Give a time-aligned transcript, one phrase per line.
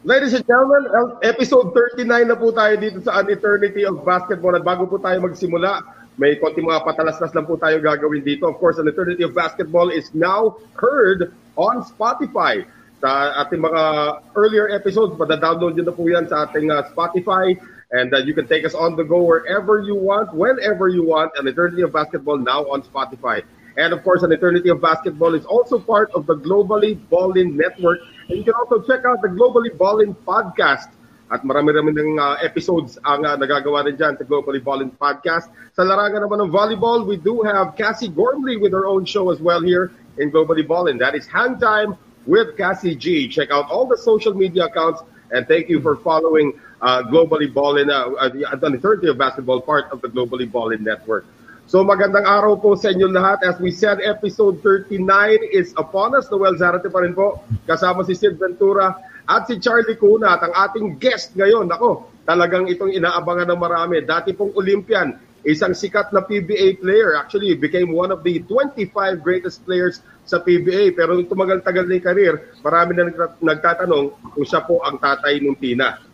[0.00, 0.88] Ladies and gentlemen,
[1.20, 4.56] episode 39 na po tayo dito sa An Eternity of Basketball.
[4.56, 5.84] At bago po tayo magsimula,
[6.16, 8.48] may konti mga patalastas lang po tayo gagawin dito.
[8.48, 12.64] Of course, An Eternity of Basketball is now heard on Spotify.
[13.04, 13.08] Sa
[13.44, 13.82] ating mga
[14.40, 17.52] earlier episodes, madadownload nyo na po yan sa ating uh, Spotify.
[17.92, 21.36] And uh, you can take us on the go wherever you want, whenever you want.
[21.36, 23.44] An Eternity of Basketball now on Spotify.
[23.76, 28.00] And of course, An Eternity of Basketball is also part of the Globally Ballin Network.
[28.30, 30.94] And you can also check out the Globally Ballin Podcast.
[31.34, 35.50] At marami-rami ng uh, episodes ang uh, nagagawa rin dyan sa Globally Ballin Podcast.
[35.74, 39.42] Sa larangan naman ng volleyball, we do have Cassie Gormley with her own show as
[39.42, 39.90] well here
[40.22, 40.94] in Globally Ballin.
[40.94, 43.26] That is Hang Time with Cassie G.
[43.26, 45.02] Check out all the social media accounts
[45.34, 49.90] and thank you for following uh, Globally Ballin, uh, uh, the Eternity of Basketball, part
[49.90, 51.26] of the Globally Ballin Network.
[51.70, 53.46] So magandang araw po sa inyo lahat.
[53.46, 54.98] As we said, episode 39
[55.54, 56.26] is upon us.
[56.26, 57.46] Noel Zarate pa rin po.
[57.62, 61.70] Kasama si Sid Ventura at si Charlie Cuna at ang ating guest ngayon.
[61.70, 64.02] Ako, talagang itong inaabangan ng marami.
[64.02, 65.14] Dati pong Olympian,
[65.46, 67.14] isang sikat na PBA player.
[67.14, 68.90] Actually, became one of the 25
[69.22, 70.98] greatest players sa PBA.
[70.98, 72.34] Pero nung tumagal-tagal na yung career,
[72.66, 76.09] marami na nagtatanong kung siya po ang tatay ng Tina.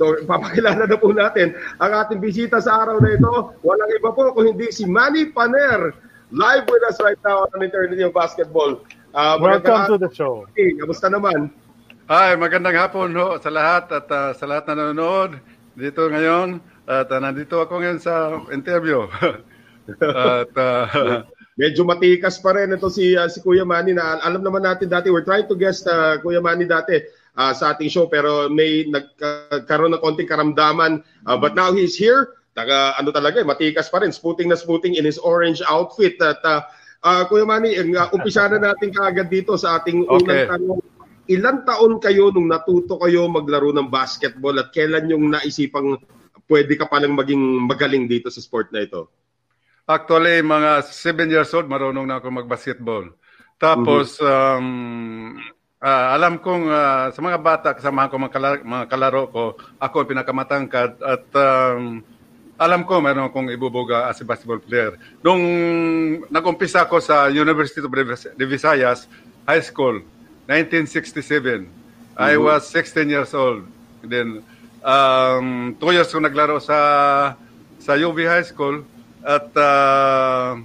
[0.00, 3.52] So, papakilala na po natin ang ating bisita sa araw na ito.
[3.60, 5.92] Walang iba po kung hindi si Manny Paner.
[6.32, 8.80] Live with us right now on Eternity of Basketball.
[9.12, 10.48] Uh, Welcome to the show.
[10.56, 11.52] Hey, kamusta naman?
[12.08, 15.36] Hi, magandang hapon ho sa lahat at uh, sa lahat na nanonood
[15.76, 16.64] dito ngayon.
[16.88, 19.04] At uh, nandito ako ngayon sa interview.
[20.40, 21.28] at uh,
[21.60, 25.12] Medyo matikas pa rin ito si uh, si Kuya Manny na alam naman natin dati
[25.12, 26.96] we're trying to guest uh, Kuya Manny dati
[27.36, 31.04] uh, sa ating show pero may nagkaroon ng konting karamdaman.
[31.26, 32.38] Uh, but now he's here.
[32.50, 34.10] Taga, ano talaga, eh, matikas pa rin.
[34.10, 36.18] Sputing na sputing in his orange outfit.
[36.18, 36.66] At uh,
[37.06, 40.48] uh, Kuya Manny, uh, umpisa na natin kaagad dito sa ating okay.
[40.48, 40.80] unang tanong.
[41.30, 45.94] Ilan taon kayo nung natuto kayo maglaro ng basketball at kailan yung naisipang
[46.50, 47.38] pwede ka palang maging
[47.70, 49.06] magaling dito sa sport na ito?
[49.86, 53.14] Actually, mga 7 years old, marunong na ako mag-basketball.
[53.62, 54.58] Tapos, mm-hmm.
[54.58, 55.38] um,
[55.80, 59.44] Uh, alam kong uh, sa mga bata, kasama ko mga kalaro, mga kalaro ko,
[59.80, 62.04] ako ang pinakamatangkad at um,
[62.60, 65.00] alam ko meron akong ibubuga as a basketball player.
[65.24, 65.40] Nung
[66.28, 67.88] nag-umpisa ako sa University of
[68.36, 69.08] the Visayas
[69.48, 70.04] High School,
[70.52, 72.12] 1967, mm-hmm.
[72.20, 73.64] I was 16 years old.
[74.04, 74.44] Then,
[74.84, 76.76] um, two years ko naglaro sa
[77.80, 78.84] sa UV High School
[79.24, 80.60] at uh,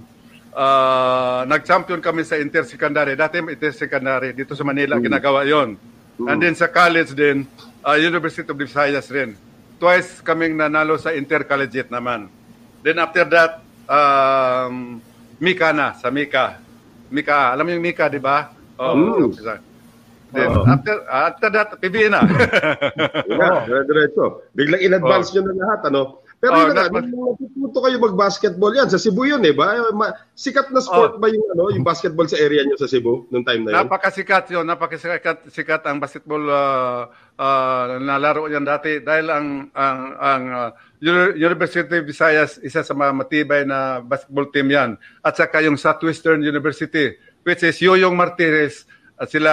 [0.56, 3.14] uh, nag-champion kami sa inter-secondary.
[3.20, 5.04] Dati inter-secondary, dito sa Manila, mm.
[5.04, 5.76] ginagawa yon.
[6.16, 6.28] Mm.
[6.32, 7.44] And then sa college din,
[7.84, 9.36] uh, University of Visayas rin.
[9.76, 12.32] Twice kaming nanalo sa intercollegiate naman.
[12.80, 13.60] Then after that,
[13.92, 15.04] um,
[15.44, 16.64] Mika na, sa Mika.
[17.12, 18.56] Mika, alam mo yung Mika, di ba?
[18.80, 19.36] Oh, mm.
[20.36, 22.20] Then uh after, after that, PBA na.
[23.30, 24.44] yeah, diretso.
[24.52, 25.40] Biglang in-advance oh.
[25.40, 26.25] nyo na lahat, ano?
[26.46, 29.82] Pero oh, yun na, nung natututo kayo mag-basketball yan, sa Cebu yun eh ba?
[30.38, 31.20] Sikat na sport oh.
[31.20, 33.78] ba yung, ano, yung basketball sa area nyo sa Cebu nung time na yun?
[33.90, 37.10] Napakasikat yun, napakasikat sikat ang basketball uh,
[37.42, 40.70] uh, na laro yan dati dahil ang ang, ang uh,
[41.34, 45.02] University of Visayas isa sa mga matibay na basketball team yan.
[45.26, 48.86] At saka yung Southwestern University which is Yoyong Martinez
[49.18, 49.52] at sila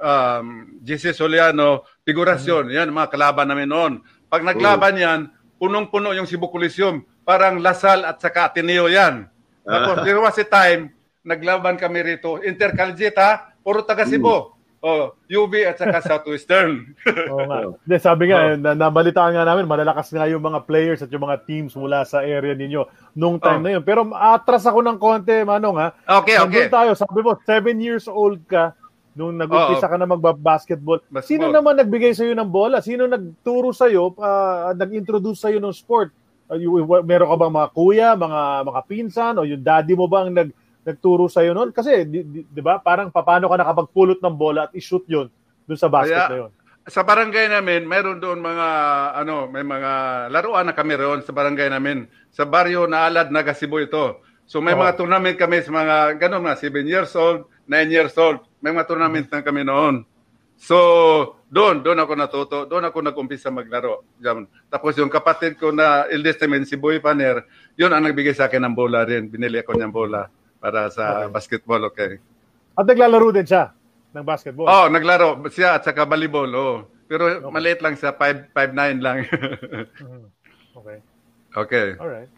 [0.00, 3.92] um, JC Soliano, figurasyon, yan mga kalaban namin noon.
[4.30, 5.20] Pag naglaban yan,
[5.60, 7.04] punong-puno yung Cebu Coliseum.
[7.20, 9.28] Parang Lasal at saka Ateneo yan.
[9.60, 10.04] Tapos, uh.
[10.08, 10.88] there was a time,
[11.20, 12.40] naglaban kami rito.
[12.40, 14.56] Intercollegiate ha, puro taga Cebu.
[14.80, 16.96] Oh, UV at saka Southwestern.
[17.28, 17.68] Oo nga.
[17.84, 21.44] Hindi, sabi nga, na, nabalitaan nga namin, malalakas nga yung mga players at yung mga
[21.44, 23.64] teams mula sa area ninyo nung time Oh.
[23.68, 23.84] na yun.
[23.84, 25.92] Pero atras ako ng konti, Manong ha.
[26.24, 26.64] Okay, okay.
[26.64, 28.72] Nandun tayo, sabi mo, seven years old ka
[29.14, 31.02] nung nag-umpisa ka na magba-basketball.
[31.10, 31.26] Basketball.
[31.26, 32.78] Sino naman nagbigay sa'yo ng bola?
[32.78, 36.14] Sino nagturo sa'yo, ah, nag-introduce sa'yo ng sport?
[36.50, 40.34] Uh, you, meron ka bang mga kuya, mga mga pinsan, o yung daddy mo bang
[40.34, 40.50] nag,
[40.82, 41.70] nagturo sa'yo noon?
[41.70, 45.30] Kasi, di, di, di ba, parang paano ka nakapagpulot ng bola at i-shoot yun
[45.66, 46.52] dun sa basket Kaya- na yun?
[46.90, 48.68] sa barangay namin, mayroon doon mga
[49.22, 49.90] ano, may mga
[50.32, 52.10] laruan na kami roon sa barangay namin.
[52.34, 54.18] Sa baryo na Alad, Nagasibo ito.
[54.50, 54.82] So may Oo.
[54.82, 58.42] mga tournament kami sa mga ganun na 7 years old, 9 years old.
[58.60, 60.04] May mga tournament na kami noon.
[60.60, 60.76] So,
[61.48, 62.56] doon, doon ako natuto.
[62.68, 64.04] Doon ako nag-umpisa maglaro.
[64.20, 64.44] Diyan.
[64.68, 67.48] Tapos yung kapatid ko na eldest namin, si Boy Paner,
[67.80, 69.32] yun ang nagbigay sa akin ng bola rin.
[69.32, 70.28] Binili ako niyang bola
[70.60, 71.32] para sa Okay.
[71.32, 72.20] basketball, okay.
[72.76, 73.72] At naglalaro din siya
[74.12, 74.68] ng basketball.
[74.68, 76.52] Oh, naglaro siya at saka volleyball.
[76.52, 76.84] Oh.
[77.08, 79.24] Pero maliit lang siya, 5 5'9 lang.
[80.04, 80.28] Mhm.
[80.76, 80.98] Okay.
[81.56, 81.86] okay.
[81.96, 82.30] Alright.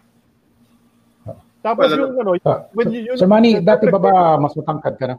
[1.63, 4.95] Tapos Well, yung ano, Ah, when you, yun, Sir Manny, dati ba ba mas matangkad
[4.99, 5.17] ka na?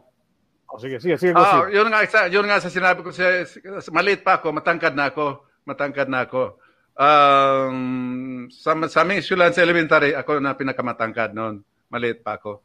[0.70, 1.32] Oh, sige, sige, sige.
[1.36, 3.46] Ah, yun nga isa, yun nga sa sinabi ko sa
[3.94, 6.58] maliit pa ako, matangkad na ako, matangkad na ako.
[6.94, 11.62] Um, sa, sa aming eskwelahan sa elementary, ako na pinakamatangkad noon.
[11.90, 12.62] Maliit pa ako.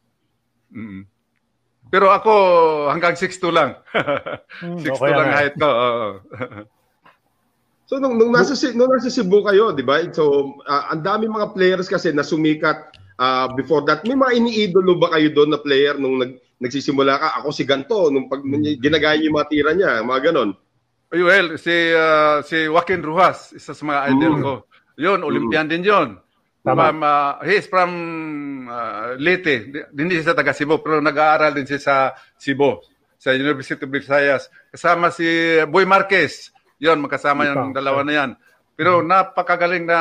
[0.74, 1.06] Mm.
[1.90, 2.34] Pero ako
[2.94, 3.80] hanggang 6'2 lang.
[3.94, 5.70] 6'2 Hmm, okay lang height ko.
[5.70, 6.08] oo.
[7.90, 9.98] So nung, nung nasa nung nasa Cebu kayo, 'di ba?
[10.14, 14.06] So ah, ang dami mga players kasi na sumikat ah, before that.
[14.06, 17.28] May mga iniidolo ba kayo doon na player nung nag, nagsisimula ka?
[17.40, 20.52] Ako si ganto nung pag nung ginagaya niyo yung mga tira niya, mga ganon.
[21.10, 24.44] Well, si ah, si Joaquin Rujas, isa sa mga idol Mm.
[24.44, 24.54] ko.
[25.00, 26.20] Yun, Olympian din yun.
[26.60, 26.92] Tama.
[26.92, 27.92] From, ah, he is from
[28.68, 29.72] ah, Leyte.
[29.72, 31.96] Di- Hindi siya taga Cebu, pero nag-aaral din siya sa
[32.36, 32.78] Cebu,
[33.18, 34.52] sa University of Visayas.
[34.70, 35.26] Kasama si
[35.66, 36.52] Boy Marquez.
[36.78, 38.32] Yun, magkasama yung dalawa na yan.
[38.76, 40.00] Pero napakagaling na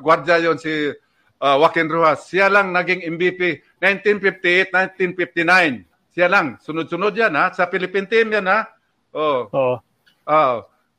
[0.00, 0.88] gwardya yon si
[1.42, 2.30] ah, Joaquin Rujas.
[2.30, 6.14] Siya lang naging MVP 1958, 1959.
[6.14, 6.58] Siya lang.
[6.58, 7.54] Sunod-sunod yan ha.
[7.54, 8.66] Sa Philippine team yan ha.
[9.14, 9.46] Oh.
[9.50, 9.76] Oo.
[10.28, 10.56] Oh,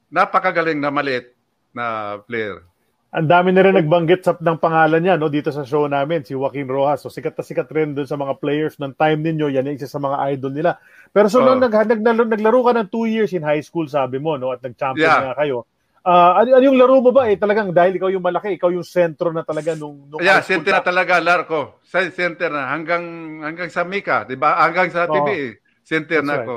[0.10, 1.36] napakagaling na maliit
[1.70, 2.66] na player.
[3.10, 6.38] Ang dami na rin nagbanggit sa, ng pangalan niya no, dito sa show namin, si
[6.38, 7.02] Joaquin Rojas.
[7.02, 9.50] So sikat na sikat rin doon sa mga players ng time ninyo.
[9.50, 10.78] Yan yung isa sa mga idol nila.
[11.10, 11.46] Pero so Oo.
[11.46, 14.62] nung nag, naglaro, naglaro ka ng two years in high school, sabi mo, no, at
[14.62, 15.26] nag-champion Yeah.
[15.26, 15.66] nga kayo.
[16.04, 17.28] Ah, ano, ano yung laro mo ba?
[17.28, 20.80] Eh, talagang dahil ikaw yung malaki, ikaw yung sentro na talaga nung, nung Yeah, center
[20.80, 21.80] na talaga Larko.
[21.84, 23.04] Sa center na hanggang
[23.44, 24.56] hanggang sa Mika, 'di ba?
[24.64, 25.16] Hanggang sa Oo.
[25.16, 25.60] PBA.
[25.84, 26.48] Center That's na right.
[26.48, 26.56] ako.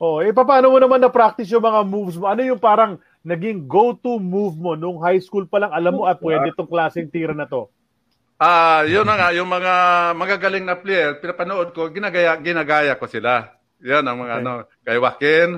[0.00, 2.24] Oh, eh paano mo naman na-practice yung mga moves mo?
[2.24, 6.16] Ano yung parang naging go-to move mo nung high school pa lang alam mo at
[6.24, 7.68] pwede tong klaseng tira na to?
[8.40, 9.72] Ah, yun na nga yung mga
[10.16, 13.52] magagaling na player, pinapanood ko, ginagaya ginagaya ko sila.
[13.84, 14.44] Yan ang mga Okay.
[14.44, 15.50] ano, kay Joaquin,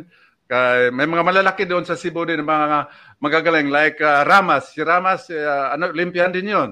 [0.53, 2.93] kay may mga malalaki doon sa Cebu din mga
[3.25, 4.77] magagaling like ah, Ramas.
[4.77, 6.71] Si Ramas ah, ano Olympian din 'yon.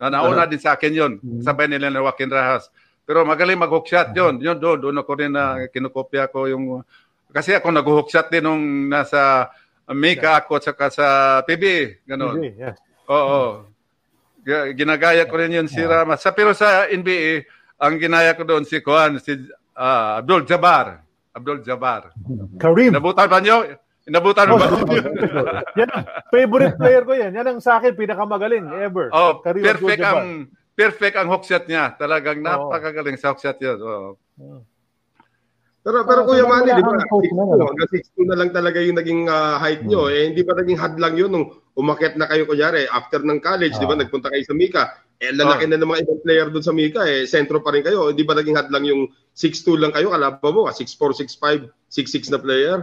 [0.00, 1.12] Na nauna din sa akin 'yon.
[1.44, 2.72] Sabay nila ni Joaquin Rajas.
[3.04, 4.40] Pero magaling mag-hook shot 'yon.
[4.40, 6.80] Yun doon doon ako rin na kinokopya ko yung
[7.28, 9.52] kasi ako nag-hook shot din nung nasa
[9.92, 11.06] Mika ako at saka sa
[11.44, 11.64] PB,
[12.08, 12.38] ganun.
[12.40, 12.72] Hindi, yeah.
[13.12, 13.66] Oo.
[14.40, 16.22] G- Ginagaya ko rin yun si Ramas.
[16.22, 17.44] Sa, pero sa NBA,
[17.82, 19.36] ang ginaya ko doon si Kuan, si
[19.76, 21.02] ah, Abdul Jabbar.
[21.32, 22.12] Abdul Jabbar.
[22.60, 22.92] Kareem.
[22.92, 23.64] Inabutan ba niyo?
[24.04, 24.66] Inabutan mo ba?
[25.80, 27.32] yan ang favorite player ko yan.
[27.32, 29.08] Yan ang sa akin pinakamagaling ever.
[29.14, 31.96] oh, Kareem perfect ang perfect ang hook shot niya.
[31.96, 33.78] Talagang napakagaling sa hook shot yun.
[33.80, 34.10] Oo.
[35.82, 36.94] Pero pero Ah, Kuya Manny, di ba?
[36.94, 37.66] kang coach na, 6'2", no?
[37.74, 40.06] hanggang 6'2 na lang talaga yung naging ah, height nyo.
[40.12, 43.86] Eh hindi ba naging hadlang yun nung umakyat na kayo kunyari after ng college, di
[43.88, 43.96] ba?
[43.96, 44.00] Ah.
[44.04, 44.84] Nagpunta kayo sa Mika.
[45.22, 48.10] Eh lalaki na ng mga ibang player doon sa Mika, eh sentro pa rin kayo.
[48.10, 49.02] Hindi ba naging hadlang yung
[49.38, 50.10] 6'2 lang kayo?
[50.10, 52.78] Kalaban mo, ah, 6'4, 6'5, 6'6 na player?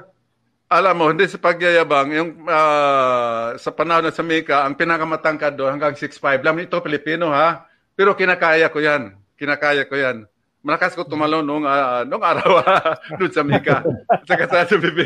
[0.71, 5.75] Alam mo, hindi sa pagyayabang, yung ah, sa panahon na sa Mika, ang pinakamatangkad doon
[5.75, 6.55] hanggang 6'5 lang.
[6.63, 7.67] Ito, Pilipino ha.
[7.99, 9.19] Pero kinakaya ko yan.
[9.35, 10.23] Kinakaya ko yan.
[10.63, 12.63] Malakas ko tumalon nung, ah, nung araw
[13.19, 13.83] doon sa Mika.
[14.23, 14.99] Saka sa SBB.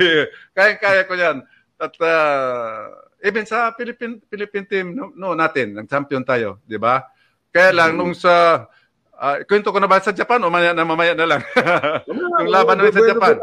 [0.53, 1.41] Kaya-kaya ko yan.
[1.81, 2.93] At ah,
[3.25, 7.01] even sa Philippine, Philippine team no, no, natin, nag-champion tayo, di ba?
[7.53, 8.65] Kaya lang, nung sa,
[9.13, 11.41] ah, kwento ko na ba sa Japan o mamaya na mamaya na lang?
[12.41, 13.35] Yung laban namin sa Japan.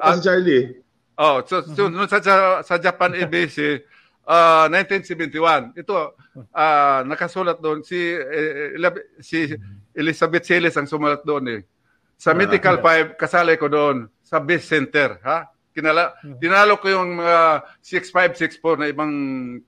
[0.00, 0.80] Ah, si Charlie.
[1.18, 2.24] Oh, so, so nung sa,
[2.64, 3.84] sa, Japan ABC,
[4.24, 6.16] uh, 1971, ito,
[6.56, 9.52] ah, nakasulat doon, si, eh, Elab- si
[9.92, 11.60] Elizabeth Siles ang sumulat doon eh.
[12.16, 15.46] Sa Medical 5, kasali ko doon, sa base center, ha?
[15.74, 19.12] Kinala, tinalo ko yung mga 6'5", 6'4 na ibang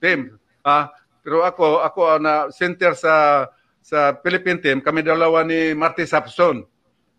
[0.01, 0.91] team, ha?
[1.21, 3.47] Pero ako, ako ang na center sa
[3.81, 6.61] sa Philippine team, kami dalawa ni Marty Sapson.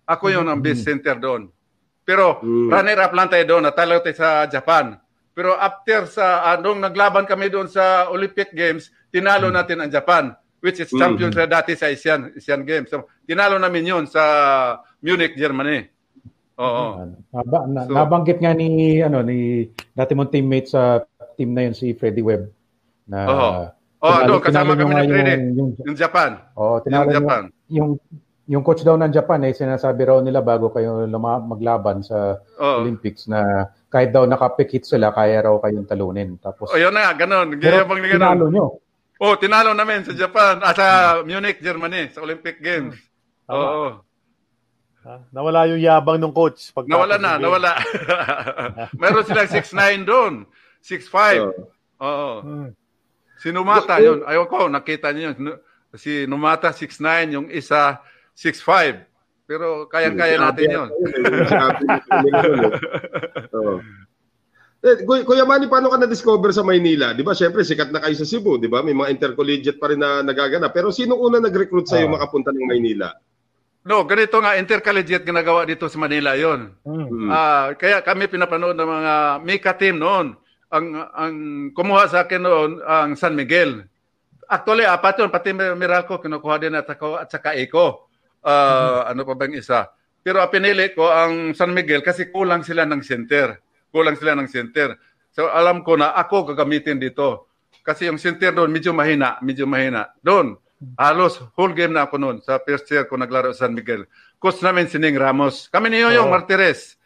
[0.05, 1.49] Ako yung ang base center doon.
[2.01, 2.69] Pero Mm.
[2.69, 4.97] runner-up lang tayo doon, natalo tayo sa Japan.
[5.31, 10.77] Pero after sa, anong naglaban kami doon sa Olympic Games, tinalo natin ang Japan, which
[10.77, 12.91] is champion sa dati sa Asian, Asian Games.
[12.91, 14.21] So, tinalo namin yun sa
[14.99, 15.87] Munich, Germany.
[16.59, 16.85] Oo.
[17.31, 19.65] Naba, na, So- nabanggit nga ni ano ni
[19.95, 21.01] dati mong teammate sa
[21.33, 22.51] team na yun si Freddie Webb
[23.07, 23.51] na Oo.
[24.01, 25.13] Oh, tinalo- doon, kasama kami nga Freddy.
[25.13, 26.31] yung, yung, Yung Japan.
[26.55, 27.43] oh, Yung Japan.
[27.69, 27.89] yung
[28.47, 32.83] yung coach daw ng Japan eh sinasabi raw nila bago kayo luma- maglaban sa Oo.
[32.83, 33.39] Olympics na
[33.87, 37.55] kahit daw nakapikit sila kaya raw kayong talunin tapos O, yun na, ganun.
[37.55, 38.51] pero Gayabang ni tinalo ganun.
[38.51, 38.65] nyo
[39.21, 40.87] Oh, tinalo namin sa Japan, ah, sa
[41.21, 42.97] Munich, Germany, sa Olympic Games.
[43.45, 43.61] Tama.
[43.61, 43.87] Oo.
[45.05, 45.13] Ha?
[45.29, 46.73] Nawala yung yabang ng coach.
[46.73, 47.77] Pag Nawala na, nawala.
[48.97, 50.33] Meron silang 6'9 doon.
[50.81, 51.37] 6'5.
[51.37, 51.53] Oo.
[52.01, 52.33] Oo.
[52.41, 52.69] Hmm.
[53.41, 54.21] Si Numata yun.
[54.21, 55.57] Ayaw ko, nakita niyo yun.
[55.97, 57.01] Si Numata 6'9,
[57.33, 57.97] yung isa
[58.37, 59.01] 6'5.
[59.49, 60.89] Pero kayang-kaya natin yun.
[60.93, 62.71] Yun, eh.
[63.57, 63.81] Oo.
[64.81, 67.13] Eh, Kuya- Manny, paano ka na-discover sa Maynila?
[67.13, 68.81] Di ba, syempre, sikat na kayo sa Cebu, di ba?
[68.81, 70.73] May mga intercollegiate pa rin na nagagana.
[70.73, 72.13] Pero sino una nag-recruit sa'yo Ah.
[72.17, 73.13] makapunta ng Maynila?
[73.81, 76.73] No, ganito nga, intercollegiate ginagawa dito sa Manila yon.
[76.81, 77.05] Hmm.
[77.09, 77.29] Hmm.
[77.29, 80.33] Ah, kaya kami pinapanood ng mga Mika team noon.
[80.71, 81.35] Ang ang
[81.75, 83.83] kumuha sa akin noon ang San Miguel.
[84.47, 88.07] Actually, apat yun, pati Mir- Miracle kinukuha din at saka, at saka Eco.
[88.43, 89.87] Ah, Ano pa bang isa?
[90.21, 93.59] Pero pinili ko ang San Miguel kasi kulang sila ng center.
[93.91, 94.95] Kulang sila ng center.
[95.31, 97.47] So alam ko na ako gagamitin dito.
[97.81, 100.11] Kasi yung center doon medyo mahina, medyo mahina.
[100.21, 100.53] Doon,
[100.99, 104.05] halos whole game na ako noon sa first year ko naglaro sa San Miguel.
[104.37, 105.65] Coach namin si Ning Ramos.
[105.67, 106.33] Kami ni Yoyong Oo.
[106.33, 106.99] Martires.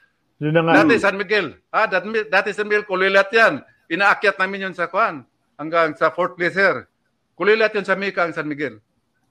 [0.46, 0.86] Yun na nga.
[0.86, 1.58] Dati San Miguel.
[1.74, 3.66] Ah, dati, dati San Miguel, kulilat yan.
[3.90, 5.26] Inaakyat namin yun sa Kwan.
[5.58, 6.86] Hanggang sa fourth place here.
[7.34, 8.78] Kulilat yun sa Mika ang San Miguel.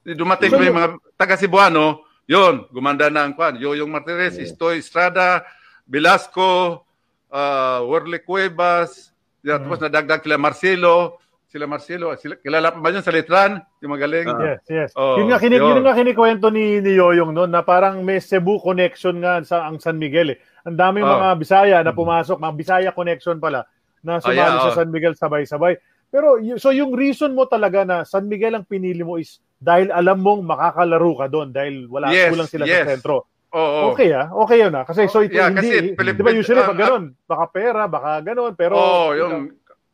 [0.02, 3.56] Dumating So, so, yung- mga taga Cebuano, yun, gumanda na ang Kwan.
[3.56, 5.46] Yoyong Martinez, Istoy Estrada,
[5.86, 6.82] Velasco,
[7.30, 9.12] uh, Worley Cuevas,
[9.44, 13.62] yeah, tapos nadagdag sila Marcelo, sila Marcelo, sila, kilala pa ba yun sa Litran?
[13.78, 14.26] Yung magaling?
[14.26, 14.90] Yes, yes.
[14.98, 15.78] Oo, yun nga kini yun.
[15.78, 19.78] yun nga kinikwento ni ni Yoyong noon na parang may Cebu connection nga sa ang
[19.78, 20.38] San Miguel eh.
[20.64, 21.12] Ang daming Oo.
[21.14, 23.68] mga Bisaya na pumasok, mga Bisaya connection pala
[24.00, 24.76] na sumali Ah, yeah, sa oo.
[24.76, 25.76] San Miguel sabay-sabay.
[26.08, 30.20] Pero so yung reason mo talaga na San Miguel ang pinili mo is dahil alam
[30.20, 32.84] mong makakalaro ka doon dahil wala Yes, kulang sila yes.
[32.84, 33.28] sa sentro.
[33.50, 33.92] Oo.
[33.92, 34.82] Okay ah, okay yun ah.
[34.82, 37.82] Kasi so ito Yeah, hindi, kasi di Philippines- ba usually ah, pag ganun, baka pera,
[37.86, 39.34] baka ganun, pero Oo, yung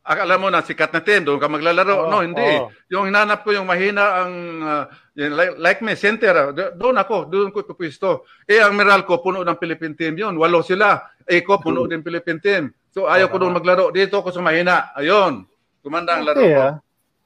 [0.01, 1.93] alam mo na sikat na team, doon ka maglalaro.
[1.95, 2.41] Oo, no, hindi.
[2.41, 2.73] oo.
[2.89, 6.33] Yung hinanap ko yung mahina ang uh, yung like, like me, center.
[6.33, 8.25] ah, do- Doon ako, doon ko pupisto.
[8.43, 10.33] Eh, ang Meralco, puno ng Philippine team yun.
[10.35, 11.05] Walo sila.
[11.21, 12.63] Eko, puno din Philippine team.
[12.89, 13.87] So, ayaw ko doon maglaro.
[13.89, 14.89] Dito ako sa mahina.
[14.93, 15.45] Ayun.
[15.79, 16.61] Gumanda ang laro okay ko.
[16.61, 16.75] ah.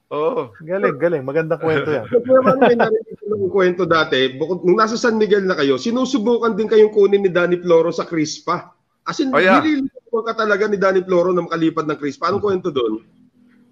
[0.05, 0.41] Oo.
[0.61, 1.23] Galing, galing.
[1.25, 2.05] Magandang kwento yan.
[2.45, 4.29] Manny, may narinig ko ng kwento dati.
[4.37, 8.05] Bukod, nung nasa San Miguel na kayo, sinusubukan din kayong kunin ni Danny Floro sa
[8.05, 8.69] Crispa.
[9.01, 9.57] As in, Oh, yeah.
[10.15, 12.31] Nililimutan ka talaga ni Danny Floro na makalipad ng Crispa.
[12.31, 13.03] Anong kwento doon?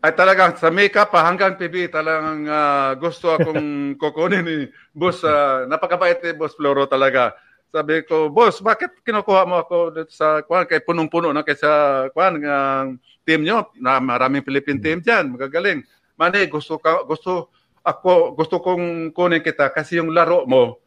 [0.03, 4.55] Ay talagang sa makeup pa hanggang PB talagang ah, gusto akong kukunin ni
[4.91, 5.23] Boss.
[5.23, 7.31] ah, napakabait ni Boss Floro talaga.
[7.71, 10.67] Sabi ko, Boss, bakit kinukuha mo ako sa kwan?
[10.67, 13.71] Kay punong-puno na kay sa kwan ng team nyo.
[13.79, 15.81] Na maraming Philippine team diyan, magagaling.
[16.19, 17.49] Mani, gusto ka gusto
[17.81, 20.82] ako gusto kong kunin kita kasi yung laro mo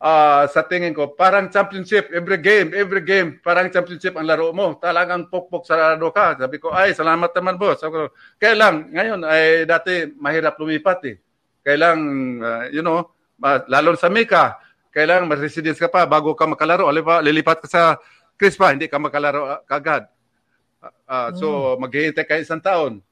[0.00, 4.80] ah, sa tingin ko, parang championship, every game, every game, parang championship ang laro mo.
[4.80, 6.40] Talagang pokpok sarado ka.
[6.40, 7.84] Sabi ko, ay, salamat naman boss.
[7.84, 11.16] Sabi ko, kaya lang, ngayon, ay dati mahirap lumipat eh.
[11.60, 11.98] Kaya lang,
[12.40, 14.56] ah, you know, ma- lalo sa Mika,
[14.90, 16.88] kailangan ma-residence ka pa bago ka makalaro.
[16.88, 17.82] Alipa, lilipat ka sa
[18.40, 20.08] Crispa, hindi ka makalaro kagad.
[20.80, 23.04] Ah, ah, so, maghihintay ka isang taon.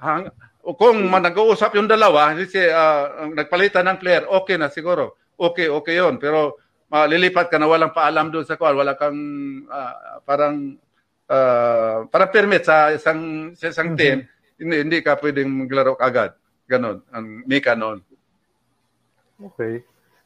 [0.00, 0.32] Hang,
[0.64, 5.20] o kung man nag-uusap yung dalawa, ah, ang nagpalitan ng player, okay na siguro.
[5.34, 9.18] Okay, okay yon Pero malilipat ka na walang paalam doon sa kuwan, wala kang
[9.66, 10.78] ah, parang
[11.26, 14.22] ah, parang permit sa isang sa isang team,
[14.56, 16.38] hindi, hindi ka pwedeng maglaro kagad.
[16.64, 18.00] Ganon, ang Mika noon.
[19.42, 19.82] Okay.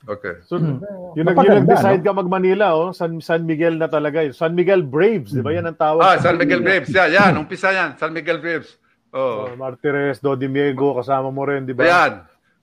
[0.06, 0.38] Okay.
[0.46, 0.78] So, Hmm.
[1.18, 2.94] yun nag yun nag-decide ka mag-Manila, oh.
[2.94, 4.30] San, San Miguel na talaga yun.
[4.30, 6.00] San Miguel Braves, di ba yan ang tawag?
[6.06, 6.78] Ah, sa San Miguel Manila?
[6.78, 6.88] Braves.
[6.94, 7.98] Yeah, yan, umpisa yan.
[7.98, 8.78] San Miguel Braves.
[9.10, 9.56] Oh, Oh.
[9.58, 11.82] Martires, Dodimiego, kasama mo rin, di ba?
[11.82, 12.12] Ayan.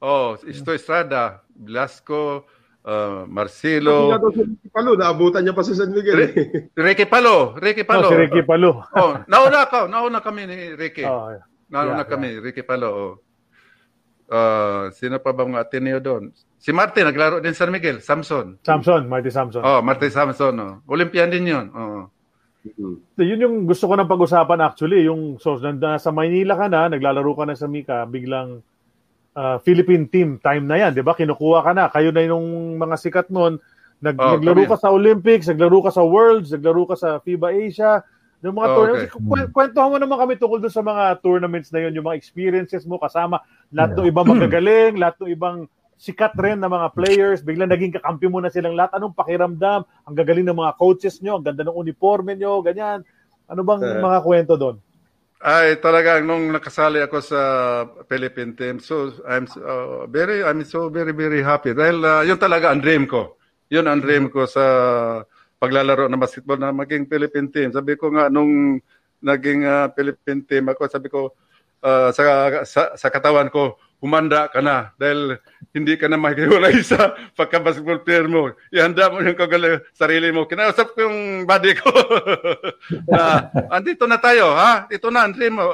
[0.04, 2.46] Oh, Isto Estrada, Blasco,
[2.86, 6.20] uh, Marcelo, si Ricky Palo, naabutan niya pa si San Miguel.
[6.22, 6.32] eh.
[6.76, 8.08] Ricky Palo, Ricky No, Palo.
[8.12, 8.86] si Ricky Palo.
[8.94, 11.08] Oh, nauna ka, nauna kami ni Ricky.
[11.08, 11.34] Oh,
[11.72, 12.90] nauna yeah, kami, Ricky Palo.
[12.92, 13.14] Oh.
[14.26, 16.34] Uh, sino pa ba mga Ateneo doon?
[16.58, 18.58] Si Martin, naglaro din San Miguel, Samson.
[18.66, 19.62] Samson, Marty Samson.
[19.62, 20.54] Oh, Martin Samson.
[20.58, 20.74] Oh.
[20.90, 21.70] Olympian din yun.
[21.70, 22.10] Oh.
[23.22, 27.46] Yun yung gusto ko nang pag-usapan actually, yung so nasa Maynila ka na, naglalaro ka
[27.46, 28.66] na sa Mika, biglang
[29.36, 31.14] ah, Philippine team time na yan, 'di ba?
[31.14, 31.92] Kinukuha ka na.
[31.92, 33.60] Kayo na yung mga sikat noon
[33.96, 38.04] Nag, Oh, naglaro ka sa Olympics, naglaro ka sa Worlds, naglaro ka sa FIBA Asia,
[38.44, 39.08] yung mga Oh, tournaments.
[39.16, 39.24] okay.
[39.24, 42.84] Kwen- Kwentuhan mo naman kami tungkol doon sa mga tournaments na yun, yung mga experiences
[42.84, 43.40] mo kasama
[43.72, 45.58] lahat ng ibang magagaling, lahat ng ibang
[45.96, 49.00] sikat rin na mga players, biglang naging kakampi mo na silang lahat.
[49.00, 49.88] Anong pakiramdam?
[50.04, 53.00] Ang gagaling ng mga coaches nyo, ang ganda ng uniforme nyo, ganyan.
[53.48, 54.04] Ano bang Eh.
[54.04, 54.76] mga kwento doon?
[55.46, 57.42] Ay, talagang nung nakasali ako sa
[58.10, 62.74] Philippine team, so I'm uh, very I'm so very very happy dahil uh, yun talaga
[62.74, 63.38] ang dream ko.
[63.70, 64.66] Yun ang dream ko sa
[65.62, 67.70] paglalaro ng basketball na maging Philippine team.
[67.70, 68.82] Sabi ko nga nung
[69.22, 71.38] naging uh, Philippine team ako, sabi ko
[71.86, 72.24] uh, sa,
[72.66, 75.42] sa sa katawan ko, humanda ka na dahil
[75.74, 78.54] hindi ka na makikiwalay sa pagka-basketball player mo.
[78.70, 80.46] Ihanda mo yung kagaling sarili mo.
[80.46, 81.90] Kinausap ko yung body ko.
[83.12, 84.86] na, andito na tayo, ha?
[84.86, 85.74] Ito na ang mo.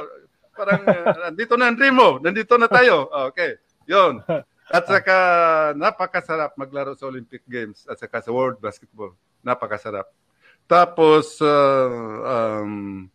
[0.56, 2.16] Parang, uh, andito na ang mo.
[2.24, 3.12] Nandito na tayo.
[3.30, 3.60] Okay.
[3.84, 4.24] Yon.
[4.72, 5.16] At saka,
[5.76, 9.12] napakasarap maglaro sa Olympic Games at saka sa World Basketball.
[9.44, 10.08] Napakasarap.
[10.64, 12.16] Tapos, uh,
[12.64, 13.06] um,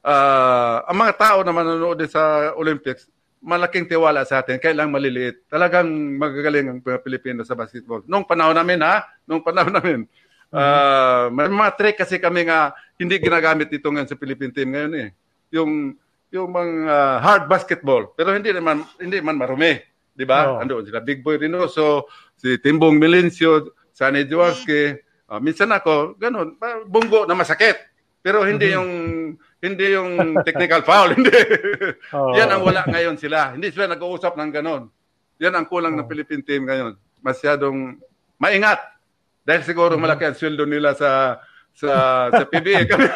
[0.00, 3.04] uh, ang mga tao na manonood sa Olympics,
[3.42, 5.50] malaking tiwala sa atin, kailang maliliit.
[5.50, 8.06] Talagang magagaling ang mga Pilipino sa basketball.
[8.06, 9.02] Nung panahon namin, ha?
[9.26, 10.06] Nung panahon namin.
[10.52, 14.94] Uh, may mga trick kasi kami nga hindi ginagamit dito ngayon sa Philippine team ngayon
[15.00, 15.08] eh.
[15.48, 15.96] Yung
[16.28, 19.80] yung mga hard basketball pero hindi naman hindi man marumi,
[20.12, 20.52] 'di ba?
[20.52, 20.60] Oo.
[20.60, 22.04] Andoon sila Big Boy Reynoso,
[22.36, 24.92] si Timbong Melencio, Sunny Jaworski,
[25.32, 27.80] ah, minsan ako ganun, bunggo na masakit.
[28.20, 28.92] Pero hindi yung
[29.62, 31.38] hindi yung technical foul, hindi.
[32.10, 32.34] Oo.
[32.34, 33.54] Yan ang wala ngayon sila.
[33.54, 34.90] Hindi sila nag-uusap ng ganon.
[35.38, 36.98] Yan ang kulang ng Philippine team ngayon.
[37.22, 37.94] Masyadong
[38.42, 38.82] maingat.
[39.46, 41.38] Dahil siguro malaki ang sweldo nila sa
[41.78, 41.90] sa
[42.34, 42.86] sa PBA.
[42.90, 43.06] Kami,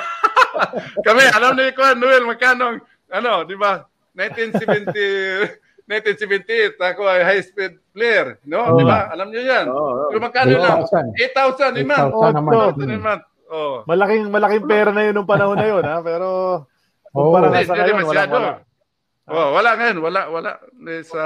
[1.05, 2.81] kami alam ni ko Noel magkano
[3.13, 3.85] ano, di ba?
[4.17, 8.65] 1970 1978 ako ay high speed player, no?
[8.71, 8.79] Oo.
[8.81, 9.13] Di ba?
[9.13, 9.67] Alam niyo 'yan.
[9.69, 10.09] Oo, oo.
[10.11, 10.79] Pero magkano lang?
[10.83, 11.13] 8,000.
[11.15, 12.13] 8,000 a month.
[12.17, 12.55] 8,000 naman.
[12.55, 13.25] 8,000 a month.
[13.47, 13.87] Oh.
[13.87, 16.03] Malaking malaking pera na yun nung panahon na yun, ha?
[16.03, 16.27] Pero
[17.15, 18.51] kumpara nga Hindi, sa ngayon, wala, wala.
[19.27, 20.51] Oh, wala ngayon, wala, wala.
[21.07, 21.23] Sa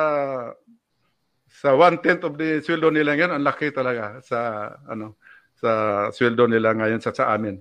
[1.51, 5.21] sa one-tenth of the sweldo nila ngayon, ang laki talaga sa ano
[5.57, 5.71] sa
[6.13, 7.61] sweldo nila ngayon sa sa amin.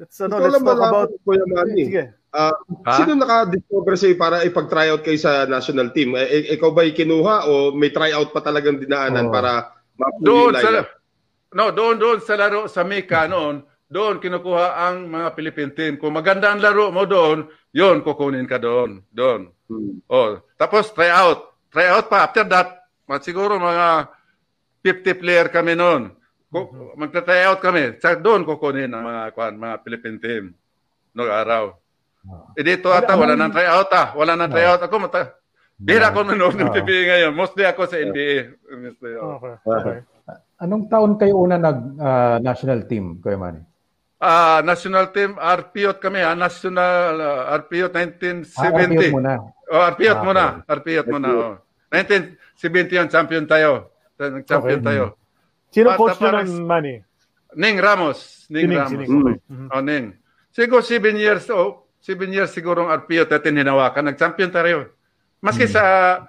[0.00, 1.12] Let's, ano, Ito let's talk about...
[1.28, 1.84] Kuya Manny.
[1.92, 2.04] Sige.
[2.32, 2.56] Ah,
[2.88, 2.96] Ha?
[2.96, 6.16] Sino naka-discover sa'yo para ipag-tryout kayo sa national team?
[6.16, 9.34] Eh, ikaw ba kinuha o may tryout pa talagang dinaanan Oo.
[9.34, 10.99] para ma-pull Doon yung sa?
[11.50, 15.92] No, doon doon sa laro sa Mika noon, doon kinukuha ang mga Philippine team.
[15.98, 19.02] Kung maganda ang laro mo doon, yon kukunin ka doon.
[19.10, 19.50] Doon.
[19.66, 19.98] Hmm.
[20.06, 21.50] Oh, tapos try out.
[21.70, 22.86] Try out pa after that,
[23.22, 24.10] siguro mga
[24.82, 26.10] 50 player kami noon.
[26.50, 27.94] Ku- Magta-try out kami.
[28.02, 30.44] Sa doon kukunin ang mga kwan, mga Philippine team.
[31.14, 31.64] Noong araw.
[32.58, 34.12] Eh dito ata wala nang try out ah.
[34.18, 35.40] Wala nang try out ako mata.
[35.80, 36.74] Bira ako nanonood ng.
[36.76, 37.32] PBA ngayon.
[37.32, 38.52] Mostly ako sa NBA.
[39.16, 39.40] Oh.
[39.40, 39.54] Okay.
[39.64, 39.98] okay.
[40.60, 43.64] Anong taon kayo una nag-national team, Kuya Manny?
[44.20, 48.92] Ah, national team RPO kami ah, national uh, RPO Ah, 1970.
[48.92, 49.32] RPO muna.
[49.72, 50.44] Oh, RPO Ah, muna.
[50.68, 51.28] RPO muna.
[51.32, 51.54] Oh.
[51.88, 53.88] 1970 yun, champion tayo.
[54.44, 54.84] Champion Okay.
[54.84, 55.04] tayo.
[55.72, 56.94] Sino Bata coach nyo ng Manny?
[57.56, 58.44] Ning Ramos.
[58.52, 58.92] Ning Sining, Ramos.
[58.92, 59.08] sining.
[59.08, 59.22] Mm.
[59.24, 59.36] Okay.
[59.48, 59.68] Mhm.
[59.72, 60.04] Oh, Ning.
[60.52, 64.12] Siguro 7 years, oh, 7 years siguro ang RPO natin hinawakan.
[64.12, 64.92] Nag-champion tayo.
[65.40, 65.72] Maski Hmm.
[65.72, 65.84] sa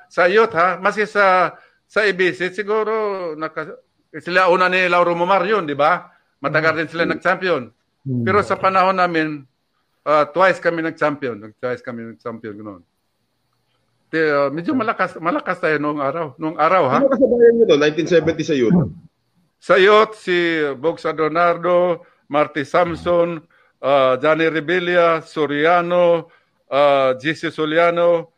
[0.08, 1.52] sa youth ha, maski sa
[1.84, 2.94] sa ABC siguro
[3.36, 3.76] naka,
[4.20, 6.12] sila una ni Lauro Momar yun, di ba?
[6.44, 7.72] Matagal din sila nag-champion.
[8.04, 8.24] Hmm.
[8.28, 9.48] Pero sa panahon namin,
[10.04, 11.56] uh, twice kami nag-champion.
[11.56, 12.84] Twice kami nag-champion ganoon.
[14.12, 16.28] Te, uh, medyo malakas malakas tayo noong araw.
[16.36, 16.98] Noong araw ha.
[17.00, 17.80] Ano kasabayan nyo doon?
[17.80, 18.80] 1970 sa youth.
[19.62, 23.40] Sa youth, si Box Adonardo, Marty Samson,
[23.80, 26.28] uh, Johnny Rebilla, Soriano,
[26.68, 28.34] uh, GC Soliano,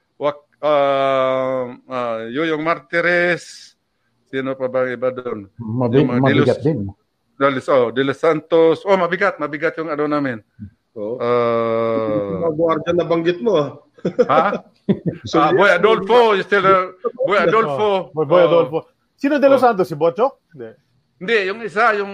[0.63, 3.72] uh, uh, Yoyong Martires,
[4.33, 5.45] sino pa ba iba doon?
[5.61, 6.79] Mabi- Yung mga mabigat Dilos- din.
[7.33, 8.81] Dalis, oh, De Los Santos.
[8.81, 10.41] Oh, mabigat, mabigat yung ano namin.
[10.93, 11.17] Oh.
[11.17, 13.53] Uh, Mga guardian na banggit mo.
[13.53, 13.69] ah.
[14.25, 14.41] ha?
[15.33, 16.91] Ah, Boy Adolfo, you still, uh,
[17.23, 18.09] Boy Adolfo.
[18.09, 18.47] Oh, Boy, Boy Oh.
[18.47, 18.77] Adolfo.
[19.15, 19.69] Sino De Los Oh.
[19.69, 19.87] Santos?
[19.87, 20.41] Si Bocho?
[20.51, 20.69] Hindi.
[21.17, 22.13] Hindi, yung isa, yung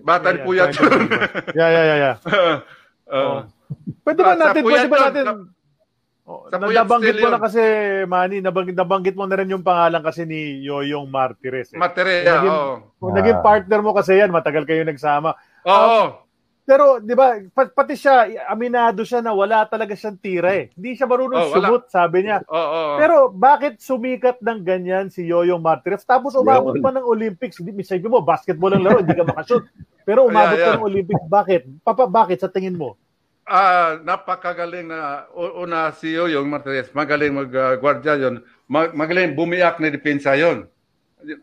[0.00, 0.68] bata ni Yeah, Puyat.
[1.52, 2.14] yeah, yeah, yeah, yeah.
[3.04, 3.38] Uh,
[4.04, 5.24] Pwede ba Ah, natin, pwede ba natin,
[6.24, 7.44] Oh, sa na- nabanggit mo na yun.
[7.44, 7.60] kasi,
[8.06, 11.68] Manny, nabanggit, nabanggit mo na rin yung pangalan kasi ni Yoyong Martires.
[11.70, 11.78] Eh.
[12.24, 12.74] Naging- oo.
[12.96, 13.16] Kung Ah.
[13.20, 15.36] naging partner mo kasi yan, matagal kayo nagsama.
[15.62, 16.24] Oo.
[16.64, 20.72] Pero, di ba, pa- pati siya, aminado siya na wala talaga siyang tira eh.
[20.72, 22.40] Hindi siya marunong Oh, sumut, sabi niya.
[22.42, 22.96] Oo.
[22.96, 26.08] Pero bakit sumikat ng ganyan si Yoyong Martires?
[26.08, 27.60] Tapos umabot pa ng Olympics.
[27.60, 29.68] Hindi, sabi mo, basketball ang laro, hindi ka makashoot.
[30.02, 30.68] Pero umabot Yeah, yeah.
[30.70, 31.24] pa ng Olympics.
[31.26, 31.60] Bakit?
[31.84, 32.96] Papa, bakit sa tingin mo?
[33.44, 38.34] Ah, napakagaling na una si Yoyong Martinez, magaling mag-gwardiya yon.
[38.64, 40.64] Mag- magaling bumiyak na depensa yon.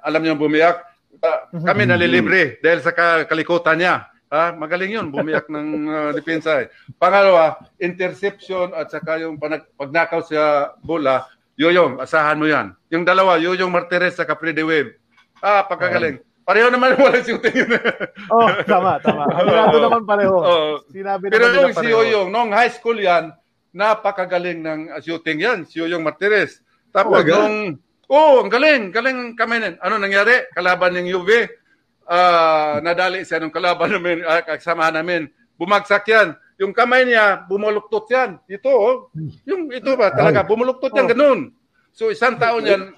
[0.02, 0.82] Alam niyo bumiyak,
[1.22, 4.10] Ah, kami nalilibre dahil sa ka- kalikutan niya.
[4.32, 4.56] Ha?
[4.58, 6.66] Magaling yun, bumiyak ng uh, depensa.
[6.66, 6.72] Eh.
[6.98, 12.74] Pangalawa, interception at saka yung panag- pagnakaw sa bola, Yoyong, asahan mo yan.
[12.90, 14.98] Yung dalawa, Yoyong Martirez sa Capri Wave.
[15.44, 16.24] Ah, pagkagaling.
[16.52, 17.80] Pareho naman walang shooting yun.
[18.28, 19.24] Oh, tama, tama.
[19.40, 19.84] Aminado Oo.
[19.88, 20.36] naman pareho.
[20.36, 20.84] Oo.
[20.92, 21.88] Sinabi Pero naman yung si.
[21.88, 23.32] Yoyong, nung high school yan,
[23.72, 26.60] napakagaling ng uh, shooting yan, si Yoyong Martirez.
[26.92, 27.48] Tapos Talaga?
[27.48, 27.80] nung,
[28.12, 29.76] oh, ang galing, galing kami nun.
[29.80, 30.44] Ano nangyari?
[30.52, 31.30] Kalaban ng UV,
[32.12, 35.32] ah, nadali siya nung kalaban namin, uh, kasamahan namin.
[35.56, 36.36] Bumagsak yan.
[36.60, 38.44] Yung kamay niya, bumuluktot yan.
[38.44, 38.96] Ito, oh.
[39.48, 41.12] Yung ito ba, talaga, bumuluktot yan, Oh.
[41.16, 41.40] ganun.
[41.96, 42.92] So, isang taon yan,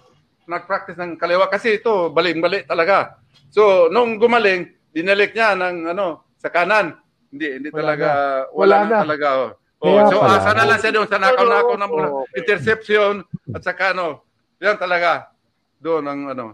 [0.46, 1.48] nag-practice ng kaliwa.
[1.48, 3.18] Kasi ito, baling-bali talaga.
[3.50, 6.98] So, nung gumaling, dinalik niya ng, ano, sa kanan.
[7.30, 8.18] Hindi, hindi Wala talaga, na.
[8.50, 9.00] wala, Wala na, na.
[9.02, 9.28] talaga.
[9.36, 9.52] Oh.
[9.80, 10.36] Kaya Oh, so, pala.
[10.38, 11.92] asa na lang siya doon sa nakaw-nakaw ng.
[11.92, 12.38] Oh, okay.
[12.40, 13.14] Interception,
[13.52, 14.24] at saka, ano,
[14.58, 15.34] yan talaga.
[15.78, 16.46] Doon ang, ano.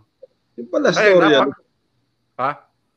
[0.56, 1.50] Yung pala Ay, story yan.
[2.36, 2.52] ha?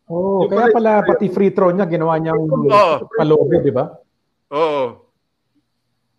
[0.07, 2.95] Oh, Yung kaya pala- pala pati free throw niya ginawa niyang Oo.
[3.09, 3.93] palobo, di ba?
[4.51, 5.09] Oo.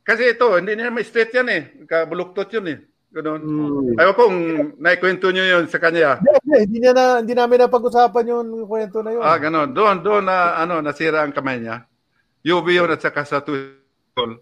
[0.04, 1.62] Kasi ito, hindi niya may straight yan eh.
[1.84, 2.78] Kabuluktot yun eh.
[3.14, 3.42] Ganun.
[3.46, 3.94] Hmm.
[3.94, 4.36] Ayaw kung
[4.82, 6.18] naikwento niyo yun sa kanya.
[6.18, 9.22] Hindi, hindi, hindi, niya na, hindi namin napag-usapan yung kwento na yun.
[9.22, 9.70] Ah, ganun.
[9.70, 11.86] Doon, doon na, ano, nasira ang kamay niya.
[12.42, 14.42] UV yun at saka sa tuol.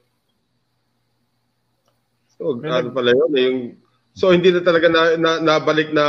[2.40, 3.32] So, ano pala yun?
[3.36, 3.60] eh, Yung,
[4.16, 6.06] so, hindi na talaga na, na, nabalik na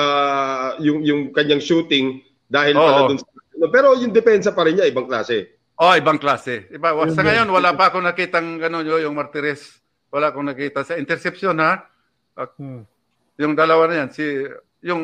[0.79, 2.87] yung, yung kanyang shooting dahil Oo.
[2.87, 3.27] pala dun sa...
[3.75, 5.59] Pero yung depensa pa rin niya, ibang klase.
[5.83, 6.71] Oh, ibang klase.
[6.71, 9.83] Iba, sa ngayon, wala pa akong nakitang gano'n yo, yung Martires.
[10.15, 11.91] Wala akong nakita sa interception, ha?
[12.33, 12.85] Ah, Hmm.
[13.41, 14.25] Yung dalawa na yan, si
[14.83, 15.03] yung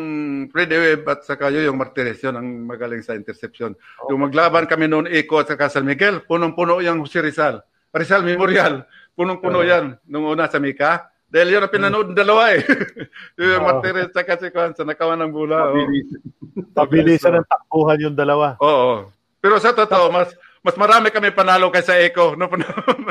[0.51, 3.79] Freddy Webb at saka yung Martires, yun ang magaling sa interception.
[4.11, 7.63] Yung maglaban kami noon, Eco at saka San Miguel, punong-puno yung si Rizal.
[7.95, 11.09] Rizal Memorial, punong-puno yan nung una sa Mika.
[11.29, 12.65] Dahil yun ang pinanood ng dalawa eh.
[13.39, 13.67] yung Oo.
[13.69, 15.71] Martires at saka si sa nakawan ng bula.
[15.71, 15.77] oh.
[16.75, 18.57] Pabilisan ng takbuhan yung dalawa.
[18.65, 19.13] Oo.
[19.39, 22.35] Pero sa totoo, mas mas marami kami panalo kaysa Eco.
[22.35, 22.51] No?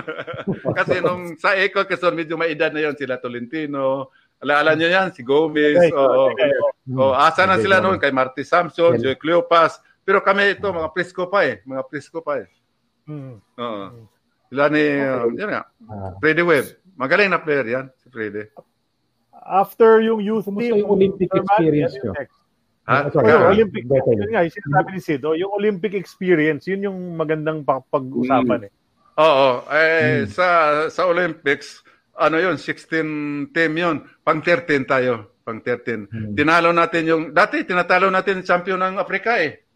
[0.77, 4.11] Kasi nung sa Eco, kasi medyo may edad na yon sila Tolentino.
[4.37, 5.89] Alaala nyo yan, si Gomez.
[5.89, 6.29] Okay, Oo.
[6.29, 6.51] okay.
[6.93, 7.85] Oo, asa na Okay, sila okay.
[7.89, 9.01] noon kay Marty Samson, Yan.
[9.01, 9.81] Joy Cleopas.
[10.05, 11.65] Pero kami ito, mga presko pa eh.
[11.65, 12.47] Mga presko pa eh.
[13.09, 13.41] Hmm.
[13.57, 13.85] Oo.
[14.47, 16.13] Sila ni, uh, yun nga, Ah.
[16.21, 16.69] Freddy Webb.
[16.93, 18.45] Magaling na player yan, si Freddy.
[19.33, 22.36] After yung youth team, yung Olympic experience yung next.
[22.87, 22.95] Ha?
[22.97, 23.27] Ah, sorry.
[23.27, 23.83] Oh, Ikaw, Olympic.
[23.83, 24.15] Better.
[24.15, 28.67] Yun nga, yung sinasabi ni Sid, oh, yung Olympic experience, yun yung magandang pa- pag-usapan
[28.67, 28.71] eh.
[29.17, 30.47] Oo, eh, sa
[30.87, 31.83] sa Olympics,
[32.15, 33.97] ano yun, 16 team yun.
[34.23, 36.07] Pang 13 tayo, pang 13.
[36.31, 39.67] Tinalo natin yung, dati tinatalo natin champion ng Afrika eh.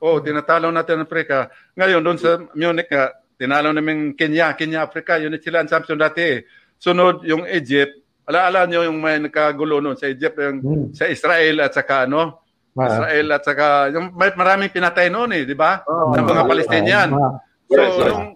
[0.00, 1.50] Oo, tinatalo natin ang Afrika.
[1.74, 6.22] Ngayon, doon sa Munich nga, tinalo namin Kenya, Kenya, Afrika, yun sila ang champion dati
[6.22, 6.38] eh.
[6.78, 10.86] Sunod, yung Egypt, alaala nyo yung may nagkagulo noon sa Egypt, yung, Hmm.
[10.92, 12.45] sa Israel at saka ano, Ah.
[12.78, 15.80] Israel at saka, yung may maraming pinatay noon eh, di ba?
[15.88, 16.12] Oo.
[16.12, 17.08] ng mga Palestinian.
[17.16, 18.06] ah, So, Yes, yes.
[18.12, 18.26] nung,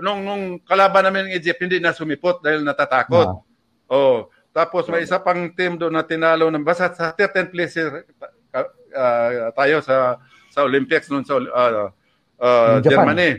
[0.00, 3.28] nung, nung kalaban namin ng Egypt, hindi na sumipot dahil natatakot.
[3.28, 3.92] Ah.
[3.92, 4.18] Oh.
[4.48, 9.76] Tapos may isa pang team doon na tinalo ng basta sa 13th place uh, tayo
[9.84, 10.16] sa
[10.48, 11.92] sa Olympics noon sa uh,
[12.40, 13.14] uh, Japan.
[13.14, 13.30] Germany.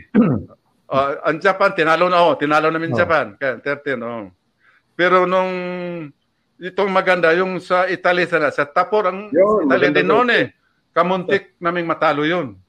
[0.88, 2.98] uh, ang Japan tinalo na oh, tinalo namin Oh.
[2.98, 3.34] Japan.
[3.36, 4.30] Kaya 13 oh.
[4.94, 5.52] Pero nung
[6.60, 10.44] itong maganda yung sa Italy sana sa Tapor ang Yun, Italy din noon eh.
[10.92, 12.60] Kamuntik naming matalo yun.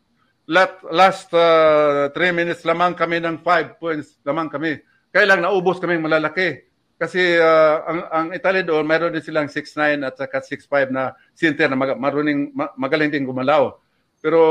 [0.47, 4.79] Last, last uh, three minutes lamang kami ng five points lamang kami.
[5.11, 6.63] Kaya lang naubos kami malalaki.
[6.95, 11.67] Kasi uh, ang, ang Italy doon, mayroon din silang 6'9 at saka 6'5 na center
[11.67, 13.73] na mag, maruning, ma- magaling din gumalaw.
[14.21, 14.41] Pero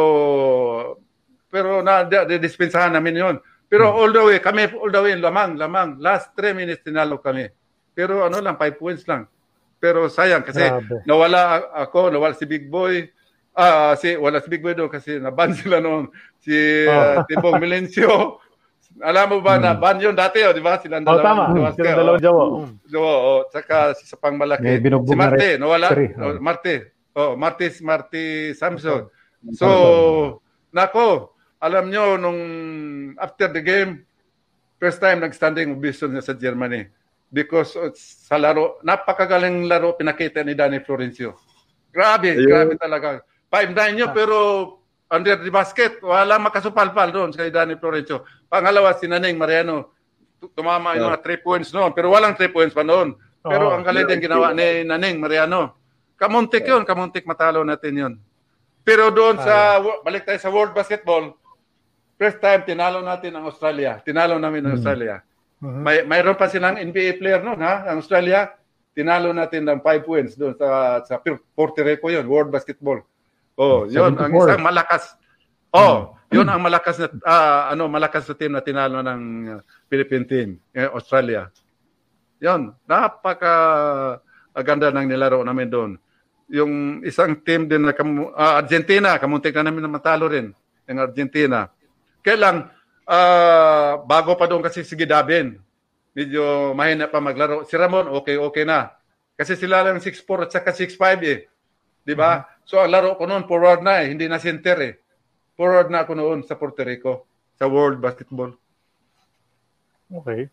[1.50, 2.06] pero na
[2.38, 3.36] dispensahan namin yon.
[3.70, 5.98] Pero all the way, kami all the way, lamang, lamang.
[6.02, 7.46] Last three minutes tinalo kami.
[8.00, 9.28] Pero ano lang, five points lang.
[9.76, 11.04] Pero sayang kasi Grabe.
[11.04, 13.12] nawala ako, nawala si Big Boy.
[13.52, 16.08] Ah, si wala si Big Boy doon kasi naban sila noon.
[16.40, 16.56] Si
[16.88, 18.40] uh, Tibong Milencio.
[19.04, 20.80] Alam mo ba na ban yun dati, oh, di ba?
[20.80, 21.24] Silang Oh, dalawa.
[21.28, 21.44] tama.
[21.52, 22.24] Duwas Silang ka, dalawa oh.
[22.24, 22.44] Jawa.
[22.48, 22.72] Mm.
[22.96, 24.64] Oo, oh, tsaka si sa pangmalaki.
[24.64, 25.86] May binugbog Si Marte, nawala.
[25.92, 26.32] Oh, oh.
[26.40, 26.74] Marte.
[27.12, 28.24] Oh, Marte, Marte
[28.56, 29.12] Samson.
[29.52, 29.68] So,
[30.72, 32.40] nako, alam nyo, nung
[33.16, 34.04] after the game,
[34.76, 36.88] first time nag-standing ovation niya sa Germany.
[37.30, 41.38] Because uh, sa laro, napakagaling laro pinakita ni Danny Florencio.
[41.94, 42.46] Grabe, Ayun.
[42.46, 43.22] grabe talaga.
[43.46, 44.36] 5'9 nyo, pero
[45.06, 48.26] under the basket, wala makasupalpal doon kay Danny Florencio.
[48.50, 49.94] Pangalawa, si Naneng Mariano.
[50.42, 53.14] Tu- Tumama yung mga 3 points noon, pero walang 3 points pa noon.
[53.40, 53.74] Pero Oo.
[53.78, 55.78] ang galing din ginawa ni Naneng Mariano.
[56.18, 58.12] Kamuntik yun, kamuntik matalo natin yun.
[58.82, 61.32] Pero doon sa, balik tayo sa World Basketball,
[62.18, 63.96] first time tinalo natin ang Australia.
[64.02, 65.24] Tinalo namin ang Australia.
[65.60, 65.80] Mhm.
[65.84, 68.56] May mayroon pa silang NBA player noon ha, ang Australia.
[68.96, 71.20] Tinalo natin ng 5 wins doon sa sa
[71.54, 73.04] Puerto Rico yun, World Basketball.
[73.60, 74.56] Oh, 'yun ang 74.
[74.56, 75.02] isang malakas.
[75.70, 79.60] Oh, 'yun ang malakas na ah, ano, malakas na team na tinalo ng uh,
[79.92, 81.52] Philippine team, eh, Australia.
[82.40, 83.54] 'Yun, napaka
[84.56, 85.90] ah, ganda ng nilaro namin doon.
[86.50, 87.92] Yung isang team din na
[88.34, 90.56] ah, Argentina, kamuntik na namin na matalo rin
[90.88, 91.68] ng Argentina.
[92.24, 92.56] Kaya lang,
[93.10, 95.58] ah, bago pa doon kasi si Gidabin,
[96.14, 97.66] medyo mahina pa maglaro.
[97.66, 98.94] Si Ramon, okay, okay na.
[99.34, 101.50] Kasi sila lang 6'4 at saka 6'5 eh.
[102.06, 102.46] Di ba?
[102.62, 104.94] So ang laro ko noon, forward na eh, hindi na center eh.
[105.58, 107.26] Forward na ako noon sa Puerto Rico,
[107.58, 108.54] sa World Basketball.
[110.10, 110.50] Okay.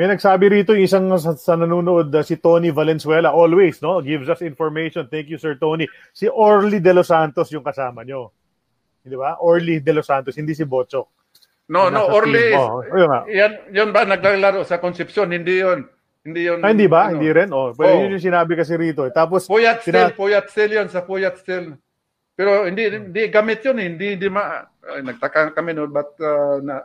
[0.00, 4.32] May nagsabi rito yung isang sa, sa nanonood uh, si Tony Valenzuela always no gives
[4.32, 5.04] us information.
[5.12, 5.84] Thank you Sir Tony.
[6.16, 8.32] Si Orly De Los Santos yung kasama nyo.
[9.04, 9.36] Di ba?
[9.44, 11.19] Orly De Los Santos, hindi si Bochok.
[11.70, 12.50] No, no, Orly.
[12.58, 13.20] Oh, ayun nga.
[13.30, 15.30] yan, yun ba naglalaro sa Concepcion?
[15.30, 15.86] Hindi yun.
[16.26, 16.58] Hindi yun.
[16.66, 17.06] Ah, hindi ba?
[17.08, 17.14] ano.
[17.16, 17.48] Hindi rin?
[17.54, 18.00] Oh, pero Oo.
[18.02, 19.06] yun yung sinabi kasi rito.
[19.06, 19.14] eh.
[19.14, 21.78] Tapos, Puyat sina- still, puyat still yun, sa puyat still.
[22.34, 23.86] Pero hindi, hindi gamit yun, eh.
[23.86, 26.82] hindi, hindi ma, ay, nagtaka kami noon, but, uh, na,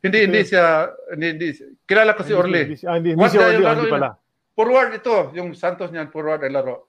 [0.00, 1.46] hindi, hindi siya, hindi, hindi,
[1.84, 2.62] kilala ko si Orly.
[2.72, 3.94] Hindi, ah, hindi, hindi si Orly, ah, hindi yun?
[4.00, 4.08] pala.
[4.56, 6.88] Forward ito, yung Santos niyan, forward ay laro.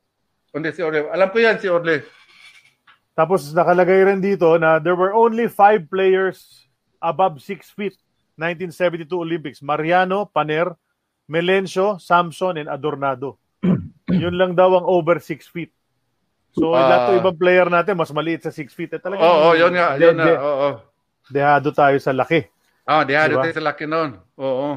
[0.55, 1.11] Hindi si Orly.
[1.11, 1.99] Alam ko yan si Orly.
[3.11, 6.66] Tapos nakalagay rin dito na there were only five players
[6.99, 7.95] above 6 feet
[8.35, 9.59] 1972 Olympics.
[9.61, 10.73] Mariano, Paner,
[11.25, 13.37] Melencio, Samson, and Adornado.
[14.07, 15.73] Yun lang daw ang over 6 feet.
[16.53, 16.85] So, Ah.
[16.85, 18.89] lahat ng ibang player natin, mas maliit sa 6 feet.
[18.89, 20.69] Eh, Oo, talagang oh, yun nga, yun de- de- oo.
[20.69, 20.75] Oh,
[21.27, 22.47] Dehado tayo sa laki.
[22.87, 23.43] Ah, di Diba?
[23.43, 24.15] tayo sa laki noon.
[24.39, 24.69] Oo.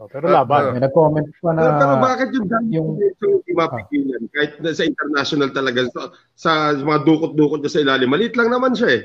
[0.00, 0.72] Oh, pero laban.
[0.72, 1.60] May nag-comment pa na...
[1.60, 4.22] Pero, pero bakit yung dami yung- yung hindi mapigilan?
[4.32, 6.00] Kahit na sa international talaga, sa,
[6.32, 9.02] sa mga dukot-dukot sa ilalim, maliit lang naman siya eh.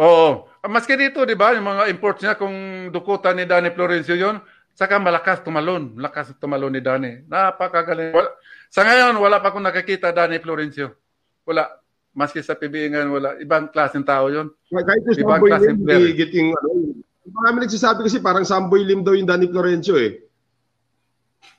[0.00, 0.50] Oo.
[0.58, 2.54] Ah, Maski dito, di ba, yung mga imports niya, kung
[2.90, 4.40] dukutan ni Danny Florencio yon
[4.74, 5.94] saka malakas tumalon.
[5.94, 7.22] Malakas tumalon ni Danny.
[7.30, 8.10] Napakagaling.
[8.10, 8.30] Wala,
[8.66, 10.98] sa ngayon, wala pa akong nakakita Danny Florencio.
[11.46, 11.68] Wala.
[12.14, 13.34] Maski sa PBA wala.
[13.42, 16.14] Ibang klaseng tao yon Kahit yung Ibang Samboy klaseng Lim, player.
[16.14, 16.70] getting, ano,
[17.26, 20.22] marami nagsasabi kasi parang Samboy Lim daw yung Danny Florencio eh.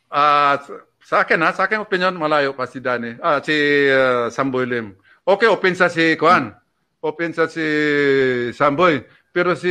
[0.07, 3.19] Ah, sa- sa akin ha, sa akin opinion malayo pa si Danny.
[3.19, 3.53] Ah, si
[3.91, 4.95] uh, Samboy Lim.
[5.27, 6.49] Okay, open sa si Kuan.
[6.51, 6.64] Open
[7.35, 7.65] sa si
[8.55, 9.03] Samboy.
[9.35, 9.69] Pero si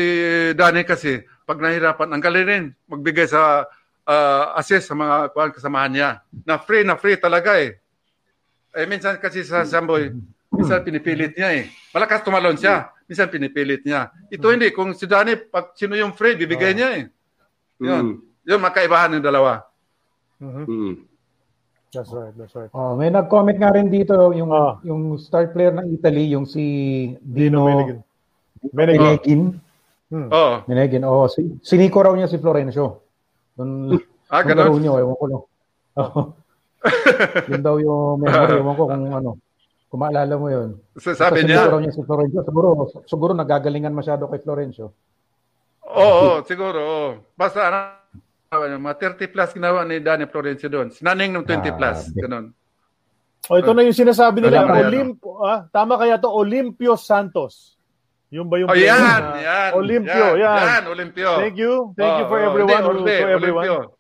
[0.55, 3.65] Danny kasi pag nahirapan, ang galing rin magbigay sa
[4.05, 6.11] ah, assist sa mga kuan kasamahan niya.
[6.45, 7.81] Na free na free talaga eh.
[8.75, 10.13] Eh minsan kasi sa Samboy,
[10.53, 11.71] minsan pinipilit niya eh.
[11.95, 12.91] Malakas tumalon siya.
[13.09, 14.11] Minsan pinipilit niya.
[14.33, 17.05] Ito hindi kung si Danny pag sino yung free, bibigay niya eh.
[17.81, 18.21] Yun.
[18.45, 19.65] Yun makaibahan ng dalawa.
[20.41, 21.14] Mhm.
[21.95, 22.71] That's right, that's right.
[22.75, 24.83] Oh, may nag-comment nga rin dito yung Ah.
[24.83, 26.63] yung star player ng Italy, yung si
[27.23, 27.99] Dino Meneghin.
[28.75, 29.01] Meneghin.
[29.01, 29.43] Meneghin.
[30.11, 30.29] Hmm.
[30.29, 30.55] Oo.
[30.67, 31.03] Meneghin.
[31.07, 33.01] Oh, si, siniko raw niya si Florencio.
[33.55, 33.95] Doon
[34.27, 34.83] Ah, ganun.
[34.83, 35.43] niyo, ewan ko lang.
[36.03, 36.21] Oo.
[37.51, 39.31] yun daw yung memory, ewan ko kung ano.
[39.87, 40.75] Kung maalala mo yun.
[40.99, 42.43] So, sabi Kasi niya, raw niya si Florencio.
[42.43, 42.69] Siguro,
[43.07, 44.91] siguro nagagalingan masyado kay Florencio.
[45.87, 46.79] oo, siguro.
[46.83, 47.09] oo.
[47.39, 47.79] Basta ano,
[48.53, 50.91] mga 30 plus ginawa ni Danny Florencio doon.
[50.91, 52.11] Sinaning ng 20 plus.
[52.11, 52.21] Grabe.
[52.23, 52.45] Ganun.
[53.53, 56.97] Oh, ito na yung sinasabi nila, Wala pa yan, Olimp ah, tama kaya to Olympio
[56.97, 57.77] Santos.
[58.33, 59.71] Yung ba yung Oh, player yan, na- yan.
[59.77, 60.59] Olympio, yan.
[60.65, 61.31] Yan, Olympio.
[61.45, 61.93] Thank you.
[61.93, 63.93] Thank you for Oo, everyone hindi, who, to everyone Olympio.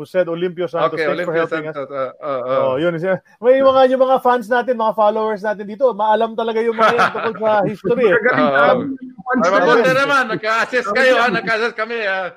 [0.00, 0.96] who said Olympio Santos.
[0.96, 1.76] Okay, Thanks for Olympio helping us.
[1.76, 1.92] Santos.
[1.92, 2.60] Uh, uh, uh.
[2.72, 2.92] Oh, yun.
[3.38, 7.08] May mga yung mga fans natin, mga followers natin dito, maalam talaga yung mga yan
[7.12, 8.06] tungkol sa history.
[8.08, 8.16] Eh.
[9.44, 10.24] Ay, mabuti naman.
[10.32, 11.26] Nagka-assist kayo, ha?
[11.28, 12.00] Nagka-assist kami.
[12.00, 12.32] ah.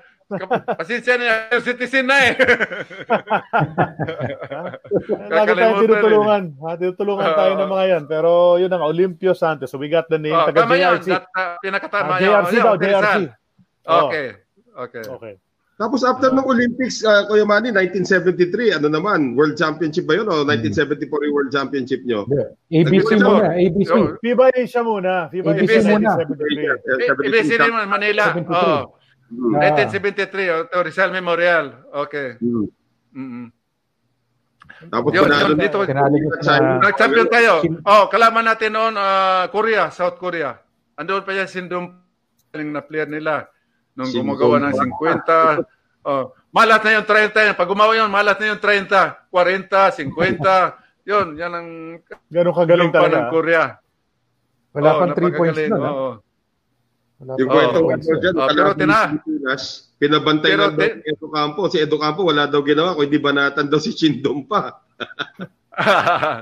[0.78, 2.34] Pasensya na, citizen na eh.
[5.26, 6.44] Lagi tayo Kakalimutan tinutulungan.
[6.62, 7.60] Ha, tinutulungan tayo Oo.
[7.66, 8.04] ng mga yan.
[8.06, 9.74] Pero yun ang Olympio Santos.
[9.74, 10.38] So we got the name.
[10.38, 10.78] Oh, taga tama.
[10.78, 11.08] JRC.
[11.10, 12.30] That, uh, pinakatama Ah, yun.
[12.30, 12.94] JRC Oh, daw, JRC.
[12.94, 13.24] Rizal.
[13.90, 14.02] Oh.
[14.06, 14.28] Okay.
[14.78, 15.04] Okay.
[15.10, 15.34] Okay.
[15.80, 20.44] Tapos after ng Olympics, uh, Kuya Manny, 1973, ano naman, World Championship ba yun o
[20.44, 22.28] 1974 yung World Championship nyo?
[22.68, 23.92] ABC Nag- muna, ABC.
[24.20, 25.32] FIBA Asia muna.
[25.32, 26.12] FIBA ABC Asia muna.
[26.20, 27.24] 1973.
[27.32, 28.24] Ibig naman, Manila.
[28.36, 28.52] 73.
[28.52, 28.52] Oh.
[28.52, 28.60] Mm.
[28.60, 28.99] Ah.
[28.99, 28.99] 1973,
[30.50, 31.66] oh, to Rizal Memorial.
[32.08, 32.38] Okay.
[32.42, 32.66] Mm.
[33.14, 33.46] Mm-mm.
[34.88, 35.78] Tapos Yun, panalo yun, dito.
[36.40, 36.80] China.
[36.80, 37.54] na Nag-champion tayo.
[37.84, 40.56] Oh, kalaman natin noon, ah, Korea, South Korea.
[40.96, 42.00] Andoon pa yan, Sindom,
[42.54, 43.50] na player nila.
[43.94, 45.60] Nung gumagawa ng pa.
[45.60, 46.08] 50.
[46.08, 47.56] Oh, malat na yung 30 yan.
[47.60, 50.80] Pag gumawa yun, malat na yung 30, 40, 50.
[51.04, 51.70] yun, yan ang
[52.32, 53.34] Ganun kagaling pa ng talaga.
[53.34, 53.64] Korea.
[54.72, 55.84] Wala Oh, pang 3 points napakagaling, nun.
[55.84, 56.16] ah.
[57.20, 58.34] Wala Yung kwento three ko dyan.
[58.34, 59.62] Ah, pero tina- ng Pilipinas,
[59.96, 61.62] pinabantay Pero lang daw si Edo Campo.
[61.68, 64.80] Si Edo Campo, wala daw ginawa, kundi banatan daw si Chindom pa.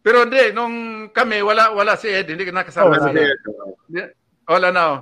[0.00, 0.74] Pero hindi, nung
[1.08, 3.08] kami, wala wala si Ed, hindi nakasama Oh, sila.
[3.10, 3.32] wala.
[3.34, 4.00] Kasi,
[4.44, 4.82] Wala na.
[4.86, 4.98] oh.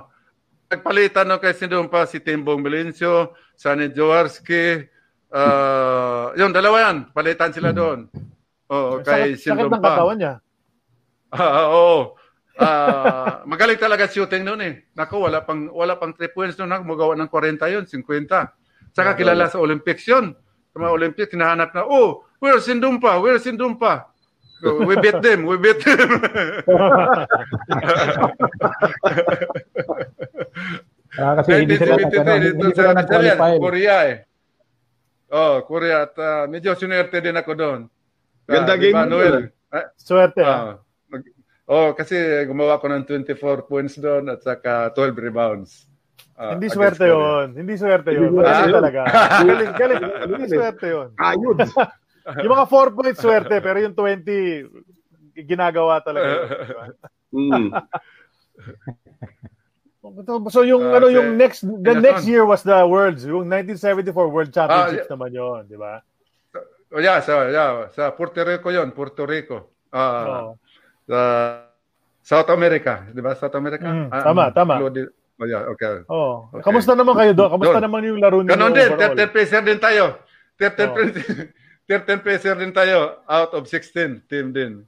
[0.65, 4.87] Nagpalitan nung kasi doon pa si Timbong Melencio, Sani Jaworski,
[5.29, 6.97] uh, yun, dalawa yan.
[7.11, 8.07] Palitan sila doon.
[8.65, 9.87] Oo, kay Sakit, sakit Sindom ng pa.
[9.93, 10.33] katawan niya.
[11.33, 12.13] Ah, oo.
[12.53, 14.73] Ah, magaling talaga shooting noon eh.
[14.93, 18.29] Nako, wala pang wala pang 3 points noon, magawa ng 40 'yon, 50.
[18.93, 20.37] Saka kilala sa Olympics 'yon.
[20.69, 23.17] Sa mga Olympics hinahanap na, "Oh, where's Sindumpa?
[23.17, 24.05] Where's Sindumpa?"
[24.63, 26.07] So, we beat them, we beat them.
[31.13, 33.51] Ah, kasi hindi sila nag- 1973 hindi sila sa nag-qualify.
[33.61, 34.15] Korea eh.
[35.29, 37.79] Oh, Korea at ah, medyo sinwerte din ako doon.
[38.49, 39.35] Ganda Ah, game diba, Noel?
[39.69, 39.77] ah.
[39.77, 40.41] Ah, Swerte.
[40.41, 40.81] ah.
[41.63, 45.87] Ah, oh, kasi gumawa ko ng 24 points doon at saka 12 rebounds.
[46.33, 47.53] Ah, Hindi swerte yon.
[47.53, 48.33] Hindi swerte yon.
[48.33, 49.01] Hindi Magaling swerte talaga.
[49.45, 50.01] Galing, galing.
[50.25, 51.09] Hindi swerte yon.
[51.15, 51.57] Ayun.
[52.43, 56.27] Yung mga 4 points swerte, pero yung 20, ginagawa talaga.
[57.31, 57.51] yun?
[57.51, 57.67] Mm.
[60.51, 62.03] So yung Ah, ano si- yung next the Pinasón.
[62.03, 66.03] next year was the Worlds, yung 1974 World Championships Ah, naman yon, di ba?
[66.91, 69.71] Oh, yeah, sa, yeah, sa Puerto Rico yon, Puerto Rico.
[69.89, 70.59] Ah, Oo.
[71.03, 71.19] Sa
[72.23, 73.35] South America, di ba?
[73.35, 73.83] South America?
[73.83, 74.73] Mm, Ah, tama, tama.
[74.79, 76.05] included- Oh, yeah, okay.
[76.07, 76.61] Oh, Okay.
[76.61, 77.49] kamusta naman kayo doon?
[77.51, 77.85] Kamusta Doon.
[77.89, 79.17] naman yung laro niyo Ganon din, overall?
[79.17, 80.05] 13 peser din tayo.
[80.55, 80.95] 13 Oh.
[80.95, 81.35] peser
[81.83, 84.85] 13 peser din tayo out of 16 team din.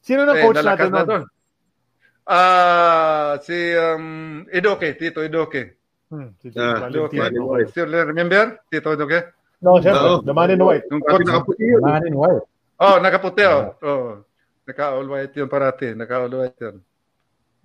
[0.00, 1.22] Sino nang Eh, coach natin na doon.
[2.24, 5.76] Ah, si um, Idoke, Tito Idoke.
[6.08, 6.94] Hmm, si Ah, Valentin.
[6.94, 7.18] Idoke.
[7.18, 7.64] Okay.
[7.68, 8.60] Still remember?
[8.70, 9.34] Tito Idoke?
[9.60, 10.22] No, syempre, Oo.
[10.22, 10.86] the man in white.
[10.86, 11.26] Pag coach.
[11.26, 11.64] nakaputi.
[11.82, 12.44] Man in white.
[12.78, 13.62] Oh, nakaputi oh.
[13.82, 14.06] Oh.
[14.68, 15.96] Naka-all white yun parati.
[15.96, 16.76] Naka-all white yun.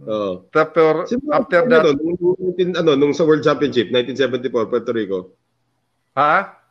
[0.08, 0.48] Oo.
[0.48, 5.18] Tapos, after ano, that, nung, nung- ano, nung sa World Championship, 1974, Puerto Rico.
[6.16, 6.64] ha?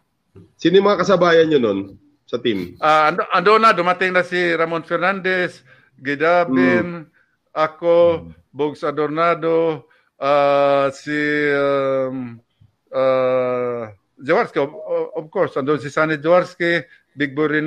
[0.57, 1.81] Sino yung mga kasabayan nyo nun
[2.25, 2.81] sa team?
[2.81, 5.61] Ah, ando, ando na, dumating na si Ramon Fernandez,
[6.01, 7.05] Gidabin,
[7.53, 9.85] ako, Bogs Adornado,
[10.17, 11.13] ah, si
[11.53, 12.41] um,
[12.89, 14.73] uh, Jaworski, of,
[15.13, 16.81] of course, andun si Sunny Jaworski,
[17.13, 17.61] Big Boy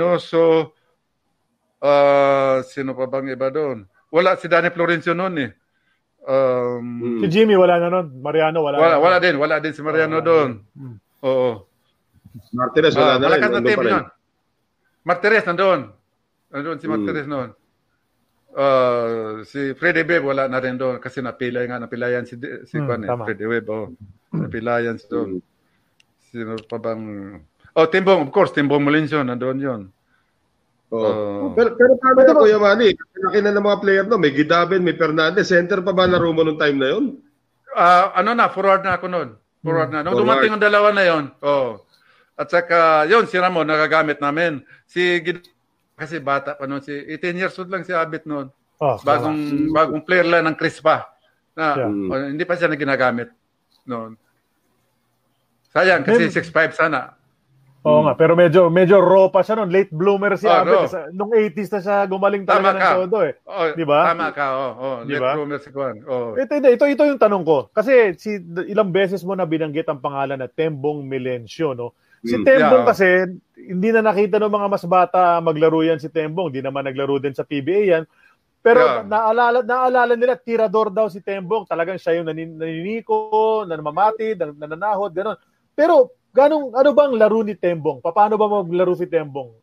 [1.86, 3.86] Ah, sino pa bang iba doon?
[4.10, 5.52] Wala si Danny Florencio noon eh.
[6.26, 8.08] Um, Si Jimmy wala na noon.
[8.18, 8.82] Mariano wala.
[8.82, 10.50] wala, na wala din, wala din si Mariano Wala doon.
[10.74, 10.98] Hmm.
[11.22, 11.52] Oo.
[12.52, 13.38] Martinez, wala Ah, na rin.
[13.38, 14.06] malakas na team yun.
[15.06, 15.82] Martires nandoon.
[16.50, 16.94] Nandoon si Hmm.
[16.98, 17.50] Martires noon.
[18.56, 22.88] Ah, si Freddy Webb wala na rin doon kasi napilay nga napilayan si si Hmm,
[22.88, 23.10] Kwan eh.
[23.28, 23.92] Freddy Webb oh.
[24.32, 25.44] Napilayan si doon.
[26.32, 27.04] Sino pa bang
[27.76, 29.82] Oh, Timbong, of course, Timbong Molincio nandoon 'yon.
[30.94, 31.52] Oh.
[31.58, 32.94] Pero, pero paano na, Kuya Manny?
[32.94, 34.22] Laki na ng mga player no.
[34.22, 35.50] May Gidaben, may Fernandez.
[35.50, 37.18] Center pa ba laro mo nung time na yun?
[37.74, 39.30] Ah, ano na, forward na ako noon.
[39.66, 40.06] Forward na.
[40.06, 40.30] Nung Forward.
[40.46, 41.24] dumating ang dalawa na 'yon.
[41.42, 41.82] Oh.
[42.38, 44.62] At saka, yun, si Ramon, nagagamit namin.
[44.86, 45.42] Si Gid
[45.96, 48.52] kasi bata pa noon, si 18 years old lang si Abit noon.
[48.84, 51.08] Oh, bagong bagong player lang ng Crispa
[51.56, 52.12] na Yeah.
[52.12, 53.32] Oh, hindi pa siya na ginagamit
[53.88, 54.20] noon.
[55.72, 57.15] Sayang kasi Mem- 6'5 sana.
[57.86, 59.70] Oo nga, pero medyo medyo raw pa siya noon.
[59.70, 60.90] Late bloomer si Oh.
[60.90, 62.92] Sa- Nung 80s na siya gumaling talaga Tama ng ka.
[62.98, 63.34] todo eh.
[63.46, 64.00] Oh, Di ba?
[64.10, 64.98] Tama ka, oh, oh.
[65.04, 65.32] Di Di ba?
[65.38, 65.58] ba?
[65.58, 65.96] si Kwan.
[66.04, 66.34] Oh.
[66.34, 67.70] Ito, ito, ito, ito yung tanong ko.
[67.70, 71.94] Kasi si, ilang beses mo na binanggit ang pangalan na Tembong Melencio, no?
[72.20, 72.90] Si Mm, Tembong yeah.
[72.90, 73.08] kasi,
[73.56, 76.50] hindi na nakita ng mga mas bata maglaro yan si Tembong.
[76.50, 78.04] Hindi naman naglaro din sa PBA yan.
[78.60, 79.06] Pero Yeah.
[79.06, 81.70] naalala, naalala nila, tirador daw si Tembong.
[81.70, 85.38] Talagang siya yung nanin, naniniko, nanamamatid, nan- nananahod, gano'n.
[85.78, 88.04] Pero, ganong, ano bang laro ni Tembong?
[88.04, 89.56] Paano ba maglaro si Tembong?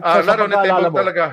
[0.00, 0.96] Sa- sa laro ni Timbong mo.
[0.96, 1.24] talaga.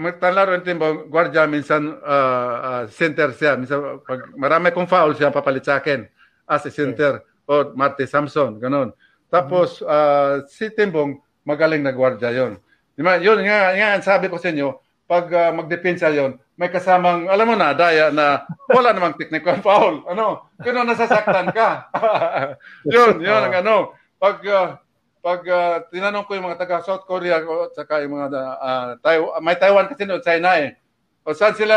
[0.00, 3.60] Magtalaro ni Timbong, gwardiya, minsan ah, ah, center siya.
[3.60, 6.08] Minsan, pag marami kong foul siya, papalit sa akin
[6.48, 7.20] as a center.
[7.44, 8.96] O Marte Samson, ganun.
[9.28, 12.56] Tapos, ah, si Timbong, magaling na gwardiya yon.
[12.96, 13.20] Di ba?
[13.20, 14.80] Yun nga, nga, sabi ko sa inyo,
[15.10, 20.06] pag ah, magdepensa yon, may kasamang, alam mo na, daya na wala namang technical foul.
[20.06, 20.46] Ano?
[20.62, 21.90] Pero nasasaktan ka.
[22.94, 23.98] yun, yun ang ano.
[24.22, 24.78] Pag, ah,
[25.18, 28.28] pag ah, tinanong ko yung mga taga South Korea o saka yung mga
[28.62, 30.78] ah, Taiwan, may Taiwan kasi no, China eh.
[31.26, 31.76] O saan sila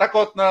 [0.00, 0.48] takot na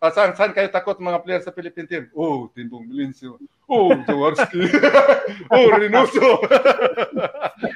[0.00, 2.04] ah, saan, saan kayo takot mga player sa Philippine team?
[2.16, 3.36] Oh, Timbong Melencio.
[3.68, 4.64] Oh, Jaworski.
[5.52, 6.40] oh, Reynoso.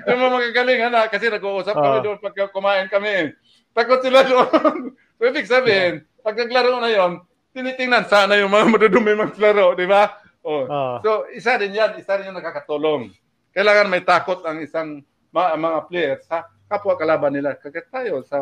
[0.08, 3.36] yung mga magagaling na kasi nag-uusap kami doon pag kumain kami.
[3.72, 4.92] Takot sila doon.
[5.16, 10.12] so, ibig sabihin, pag naglaro na yon, tinitingnan sana yung mga madudumi maglaro, di ba?
[10.44, 10.64] Oh.
[10.68, 10.96] Ah.
[11.00, 13.12] So, isa din yan, isa din yung nakakatulong.
[13.52, 15.00] Kailangan may takot ang isang
[15.32, 17.56] ma- mga players sa kapwa kalaban nila.
[17.56, 18.40] Kagaya tayo sa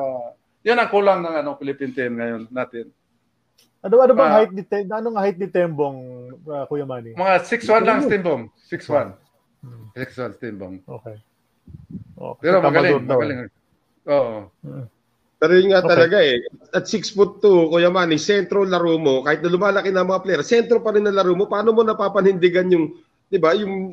[0.62, 2.90] yan ang kulang ng ano Philippine team ngayon natin.
[3.80, 4.36] Ano, ano bang Ah.
[4.44, 5.98] height ni Tem- anong height ni Tembong,
[6.46, 7.16] ah, Kuya Manny?
[7.16, 8.42] Mga 6'1 lang Stimbong.
[8.68, 9.16] 6'1.
[9.96, 10.74] 6'1 Stimbong.
[10.84, 11.16] Okay.
[12.20, 13.38] Oh, kasi Pero magaling, magaling.
[14.04, 14.52] Oo.
[15.40, 15.88] Pero yun nga Okay.
[15.88, 16.44] talaga eh.
[16.76, 20.42] At 6 foot 2, Kuya Manny, sentro laro mo, kahit na lumalaki na mga player,
[20.44, 22.92] sentro pa rin na laro mo, paano mo napapanindigan yung,
[23.32, 23.88] di ba, yung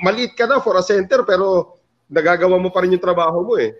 [0.00, 1.76] maliit ka na for a center, pero
[2.08, 3.76] nagagawa mo pa rin yung trabaho mo eh.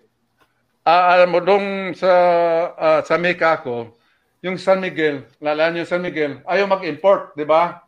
[0.85, 2.13] Ah, alam mo, nung sa,
[2.77, 3.97] ah, sa Mecca ako,
[4.45, 7.81] yung San Miguel, lalaan yung San Miguel, ayaw mag-import, di ba?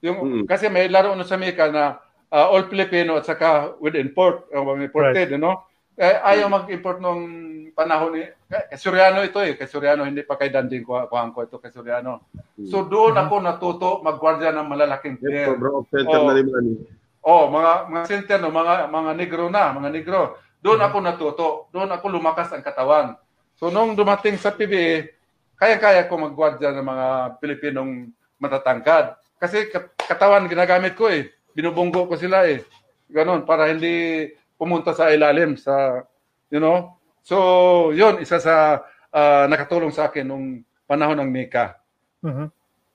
[0.00, 0.44] Yung, Mm.
[0.48, 1.96] Kasi may laro no sa Mika na
[2.28, 5.60] uh, all Filipino at saka with import, uh, imported, you know?
[5.94, 7.22] Eh, ayaw mag-import nung
[7.70, 11.42] panahon ni kay Soriano ito eh, kay Soriano hindi pa kay Danding kuha kuhaan ko
[11.42, 12.26] ito kay Soriano.
[12.66, 15.46] So doon ako natuto maggwardya ng malalaking Yes, player.
[15.50, 16.26] sobrang center Oh.
[16.26, 16.74] na ni Manny.
[17.20, 20.20] Oh, mga mga center no, mga mga negro na, mga negro.
[20.58, 23.14] Doon ako natuto, doon ako lumakas ang katawan.
[23.54, 25.14] So nung dumating sa PBA,
[25.54, 27.06] kaya-kaya ko maggwardya ng mga
[27.38, 29.14] Pilipinong matatangkad.
[29.36, 31.30] Kasi kat- katawan ginagamit ko eh.
[31.54, 32.66] Binubunggo ko sila eh.
[33.06, 34.26] Ganon, para hindi
[34.58, 36.04] pumunta sa ilalim sa,
[36.50, 36.94] you know.
[37.24, 38.84] So, yun, isa sa
[39.14, 40.46] ah, nakatulong sa akin nung
[40.84, 41.78] panahon ng Mika.
[42.20, 42.46] Mhm.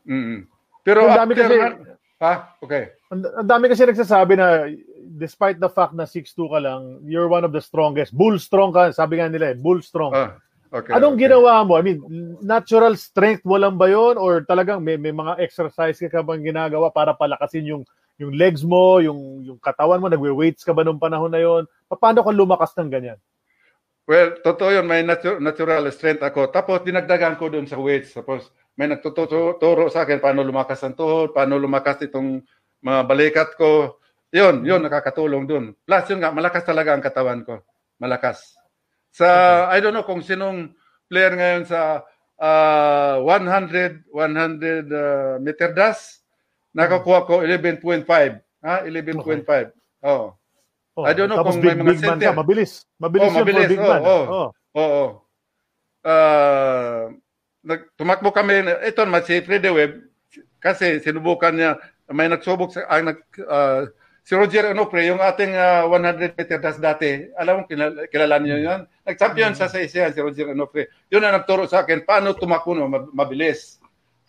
[0.09, 0.39] Mm.
[0.83, 2.33] Pero Ang dami after kasi- ha?
[2.59, 2.83] Okay.
[3.09, 4.67] Ang, dami kasi nagsasabi na
[5.17, 8.13] despite the fact na 6'2 ka lang, you're one of the strongest.
[8.13, 10.13] Bull strong ka, sabi nga nila eh, bull strong.
[10.13, 10.37] Ah,
[10.69, 10.93] okay.
[10.93, 11.27] Anong okay.
[11.27, 11.77] ginawa mo?
[11.79, 11.99] I mean,
[12.41, 16.45] natural strength mo lang ba yon or talagang may, may mga exercise ka, ka bang
[16.45, 17.83] ginagawa para palakasin yung
[18.19, 21.63] yung legs mo, yung yung katawan mo, nagwe-weights ka ba nung panahon na yon?
[21.87, 23.19] Paano ka lumakas ng ganyan?
[24.03, 24.85] Well, totoo yun.
[24.89, 26.51] May natu- natural strength ako.
[26.51, 28.17] Tapos, dinagdagan ko dun sa weights.
[28.17, 32.41] Tapos, may nagtuturo sa akin paano lumakas ang tuhod, paano lumakas itong
[32.81, 34.01] mga balikat ko.
[34.33, 35.65] Yun, yun, nakakatulong dun.
[35.85, 37.61] Plus, yun nga, malakas talaga ang katawan ko.
[38.01, 38.57] Malakas.
[39.13, 39.27] Sa,
[39.69, 40.73] I don't know kung sinong
[41.09, 42.05] player ngayon sa
[42.39, 46.18] ah, 100, 100 uh, meter dash,
[46.73, 48.05] nakakuha ko 11.5.
[48.61, 48.75] Ha?
[48.85, 49.71] 11.5.
[50.03, 50.35] Oh.
[50.99, 52.27] Oh, I don't know tapos kung may big, mga big man center.
[52.27, 52.71] ka, mabilis.
[52.99, 54.01] Mabilis Oh, yun mabilis, for big oh, man.
[54.03, 54.23] oh.
[54.27, 54.47] Oh.
[54.75, 55.03] Oo.
[55.99, 57.11] Ah,
[57.59, 60.07] nag tumakbo kami ito naman si Freddy Webb
[60.63, 61.75] kasi sinubukan niya
[62.07, 63.19] may nagsubok sa ang nag
[63.51, 63.83] ah,
[64.23, 68.63] si Roger Onofre yung ating ah, 100 meter dash dati alam mo kilala, kilala niyo
[68.63, 72.71] yan nag-champion sa sa Asia si Roger Onofre yun ang nagturo sa akin paano tumakbo
[72.71, 73.78] no mab- mabilis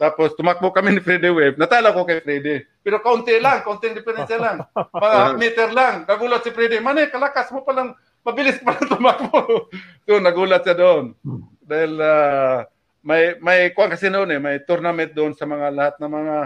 [0.00, 4.40] tapos tumakbo kami ni Freddy Webb natalo ko kay Freddy pero kaunti lang kaunting diferensya
[4.40, 7.92] lang mga meter lang nagulat si Freddy mane kalakas mo palang
[8.24, 9.68] mabilis pa lang tumakbo
[10.08, 11.12] so nagulat siya doon
[11.60, 12.64] dahil ah,
[13.00, 16.36] may may kuwan kasi noon eh, may tournament doon sa mga lahat ng mga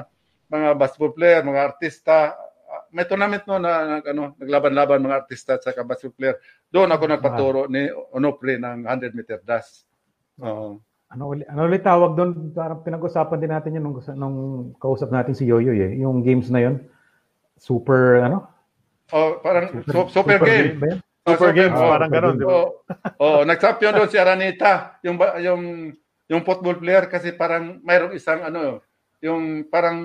[0.45, 2.37] mga basketball player, mga artista.
[2.71, 6.37] Ah, May tournament noon na nag- ano, naglaban-laban mga artista at saka basketball player.
[6.71, 9.83] Doon ako nagpaturo ni Onofre ng 100 meter dash.
[10.39, 10.79] Oo.
[11.13, 12.55] Ano ulit, ano ulit tawag doon?
[12.57, 14.37] Parang pinag-usapan din natin yun nung, nung
[14.81, 15.93] kausap natin si Yoyoy eh.
[16.01, 16.81] Yung games na yun.
[17.61, 18.49] Super, ano?
[19.13, 20.81] Oh, parang super, super, game.
[20.81, 21.01] ba yan?
[21.25, 22.21] Oh, Super games, oh, parang ba?
[22.45, 22.69] Oo.
[23.21, 25.63] Oh, nag-champion doon si Aranita, yung yung
[26.29, 28.81] yung football player kasi parang mayroong isang ano,
[29.25, 29.99] yung parang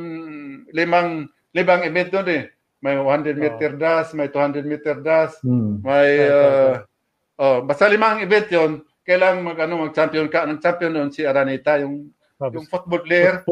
[0.72, 2.43] limang limang event doon eh.
[2.80, 5.84] May 100 meter dash, may 200 meter dash, Hmm.
[5.84, 6.88] may uh,
[7.36, 8.72] oh, basta limang event 'yon.
[9.08, 13.43] Kailangan mag ano mag-champion ka, ng champion doon si Aranita, yung Sabi, yung football player.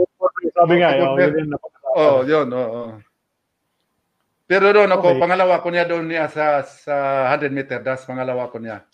[0.56, 1.34] sabi nga, Football oh, player.
[1.98, 2.64] Oh, 'yun, oo.
[2.64, 2.90] Oh,
[4.48, 5.20] Pero doon ako, Okay.
[5.20, 6.96] pangalawa ko niya doon niya sa sa
[7.36, 8.88] 100 meter dash, pangalawa ko niya.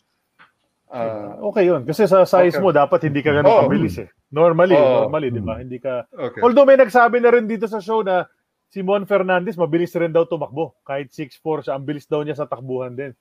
[0.93, 1.85] Ah, Okay yun.
[1.85, 2.61] Kasi sa size Okay.
[2.61, 3.61] mo, dapat hindi ka ganun Oo.
[3.65, 4.09] kabilis eh.
[4.33, 5.05] Normally, Oo.
[5.05, 5.57] normally, di ba?
[5.61, 6.05] Hindi ka...
[6.09, 6.41] okay.
[6.41, 8.25] Although may nagsabi na rin dito sa show na
[8.69, 10.73] si Mon Fernandez, mabilis rin daw tumakbo.
[10.85, 13.13] Kahit 6'4 siya, ang bilis daw niya sa takbuhan din.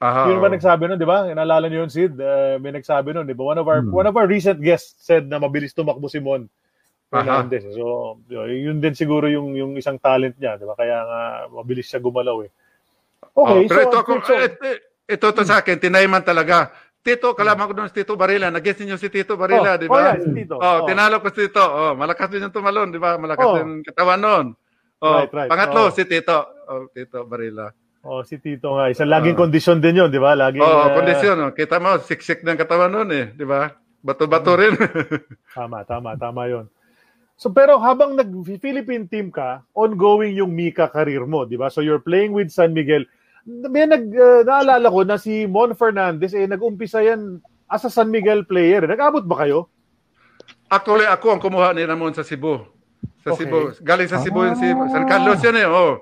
[0.00, 1.28] Aha, Yun ba nagsabi nun, di ba?
[1.28, 2.16] Naalala niyo yun, Sid?
[2.16, 3.44] Uh, may nagsabi nun, di ba?
[3.44, 3.92] One of our, Hmm.
[3.92, 6.48] one of our recent guests said na mabilis tumakbo si Mon.
[7.10, 7.66] Fernandez.
[7.74, 10.72] So, yun din siguro yung yung isang talent niya, di ba?
[10.72, 11.20] Kaya nga,
[11.52, 12.50] mabilis siya gumalaw eh.
[13.34, 14.56] Okay, Oh, pero so, ito, ako, so, ito,
[15.04, 16.70] ito to sa akin, tinayman talaga.
[17.00, 18.48] Tito, kalaman ko doon si Tito Barila.
[18.48, 20.00] Nag-guess niyo si Tito Barila, oh, di Oh, ba?
[20.12, 20.54] yeah, si Tito.
[20.54, 20.78] Oh, Oh.
[20.86, 21.64] tinalo ko si Tito.
[21.64, 23.16] Oh, malakas din yung tumalon, di ba?
[23.16, 23.56] Malakas Oh.
[23.58, 24.46] din katawan noon.
[25.00, 25.48] Oh, Right, right.
[25.50, 25.92] Pangatlo, Oh.
[25.92, 26.38] si Tito.
[26.68, 27.72] Oh, Tito Barila.
[28.00, 28.88] Oh, si Tito nga.
[28.88, 29.40] Isang laging Ah.
[29.44, 30.32] kondisyon din yun, di ba?
[30.32, 31.52] Laging, Oh, ah, kondisyon.
[31.52, 33.76] Kita mo, siksik ng katawan noon eh, di ba?
[34.00, 34.72] Bato-bato rin.
[35.52, 36.64] Tama, tama, tama yon.
[37.36, 41.68] So pero habang nag-Philippine team ka, ongoing yung Mika career mo, di ba?
[41.68, 43.04] So you're playing with San Miguel.
[43.44, 48.08] May nag uh, naalala ko na si Mon Fernandez eh nag-umpisa yan as a San
[48.08, 48.84] Miguel player.
[48.84, 49.68] Nag-abot ba kayo?
[50.68, 52.60] Actually, ako ang kumuha ni Ramon sa Cebu.
[53.20, 53.44] Sa Okay.
[53.44, 53.72] Cebu.
[53.80, 55.64] Galing sa Cebu yung si San Carlos yun eh.
[55.66, 56.00] Oh.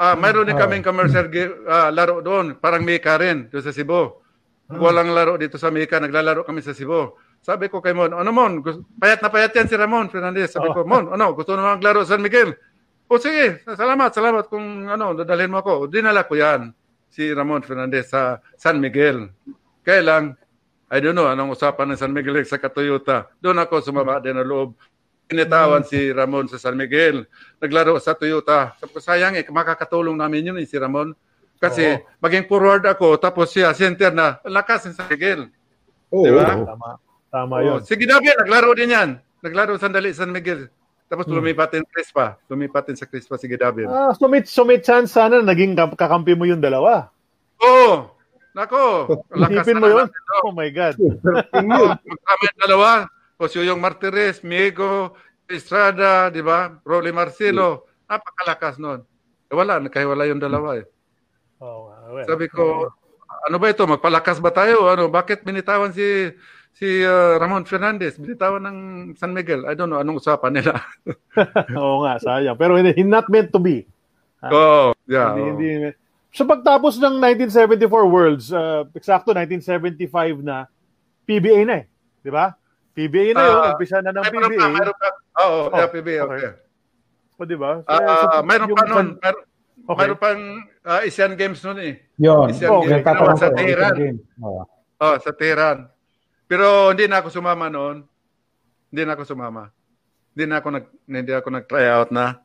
[0.00, 2.56] Ah, mayroon din kaming commercial gi- ah, laro doon.
[2.56, 4.16] Parang Mika rin doon sa Cebu.
[4.72, 6.00] Walang laro dito sa Mika.
[6.00, 7.12] Naglalaro kami sa Cebu.
[7.40, 8.60] Sabi ko kay Mon, ano Mon,
[9.00, 10.52] payat na payat yan si Ramon Fernandez.
[10.52, 12.52] Sabi ko, Mon, ano, gusto naman maglaro sa San Miguel.
[13.08, 15.88] O sige, salamat, salamat kung ano, dadalhin mo ako.
[15.88, 16.70] Dinala ko yan,
[17.08, 19.32] si Ramon Fernandez sa San Miguel.
[19.80, 20.24] Kaya lang,
[20.92, 23.32] I don't know, anong usapan ng San Miguel sa Toyota.
[23.40, 24.70] Doon ako sumama din ang loob.
[25.30, 27.22] Initawan si Ramon sa San Miguel.
[27.62, 28.74] Naglaro sa Toyota.
[28.76, 31.14] Sabi ko, sayang eh, makakatulong namin yun eh, si Ramon.
[31.54, 35.46] Kasi maging forward ako, tapos siya, center na, lakas ng San Miguel.
[36.10, 36.26] Oo.
[36.26, 36.50] Di ba?
[36.50, 36.88] Tama.
[37.30, 37.80] Tama Oh, yun.
[37.86, 39.10] si Ginabi, naglaro din yan.
[39.38, 40.66] Naglaro sandali San Miguel.
[41.06, 41.38] Tapos Hmm.
[41.38, 42.34] lumipat din Crispa.
[42.50, 43.86] Lumipat din sa Crispa si Gidabin.
[43.86, 44.26] Ah, so
[44.62, 47.06] may chance sana na naging kakampi mo yung dalawa.
[47.62, 48.18] Oo!
[48.50, 49.06] Nako!
[49.30, 50.06] Lakas Isipin mo yun?
[50.42, 50.98] Oh my God.
[51.54, 52.90] Magkama yung dalawa.
[53.40, 55.16] Jose yung Martires, Miego,
[55.48, 56.76] Estrada, di ba?
[56.84, 57.88] Rolly Marcelo.
[58.04, 59.00] Napakalakas nun.
[59.48, 60.84] Eh, wala, nakahiwala yung dalawa eh.
[61.64, 62.28] Oh, well.
[62.28, 62.92] Sabi ko,
[63.48, 63.88] ano ba ito?
[63.88, 64.92] Magpalakas ba tayo?
[64.92, 66.28] Ano, bakit binitawan si
[66.76, 68.20] si uh, Ramon Fernandez?
[68.20, 68.78] Binitawan ng
[69.16, 69.64] San Miguel.
[69.64, 70.76] I don't know anong usapan nila.
[71.80, 72.60] Oo nga, sayang.
[72.60, 73.88] Pero hindi, not meant to be.
[74.44, 75.32] oh, yeah.
[75.32, 75.52] Hindi, oh.
[75.56, 75.70] hindi.
[76.30, 77.18] So pagtapos ng
[77.48, 80.68] 1974 Worlds, uh, eksakto 1975 na,
[81.24, 81.84] PBA na eh.
[82.20, 82.59] Di ba?
[82.90, 84.58] PBA na yun, Ah, umpisa na ng Ay, meron PBA.
[84.58, 85.08] pa, meron pa.
[85.40, 86.38] Oo, Oh, yeah, PBA, okay.
[86.40, 86.52] okay.
[87.34, 87.72] O, di ba?
[87.78, 89.06] So, Ah, so, mayroon pa nun.
[89.16, 89.42] Meron,
[89.80, 89.96] Okay.
[89.96, 90.42] mayroon pang
[90.84, 91.94] uh, Asian Games nun eh.
[92.16, 92.46] Yun.
[92.48, 93.94] Asian Oh, Games tatanong sa Tehran.
[94.38, 94.62] Oo.
[94.98, 95.88] Oh, sa Tehran.
[96.44, 98.04] Pero hindi na ako sumama noon.
[98.86, 99.72] Hindi na ako sumama.
[100.30, 102.38] Hindi na ako nag hindi ako nag-try out na.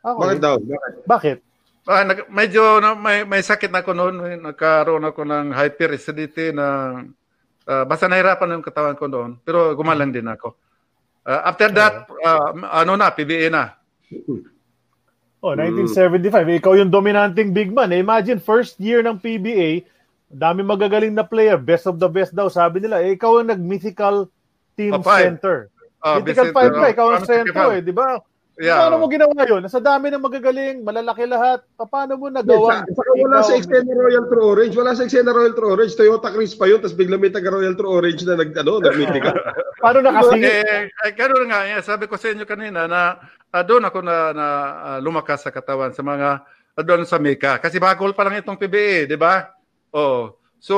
[0.00, 0.20] Okay.
[0.22, 0.54] Bakit daw?
[0.56, 0.94] Bakit?
[1.04, 1.38] Bakit?
[1.84, 7.00] Ah, nag, medyo na, may may sakit na ako noon, nagkaroon ako ng hyperacidity na
[7.68, 10.56] ah, basta nahirapan yung katawan ko noon, pero gumalang din ako.
[11.22, 12.50] Ah, after that, ah,
[12.80, 13.76] ano na, PBA na.
[15.38, 16.58] Oh, 1975.
[16.58, 17.94] Ikaw yung dominanting big man.
[17.94, 19.86] Eh, imagine, first year ng PBA,
[20.26, 21.54] dami magagaling na player.
[21.54, 23.04] Best of the best daw, sabi nila.
[23.06, 24.26] Eh, ikaw ang nag-mythical
[24.74, 25.30] team Oh, five.
[25.30, 25.70] center.
[26.02, 27.74] Ah, mythical five ka, oh, ikaw ang Five.
[27.78, 28.18] eh, di ba?
[28.58, 28.90] Yeah.
[28.90, 29.62] Paano mo ginawa yun?
[29.70, 31.62] Sa dami ng magagaling, malalaki lahat.
[31.78, 32.82] Paano mo nagawa?
[32.82, 34.74] Sa, saka wala sa Extender Royal True Orange.
[34.74, 35.94] Wala sa Extender Royal True Orange.
[35.94, 36.82] Toyota Cris pa yun.
[36.82, 39.32] Tapos bigla may taga Royal True Orange na nag, ano, nag-meeting ka.
[39.82, 40.50] Paano nakasingit?
[40.50, 43.22] Eh, eh, ganoon nga, eh, sabi ko sa inyo kanina na
[43.54, 47.62] ah, doon ako na, na ah, lumakas sa katawan sa mga ah, doon sa Mika.
[47.62, 49.54] Kasi bagol pa lang itong PBA, di ba?
[49.94, 50.34] Oh.
[50.58, 50.74] So,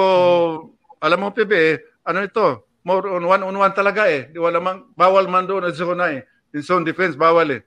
[1.00, 2.68] alam mo PBA, ano ito?
[2.84, 4.28] More on one on one talaga eh.
[4.32, 6.24] Di wala mang bawal man doon sa zona eh.
[6.52, 7.60] In zone defense bawal eh.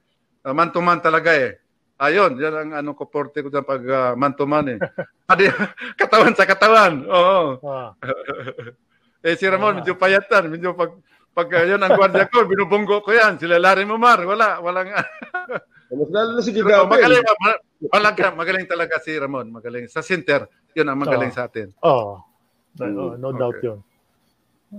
[0.44, 1.56] Ah, man to man talaga eh.
[2.04, 4.80] Ayun, yan ang ano ko forte ko dyan pag ah, man to man eh.
[5.32, 5.48] Adi,
[6.02, 7.08] katawan sa katawan.
[7.08, 7.64] Oo.
[7.64, 7.96] Ah,
[9.24, 11.00] Eh si Ramon, medyo payatan, medyo pag
[11.32, 13.40] pag uh, yun ang gwardiya ko, binubunggo ko yan.
[13.40, 14.92] Sila Larry Mumar, wala, walang
[16.12, 16.92] lalo si Pero Gigabe.
[16.92, 19.88] magaling, ma- malaga, magaling talaga si Ramon, magaling.
[19.88, 20.44] Sa center,
[20.76, 21.38] yun ang magaling Oo.
[21.40, 21.72] sa atin.
[21.88, 22.20] oh.
[22.84, 23.68] No, no doubt Okay.
[23.72, 23.80] yun.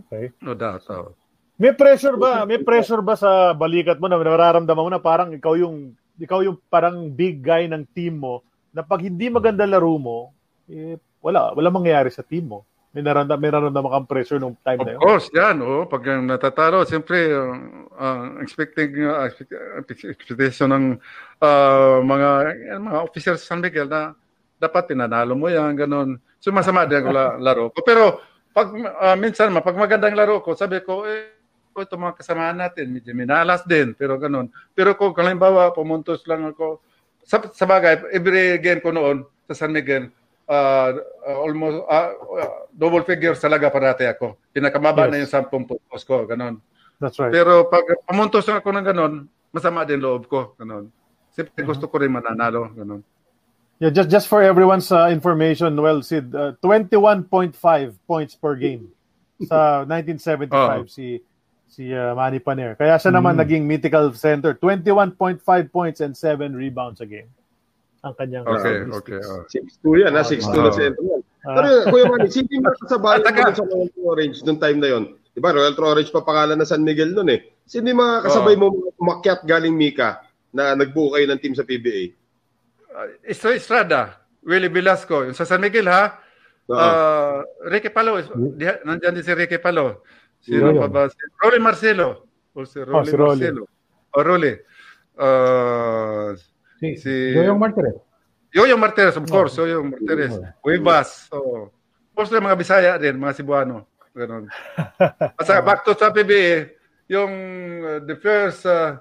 [0.05, 0.25] Okay.
[0.45, 0.85] No doubt.
[0.93, 1.17] Oh.
[1.55, 2.43] May pressure ba?
[2.43, 6.59] May pressure ba sa balikat mo na nararamdaman mo na parang ikaw yung ikaw yung
[6.67, 8.43] parang big guy ng team mo
[8.75, 10.35] na pag hindi maganda laro mo,
[10.67, 12.67] eh, wala wala mangyayari sa team mo.
[12.91, 15.01] May nararamdaman may nararamdaman kang pressure nung time na Of yun.
[15.03, 15.57] course, yan.
[15.63, 17.55] Oh, pag natatalo, siyempre, uh,
[17.91, 20.85] uh, expecting, uh, uh, expectation ng
[21.43, 22.29] uh, mga
[22.71, 24.15] yan, mga officers sa San Miguel na
[24.63, 26.23] dapat pinanalo mo yan, ganun.
[26.39, 27.83] So, masama din ang la- laro ko.
[27.83, 28.23] Pero,
[28.55, 31.34] pag uh, minsan, ma- pag magandang laro ko, sabi ko, eh,
[31.81, 34.47] ito mga kasamahan natin, medyo minalas din, pero ganun.
[34.71, 36.79] Pero kung kalimbawa, pumuntos lang ako,
[37.25, 40.13] sa, sa bagay, every game ko noon sa San Miguel,
[40.45, 40.93] uh,
[41.41, 42.13] almost uh,
[42.71, 44.37] double figures talaga parati ako.
[44.51, 45.11] Pinakamaba Yes.
[45.11, 46.61] na yung 10 puntos ko, ganun.
[47.01, 47.33] That's right.
[47.33, 49.13] Pero pag pumuntos ako ng ganun,
[49.51, 50.93] masama din loob ko, ganun.
[51.33, 51.67] Siyempre Mm-hmm.
[51.67, 53.03] gusto ko rin mananalo, ganun.
[53.83, 57.59] Yeah, just just for everyone's uh, information, well, Sid, uh, 21.5
[58.07, 58.87] points per game
[59.51, 60.87] sa 1975 Oh.
[60.87, 61.19] si
[61.75, 62.79] si uh, Manny Paner.
[62.79, 67.27] Kaya siya naman naging mythical center, 21.5 points and 7 rebounds a game.
[68.07, 69.27] Ang kanyang Okay, statistics.
[69.51, 69.91] okay.
[69.91, 69.99] oh.
[69.99, 70.23] 6'2 yan, ha?
[70.23, 70.71] 6'2 na Ah.
[70.71, 71.23] sentro yan.
[71.43, 71.55] Ah.
[71.59, 75.05] Pero Kuya Manny, sino yung sa bayan mo sa Royal Orange noong time na yon?
[75.35, 77.41] Di ba, Royal Orange pa pangalan ng San Miguel noon eh.
[77.67, 80.23] Sino yung mga kasabay mo umakyat galing Mika
[80.55, 82.15] na nagbuo kayo ng team sa PBA?
[82.95, 86.21] Uh, Estrada, Willie Velasco, yung sa San Miguel ha,
[86.71, 88.21] uh, Ricky Palo,
[88.87, 90.05] nandyan din si Ricky Palo.
[90.45, 90.93] Sino Yun, pa yun.
[90.93, 91.03] ba?
[91.09, 92.09] Si Rolly Marcelo.
[92.53, 93.41] O si Rolly si Rolly.
[93.41, 93.63] Marcelo.
[94.13, 94.55] O Rolly.
[95.17, 96.37] Uh,
[96.77, 97.97] Si, Si- Joyong Martires.
[98.55, 99.57] Yoyo Martires, of course.
[99.57, 100.37] Yoyo Martires.
[100.63, 101.27] Uibas.
[101.27, 101.71] So,
[102.15, 103.89] course, mga Bisaya din, mga Cebuano.
[104.15, 104.47] Ganun.
[105.35, 106.71] Basta back to sa PBA,
[107.11, 107.33] yung
[107.83, 108.95] uh, the first uh,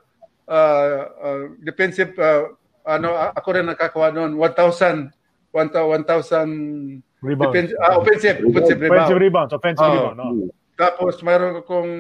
[0.50, 2.50] uh, uh, defensive, uh,
[2.82, 5.14] ano, ako rin nakakuha noon, 1,000,
[5.54, 7.54] 1,000 Rebound.
[7.54, 9.22] defensive, ah, offensive, offensive Offensive rebound.
[9.22, 9.94] rebounds, offensive Oh.
[9.94, 10.18] rebound.
[10.18, 10.28] No?
[10.74, 11.92] Tapos mayroon akong,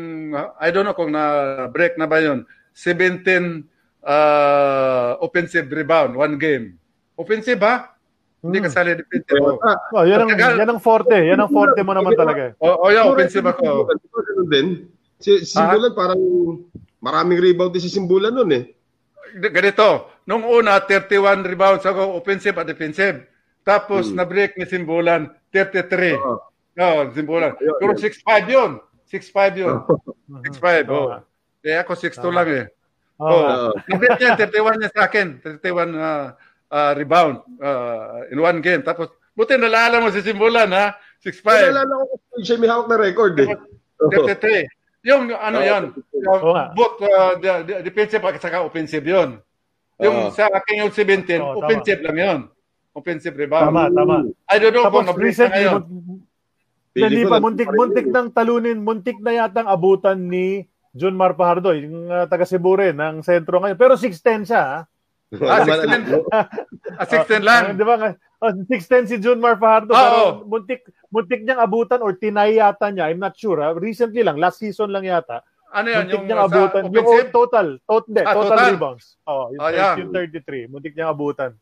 [0.57, 2.41] I don't know kung na-break na ba yun,
[2.73, 3.69] 17
[4.01, 6.77] uh, offensive rebound, one game.
[7.13, 7.93] Offensive ha?
[8.41, 8.65] Hindi Hmm.
[8.67, 9.39] kasali defensive.
[9.39, 9.55] Oh.
[9.61, 10.57] Ah, Oh, yan ang Tagal.
[10.57, 12.51] yan ang forte, yan ang forte mo naman talaga.
[12.51, 12.59] eh.
[12.59, 13.63] Oh, oh yeah, offensive ito si ako.
[13.63, 13.95] Simbulan.
[13.95, 14.67] Di ba ganun din?
[15.17, 16.21] Si Simbulan parang
[16.99, 18.63] maraming rebound din si Simbulan noon eh.
[19.33, 19.87] Ganito,
[20.25, 23.23] nung una, 31 rebounds ako, offensive at defensive.
[23.63, 26.19] Tapos, na-break ni Simbulan, 33.
[26.19, 26.41] Hmm.
[26.79, 27.05] Oo.
[27.05, 27.53] No, Simbulan.
[27.61, 28.01] Yun, Pero yun.
[28.01, 28.71] 6'5 yun.
[29.05, 29.75] 6'5 yun.
[30.41, 31.21] 6'5, Oo oh.
[31.63, 32.65] Eh, ako 6'2 lang eh.
[33.21, 33.29] Oo.
[33.29, 35.27] Oh, Nabit niya, 31 niya sa akin.
[35.39, 36.27] 31 uh,
[36.73, 38.81] uh, rebound uh, in one game.
[38.81, 40.97] Tapos, buti nalala mo si Simbulan, ha?
[41.21, 41.71] 6'5.
[41.71, 42.03] Nalala ko
[42.33, 43.53] kung siya may hawak na record eh.
[44.01, 44.67] 33.
[45.03, 45.83] Yung ano yon,
[46.31, 46.71] Oo nga.
[46.71, 49.35] both uh, de- de- defensive at saka offensive yon.
[49.99, 50.33] Yung Oo.
[50.33, 51.59] sa aking yung 17, Oo, tama.
[51.59, 52.39] offensive lang yon.
[52.95, 53.67] Offensive rebound.
[53.71, 54.15] Tama, tama.
[54.47, 55.65] I don't know Tapos kung recently,
[56.95, 61.33] hindi ko pa, nag- muntik, muntik nang talunin, muntik na yatang abutan ni John Mar
[61.33, 63.75] Pajardo, yung uh, taga Cebu rin, ng sentro ngayon.
[63.75, 64.79] Pero 6'10 siya, ha?
[65.33, 66.29] Ah, Naman- 16.
[66.93, 67.63] Ah, 16 lang.
[67.63, 67.95] Ah, di ba?
[68.37, 69.89] Oh, 6'10 si John Mar Fajardo.
[69.89, 69.97] Oo.
[69.97, 73.09] pero muntik, muntik niyang abutan or tinay yata niya.
[73.09, 73.57] I'm not sure.
[73.57, 73.73] Ha?
[73.73, 75.41] Recently lang, last season lang yata.
[75.71, 76.05] Ano yan?
[76.05, 76.81] Muntik Yung niyang sa abutan.
[76.85, 77.67] Yung total.
[77.81, 78.69] Total, hindi, Ah, total, total.
[78.69, 79.05] rebounds.
[79.25, 79.93] Oh, yung, Ah, yeah.
[79.97, 80.69] yung 33.
[80.69, 81.57] Muntik niyang abutan.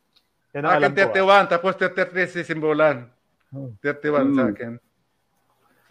[0.51, 0.99] Yan ang alam Akin ko.
[0.99, 1.15] ah.
[1.15, 3.07] 31, tapos 33 si Simbulan.
[3.47, 3.71] Hmm.
[3.79, 4.51] 31 sa Hmm.
[4.51, 4.71] akin.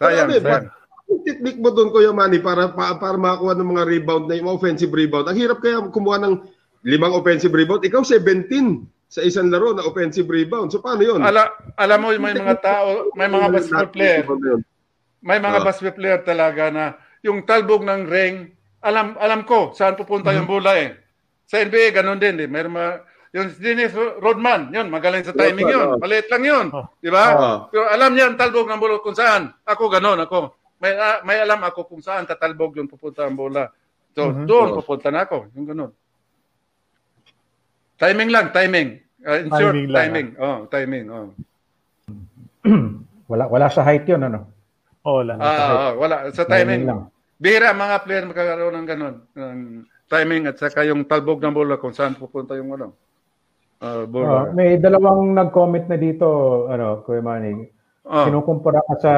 [0.01, 0.67] Sayang, Marami, sayang.
[1.21, 4.57] Technique mo doon, Kuya Manny, para, para, para makakuha ng mga rebound na yung mga
[4.57, 5.27] offensive rebound.
[5.27, 6.39] Ang hirap kaya kumuha ng
[6.87, 7.83] limang offensive rebound.
[7.83, 8.47] Ikaw 17
[9.11, 10.71] sa isang laro na offensive rebound.
[10.71, 11.19] So paano yun?
[11.19, 14.23] Ala, alam mo, may mga tao, may mga basketball player,
[15.19, 15.65] may mga Ah.
[15.67, 20.79] basketball player talaga na yung talbog ng ring, alam alam ko saan pupunta yung bola
[20.79, 20.95] eh.
[21.43, 22.39] Sa NBA, ganun din.
[22.39, 22.47] Eh.
[22.47, 25.87] Meron ma, yung Dennis Rodman, yun, magaling sa timing yun.
[25.87, 25.99] oh.
[25.99, 26.65] Maliit lang yun.
[26.71, 26.83] Oh.
[26.99, 27.25] Di ba?
[27.31, 27.57] Oh.
[27.71, 29.55] Pero alam niya ang talbog ng bola kung saan.
[29.63, 30.51] Ako ganun, ako.
[30.81, 33.71] May, ah, may alam ako kung saan tatalbog yung pupunta ang bola.
[34.11, 34.43] So, Mhm.
[34.43, 34.77] doon Oh.
[34.83, 35.47] pupunta na ako.
[35.55, 35.91] Yung ganun.
[37.95, 38.97] Timing lang, timing.
[39.21, 40.27] Uh, in short, Timing lang, timing.
[40.35, 41.05] Oh, timing.
[41.13, 41.29] Oh.
[43.25, 44.45] wala wala sa height 'yon ano.
[45.01, 45.41] Oh, lang.
[45.41, 46.29] Ah, ah, wala.
[46.29, 47.09] Sa Timing timing.
[47.41, 47.65] lang.
[47.65, 49.15] Ang mga player magkakaroon ng ganun.
[49.33, 49.59] ng
[50.05, 52.93] timing at saka yung talbog ng bola kung saan pupunta yung ano.
[53.81, 54.53] Uh, Ah, bola.
[54.53, 56.25] may dalawang nag-comment na dito
[56.69, 57.65] ano, Kuya Manny.
[58.05, 58.25] Oh.
[58.29, 59.13] Kinukumpara ka sa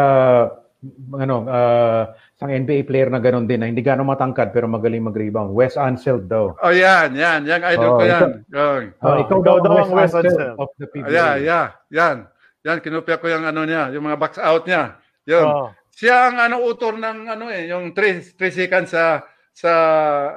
[1.16, 5.52] ano, ah, isang NBA player na gano'n din na hindi gano'ng matangkad pero magaling mag-rebound.
[5.52, 6.56] Wes Anseld daw.
[6.56, 7.44] oh, yan, yan.
[7.44, 8.20] Yan, idol Oh, ko yan.
[8.48, 8.56] ikaw-.
[8.56, 11.12] Ah, Oh, ikaw, ikaw daw daw ang Wes Anseld of the PBA.
[11.12, 11.66] Yeah, yeah.
[11.92, 12.18] Yan.
[12.64, 14.96] Yan, kinupya ko yung ano niya, yung mga box out niya.
[15.28, 15.44] Yun.
[15.44, 15.68] Oh.
[15.92, 19.72] Siya ang ano utor ng ano eh, yung 3 3 seconds sa sa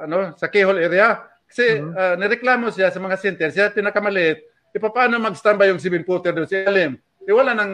[0.03, 1.23] ano, sa keyhole area.
[1.47, 4.37] Kasi ah, nireklamo siya sa mga center, siya pinakamaliit.
[4.71, 6.99] E paano mag-standby yung 7 footer doon sa ilalim?
[7.23, 7.73] Eh wala nang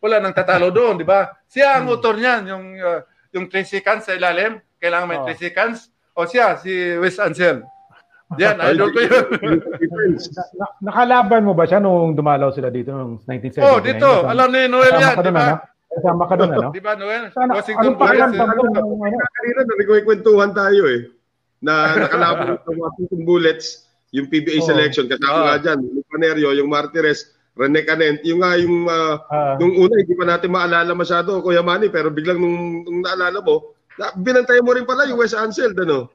[0.00, 1.28] wala nang tatalo doon, di ba?
[1.44, 3.00] Siya ang utor niyan, yung ah,
[3.32, 5.26] yung 3 seconds sa ilalim, kailangan may Oh.
[5.26, 5.88] 3 seconds.
[6.12, 7.62] O siya, si Wes Ansel.
[8.38, 9.24] Yan, idol ko yun.
[10.60, 13.64] Na- nakalaban mo ba siya nung dumalaw sila dito noong 1979?
[13.64, 15.44] oh, dito, alam ni Noel yan, di ba?
[15.46, 15.56] ano?
[15.90, 16.68] Kasama ka doon, ano?
[16.70, 17.34] Di ba, Noel?
[17.34, 18.62] Sana, Washington anong pakiramdam Bullets.
[18.62, 18.82] mo eh.
[18.86, 19.16] nung ano?
[19.34, 21.00] Kanina na nagkikwentuhan tayo eh.
[21.60, 24.66] Na nakalaban sa Washington Bullets, yung PBA Oo.
[24.66, 25.06] selection.
[25.06, 25.44] Kasama Ah.
[25.44, 27.20] nga dyan, yung Panerio, yung Martires,
[27.52, 28.18] Rene Canent.
[28.24, 29.54] Yung nga yung, ah, Ah.
[29.60, 33.76] nung una, hindi pa natin maalala masyado, Kuya Manny, pero biglang nung, nung naalala mo,
[33.94, 36.08] na, binantayan mo rin pala yung Wes Anseld, ano?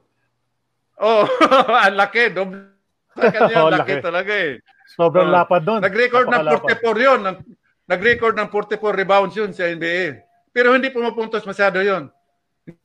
[0.96, 1.22] Oh,
[1.86, 2.32] ang laki.
[2.32, 2.72] Doble
[3.14, 4.04] kanya, Oh, laki laki.
[4.04, 4.58] talaga eh.
[4.92, 5.34] Sobrang Oh.
[5.34, 5.80] lapad doon.
[5.80, 6.82] Nag-record ng Napakalapad.
[6.82, 7.20] 44 yun.
[7.22, 7.44] Nag-
[7.86, 10.18] Nag-record ng 44 rebounds yun sa NBA.
[10.50, 12.10] Pero hindi pumupuntos masyado yun.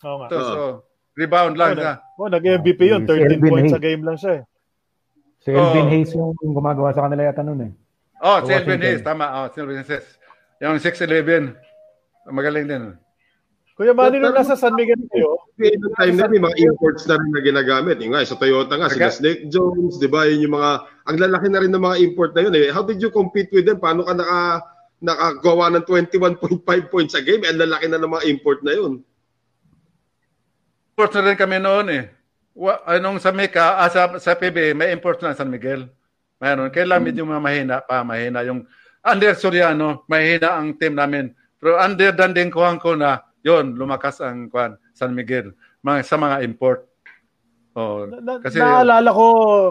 [0.05, 0.27] Oo nga.
[0.29, 0.45] So, Oo.
[0.45, 0.61] so,
[1.21, 1.85] rebound lang Oh, siya.
[1.85, 3.01] nag- oh, nag-MVP yun.
[3.01, 3.73] Si 13 Elvin points Hayes.
[3.73, 4.43] sa game lang siya eh.
[5.39, 5.91] Si Elvin Oh.
[5.91, 7.71] Hayes yung gumagawa sa kanila yata noon eh.
[8.19, 8.57] Oh, si Washington.
[8.57, 9.01] Elvin Hayes.
[9.01, 9.25] Tama.
[9.31, 10.07] Oh, si Elvin Hayes.
[10.59, 11.53] Yung 6'11".
[12.27, 12.83] Magaling din.
[13.73, 17.17] Kuya Manny, nung nasa San Miguel kayo, noong time na yun, may mga imports na
[17.17, 17.97] rin na ginagamit.
[17.97, 20.27] Yung nga, sa Toyota nga, sila Snake Jones, di ba?
[20.27, 22.69] Yun yung mga, ang lalaki na rin ng mga import na yun eh.
[22.69, 23.81] How did you compete with them?
[23.81, 24.61] Paano ka naka,
[25.01, 26.61] nakagawa ng 21.5
[26.93, 27.41] points a game?
[27.41, 29.01] Eh, ang lalaki na ng mga import na yun.
[30.91, 32.03] Imports na rin kami noon eh.
[32.51, 35.87] Wa, anong sa Mecca, ah, sa, sa PBA, may imports na San Miguel.
[36.35, 36.67] Mayroon.
[36.73, 38.43] Kailan medyo mga mahina pa, mahina.
[38.43, 38.67] Yung
[38.99, 41.31] under Soriano, mahina ang team namin.
[41.61, 45.55] Pero under Danding Kuhang ko na, yon lumakas ang Kuhan, San Miguel.
[45.79, 46.85] Mga, sa mga import.
[47.71, 49.25] Oh, na, kasi, naalala ko,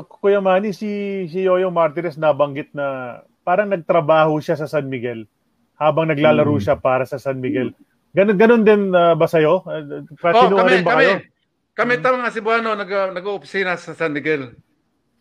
[0.09, 0.89] Kuya Manny, si,
[1.29, 5.29] si Yoyo Martinez nabanggit na parang nagtrabaho siya sa San Miguel
[5.77, 6.65] habang naglalaro Hmm.
[6.65, 7.77] siya para sa San Miguel.
[8.11, 9.63] Ganun, ganun din ah, ba sa'yo?
[9.63, 11.15] Uh, oh, kami, ba kami, kayo?
[11.79, 14.51] kami tama nga Cebuano, nag, nag-opisina sa San Miguel.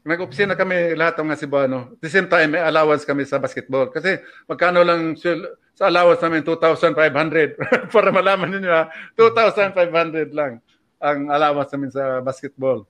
[0.02, 1.94] Nag-opisina kami lahat ng mga Cebuano.
[1.94, 3.94] At the same time, may allowance kami sa basketball.
[3.94, 4.18] Kasi
[4.50, 7.56] magkano lang sa allowance namin, 2,500.
[7.94, 10.58] Para malaman ninyo ha, 2,500 lang
[11.00, 12.90] ang allowance namin sa basketball.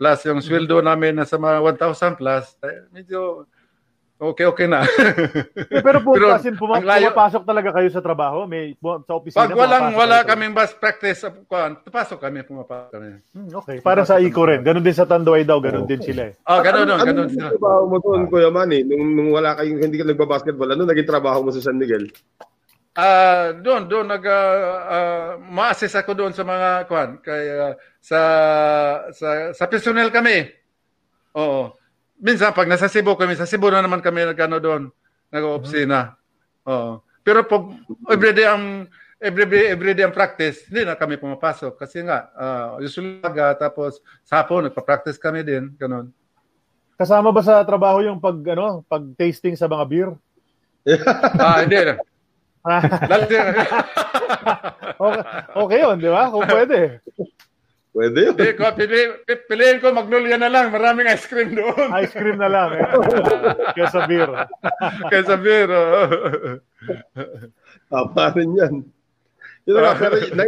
[0.00, 3.46] Plus yung sweldo namin nasa mga 1,000 plus, eh, medyo
[4.22, 4.86] okay-okay na.
[4.86, 8.46] Eh, pero po, Pero as in, puma- layo- pumapasok talaga kayo sa trabaho?
[8.46, 9.42] May sa opisina?
[9.42, 10.28] Pag walang wala kayo?
[10.30, 11.26] kaming bus practice,
[11.90, 13.08] pasok kami, pumapasok kami.
[13.34, 13.76] Hmm, okay.
[13.82, 14.62] Parang sa Ico rin.
[14.62, 15.58] Ganun din sa Tanduay daw.
[15.58, 16.38] Ganun din sila eh.
[16.46, 17.42] Oh, ganun ano, ganun ano sila.
[17.42, 18.86] yung trabaho mo doon, Kuya Manny?
[18.86, 22.06] Nung, nung wala kayong, hindi ka nagbabasketball, ano naging trabaho mo sa San Miguel?
[22.92, 24.52] Ah, doon doon nag uh,
[24.84, 28.20] uh, ma-assess ako doon sa mga kwan kay uh, sa
[29.16, 30.44] sa sa personnel kami.
[31.32, 31.72] Oo.
[32.22, 34.94] Minsan pag nasa Cebu kami, sa Cebu na naman kami nagano doon,
[35.34, 36.14] nag-opisina.
[36.70, 37.02] Oo.
[37.26, 37.66] Pero pag
[38.06, 38.86] everyday ang
[39.18, 44.38] everyday everyday ang practice, hindi na kami pumapasok kasi nga uh, usually uh, tapos sa
[44.42, 46.14] hapon nagpa-practice kami din, ganun.
[46.94, 50.10] Kasama ba sa trabaho yung pag ano, pag tasting sa mga beer?
[51.42, 51.98] ah, hindi na.
[55.02, 55.22] okay,
[55.58, 56.30] okay yun, di ba?
[56.30, 57.02] Kung pwede.
[57.92, 58.32] Pwede yun.
[58.32, 60.72] Hindi ko, pili, piliin ko Magnolia na lang.
[60.72, 61.92] Maraming ice cream doon.
[62.00, 62.72] Ice cream na lang.
[62.72, 62.88] Eh.
[63.76, 64.28] Kesa beer.
[65.12, 65.68] Kesa beer.
[65.68, 66.08] Oh.
[67.92, 68.74] Tama rin yan.
[69.68, 70.16] Yun nga, pero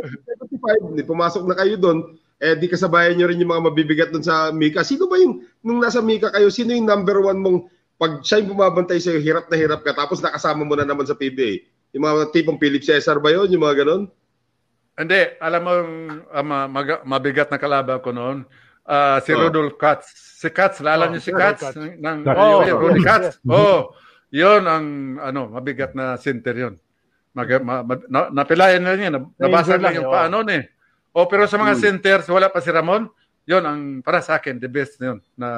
[0.97, 1.99] 1975, pumasok na kayo doon,
[2.40, 4.82] eh di kasabayan nyo rin yung mga mabibigat doon sa Mika.
[4.82, 7.59] Sino ba yung, nung nasa Mika kayo, sino yung number one mong,
[7.95, 11.14] pag siya yung bumabantay sa'yo, hirap na hirap ka, tapos nakasama mo na naman sa
[11.14, 11.62] PBA?
[11.95, 13.47] Yung mga tipong Philip Cesar ba yun?
[13.55, 14.11] Yung mga ganon?
[14.95, 15.20] Hindi.
[15.42, 15.72] Alam mo,
[16.30, 18.47] um, mag- mabigat na kalaban ko noon.
[18.84, 19.40] Uh, si oh.
[19.49, 20.07] Rudolph Katz.
[20.38, 21.72] Si Katz, alam oh, niyo si Katz?
[21.72, 21.80] Katz.
[21.80, 23.40] Ng, oh, oh, Rudy Katz.
[23.49, 23.97] Oh,
[24.28, 24.86] yun ang
[25.18, 26.74] ano, mabigat na center yun.
[27.34, 29.11] Mag, ma, ma, na, napilayan na niya.
[29.40, 30.70] Nabasag lang yung paano eh.
[31.14, 31.82] Oh, pero sa mga hmm.
[31.82, 33.11] centers, wala pa si Ramon.
[33.47, 35.49] Yun ang para sa akin, the best na yun na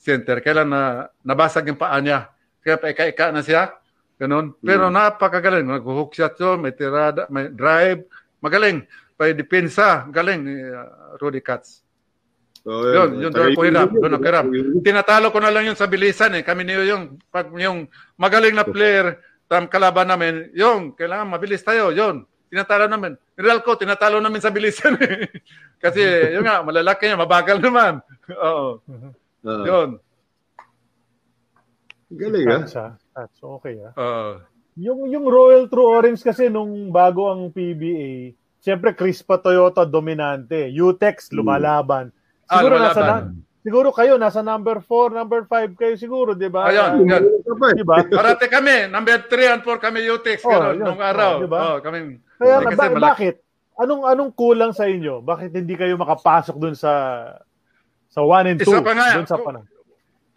[0.00, 0.40] center.
[0.40, 2.32] Kailan na nabasag yung paa niya.
[2.64, 3.72] Kaya paika-ika na siya.
[4.20, 4.56] Ganun.
[4.60, 4.92] Pero mm.
[4.92, 5.64] napakagaling.
[5.64, 8.04] Nag-hook shot yun, may tirada, may drive.
[8.40, 8.84] Magaling.
[9.20, 10.08] May depensa.
[10.08, 11.84] Galing ni uh, Rudy Katz.
[12.68, 13.88] Oh, yun, yun, doon ko hirap.
[13.88, 14.44] Doon ako hirap.
[14.84, 16.44] Tinatalo ko na lang yun sa bilisan eh.
[16.44, 17.88] Kami niyo yung, pag, yung
[18.20, 19.16] magaling na player,
[19.48, 22.28] tam kalaban namin, yung, kailangan mabilis tayo, yun.
[22.52, 23.16] Tinatalo namin.
[23.32, 25.32] Real ko, tinatalo namin sa bilisan eh.
[25.80, 28.04] Kasi, yun nga, malalaki niya, mabagal naman.
[28.44, 28.84] Oo.
[29.40, 29.88] Uh, yun.
[32.10, 32.98] Galing ah.
[33.14, 33.94] That's okay ah.
[33.94, 34.32] Uh,
[34.76, 41.32] yung yung Royal True Orange kasi nung bago ang PBA, siyempre Crispa Toyota dominante, Utex
[41.34, 42.14] lumalaban.
[42.46, 43.16] Ah, siguro ah, nasa na,
[43.62, 46.70] siguro kayo nasa number 4, number 5 kayo siguro, 'di ba?
[46.70, 48.02] Ayun, uh, di ba?
[48.06, 51.30] Parate kami, number 3 and 4 kami Utex oh, ganun, nung araw.
[51.38, 51.58] Oh, diba?
[51.58, 52.18] oh kami.
[52.40, 53.36] Kaya eh, ba- bakit?
[53.80, 55.24] Anong anong kulang sa inyo?
[55.24, 56.92] Bakit hindi kayo makapasok dun sa
[58.10, 59.64] sa 1 and 2 dun sa panahon?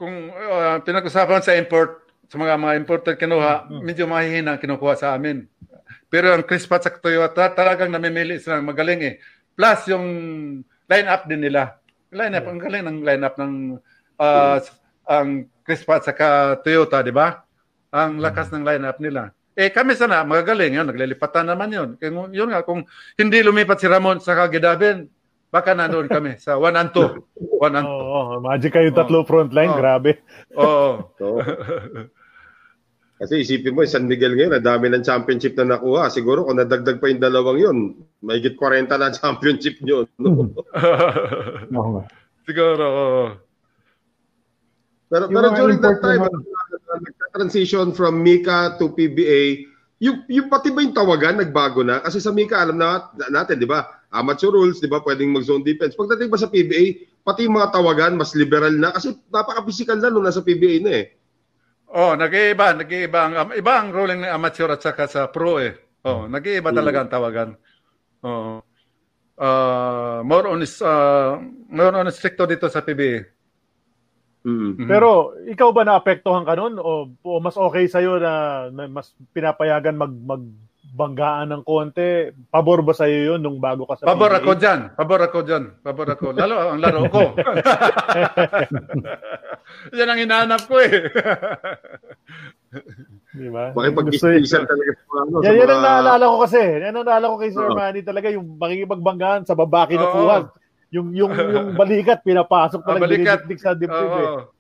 [0.04, 2.03] kung uh, pinag-usapan sa import,
[2.34, 3.82] sa mga mga imported kinuha, mm-hmm.
[3.86, 5.46] medyo mahihina kinukuha sa amin.
[6.10, 9.16] Pero ang Chris Pat sa Toyota, talagang namimili sila magaling eh.
[9.54, 10.06] Plus yung
[10.90, 11.78] line-up din nila.
[12.10, 13.78] Line-up, ang galing ng line-up ng
[14.18, 14.58] uh,
[15.06, 16.14] ang Chris Pat sa
[16.58, 17.38] Toyota, di ba?
[17.94, 19.30] Ang lakas ng line-up nila.
[19.54, 21.90] Eh kami sana, magagaling yun, naglilipatan naman yun.
[22.34, 22.82] Yun nga, kung
[23.14, 25.06] hindi lumipat si Ramon sa Kagidabin,
[25.54, 27.62] Baka nandoon kami sa 1 and 2.
[27.62, 27.94] 1 and 2.
[27.94, 29.28] Oo, oh, magic kayo tatlo oh.
[29.30, 29.78] front line, oh.
[29.78, 30.18] grabe.
[30.58, 31.14] Oo.
[31.22, 31.38] Oh.
[33.24, 36.12] Kasi isipin mo, San Miguel ngayon, ang dami ng championship na nakuha.
[36.12, 37.78] Siguro kung nadagdag pa yung dalawang yun,
[38.20, 38.60] may 40
[38.92, 40.04] na championship nyo.
[41.72, 42.04] No?
[42.44, 42.86] Siguro.
[45.08, 49.72] Pero, pero during that time, nag-transition from Mika to PBA,
[50.04, 52.04] yung, yung pati ba yung tawagan nagbago na?
[52.04, 54.04] Kasi sa Mika, alam na natin, di ba?
[54.14, 55.98] amateur rules, di ba, pwedeng mag-zone defense.
[55.98, 60.24] Pagdating ba sa PBA, pati yung mga tawagan, mas liberal na kasi napaka-physical na nung
[60.24, 61.06] nasa PBA na eh.
[61.94, 65.78] Oh, nag-iiba, nag-iiba ang um, iba ang ruling ng amateur at saka sa pro eh.
[66.02, 66.78] Oh, nag-iiba mm.
[66.78, 67.50] talaga ang tawagan.
[68.26, 68.66] Oh.
[69.34, 71.38] Uh, more on is uh,
[71.70, 73.30] more on stricto dito sa PBA.
[74.44, 74.90] Mm-hmm.
[74.90, 79.96] Pero ikaw ba naapektuhan ka noon o, o mas okay sa iyo na mas pinapayagan
[79.96, 80.44] mag mag
[80.94, 82.30] banggaan ng konti.
[82.54, 84.46] Pabor ba sa iyo yun nung bago ka sa Pabor PBA?
[84.46, 84.80] ako diyan.
[84.94, 85.64] Pabor ako diyan.
[85.82, 86.38] Pabor ako.
[86.38, 87.34] Lalo ang laro ko.
[89.98, 90.94] Yan ang hinahanap ko eh.
[93.34, 93.74] Di ba?
[93.74, 95.42] Makipag-istisan talaga sa ano.
[95.42, 96.62] Yan, yan ang naalala ko kasi.
[96.62, 97.74] Yan ang naalala ko kay Sir oh.
[97.74, 100.46] Manny talaga yung makikipagbanggaan sa baba kinukuha.
[100.46, 100.54] Oh.
[100.94, 103.42] Yung yung yung balikat pinapasok talaga ah, balikat.
[103.58, 104.22] sa dibdib oh.
[104.22, 104.53] eh.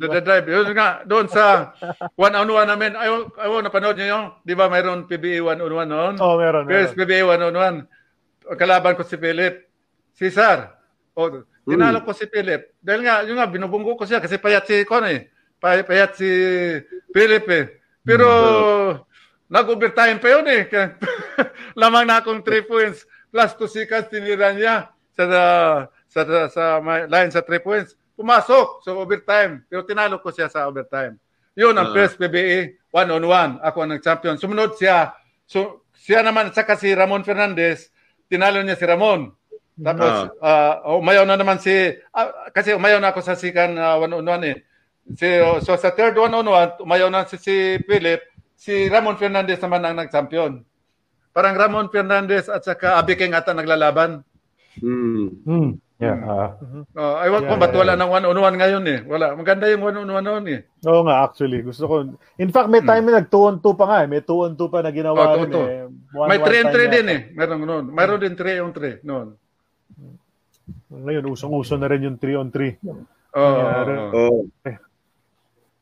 [0.00, 0.48] The, the drive.
[0.48, 1.76] Yun nga, doon sa
[2.16, 6.14] one-on-one namin, ayaw, ayaw napanood nyo yung, di ba mayroon PBA one-on-one noon?
[6.16, 6.64] Oo, oh, meron.
[6.72, 7.84] Yes, PBA one-on-one.
[8.56, 9.68] Kalaban ko si Philip.
[10.16, 10.72] Cesar.
[11.12, 12.72] O, tinalo ko si Philip.
[12.80, 15.28] Dahil nga, yun nga, binubunggo ko siya kasi payat si Con eh.
[15.60, 16.28] Pay, payat si
[17.12, 17.64] Philip eh.
[18.00, 19.52] Pero, mm-hmm.
[19.52, 20.64] nag-overtime pa yun eh.
[21.80, 23.04] Lamang na akong 3 points.
[23.28, 25.24] Plus, to sikas, tinira niya sa,
[26.08, 26.64] sa, sa, sa
[27.04, 29.64] line sa 3 points pumasok sa overtime.
[29.64, 31.16] Pero tinalo ko siya sa overtime.
[31.56, 33.56] Yun ang uh, first PBA, one-on-one.
[33.64, 34.36] Ako ang nag-champion.
[34.36, 35.16] Sumunod siya.
[35.48, 37.88] So, siya naman, saka si Ramon Fernandez,
[38.28, 39.32] tinalo niya si Ramon.
[39.80, 44.44] Tapos, uh, umayaw na naman si, uh, kasi umayaw na ako sa sikan uh, one-on-one
[44.44, 44.56] eh.
[45.16, 45.28] Si,
[45.64, 47.56] so, sa third one-on-one, umayaw na si, si
[47.88, 48.20] Philip,
[48.52, 50.60] si Ramon Fernandez naman ang nag-champion.
[51.32, 54.20] Parang Ramon Fernandez at saka Abi King ata naglalaban.
[54.78, 55.40] Hmm.
[55.46, 55.70] Hmm.
[56.00, 56.16] Yeah.
[56.24, 56.48] ah.
[56.96, 58.98] Uh, aywan ko, Yeah, ba't yeah, wala ng one-on-one ngayon eh?
[59.04, 59.36] Wala.
[59.36, 60.60] Maganda yung one-on-one noon eh.
[60.88, 61.60] Oo nga, actually.
[61.60, 61.94] Gusto ko.
[62.40, 64.08] In fact, may time na nag 2 on 2 pa nga eh.
[64.08, 65.64] May 2 on 2 pa na ginawa Oh, rin two on two.
[65.68, 65.80] eh.
[66.16, 67.20] One- May one 3 and time 3 din eh.
[67.36, 67.84] Meron noon.
[67.92, 69.26] Meron din 3 on 3 noon.
[70.88, 72.80] Ngayon, usong-uso na rin yung 3 on 3.
[72.80, 72.96] Oo.
[73.36, 74.08] Oo.
[74.16, 74.40] Oh.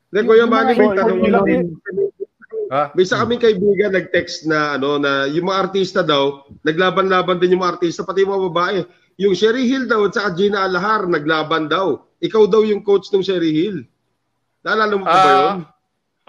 [0.09, 1.63] Hindi, Kuya Manny, may tanong natin.
[2.69, 2.93] Ha?
[2.93, 7.65] May isa kaming kaibigan nag-text na ano na yung mga artista daw, naglaban-laban din yung
[7.65, 8.79] mga artista pati yung mga babae.
[9.19, 12.07] Yung Sherry Hill daw at saka Gina Alahar naglaban daw.
[12.23, 13.83] Ikaw daw yung coach ng Sherry Hill.
[14.63, 15.59] Naalala mo pa ba Ah, yun?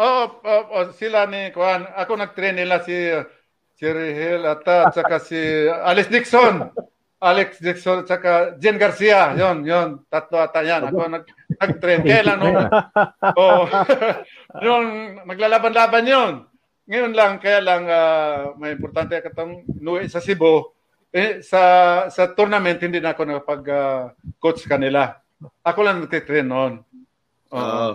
[0.00, 1.86] Oo, oo, oo, sila ni Kuan.
[1.86, 2.94] Ako nag-train nila si
[3.78, 5.38] Jerry Hill at at saka si
[5.70, 6.66] Alex Dixon.
[7.20, 9.38] Alex Dixon at saka Jen Garcia.
[9.38, 10.02] Yon, yon.
[10.10, 10.90] Tatlo ata yan.
[10.90, 11.24] Ako nag,
[11.62, 12.00] nag-train.
[12.02, 12.58] Kaya lang nung,
[13.40, 13.70] oh,
[14.66, 14.86] nung
[15.30, 16.32] maglalaban-laban yon.
[16.90, 20.79] Ngayon lang, kaya lang ah, may importante katong nuwi sa Cebu.
[21.10, 21.62] Eh, sa
[22.06, 25.18] sa tournament, hindi na ako nakapag-coach kanila.
[25.66, 26.86] Ako lang nagtitrain noon.
[27.50, 27.58] Oo.
[27.58, 27.90] Oo.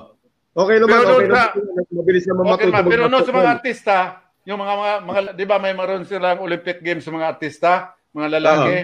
[0.51, 1.49] okay naman, Pero okay naman.
[1.95, 3.95] Mabilis naman Okay matuto ma, pero no sa mga artista,
[4.43, 7.72] yung mga mga, mga 'di ba may maroon silang Olympic Games sa mga artista,
[8.11, 8.76] mga lalaki.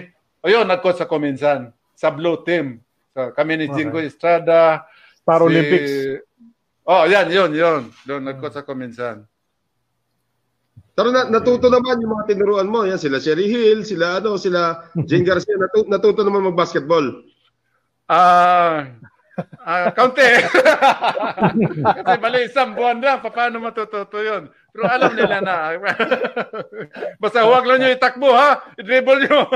[0.42, 2.82] O yun, nag-coach ako minsan sa Blue Team.
[3.12, 4.88] So, kami ni Jingo Estrada.
[5.22, 5.92] Para si- Olympics.
[6.82, 7.82] Oh, yan, yun, yun.
[8.02, 9.22] Doon nag-coach ako minsan.
[10.92, 12.84] Pero na, natuto naman yung mga tinuruan mo.
[12.84, 15.56] Yan, sila Sherry Hill, sila ano, sila Jane Garcia.
[15.56, 17.24] Natuto, natuto naman mag-basketball.
[18.12, 18.92] Ah,
[19.64, 20.24] ah, kaunti.
[21.96, 24.50] Kasi bali isang buwan lang, paano matututo yun?
[24.72, 25.76] Pero alam nila na.
[27.22, 28.64] Basta huwag lang nyo itakbo, ha?
[28.80, 29.40] I-dribble nyo.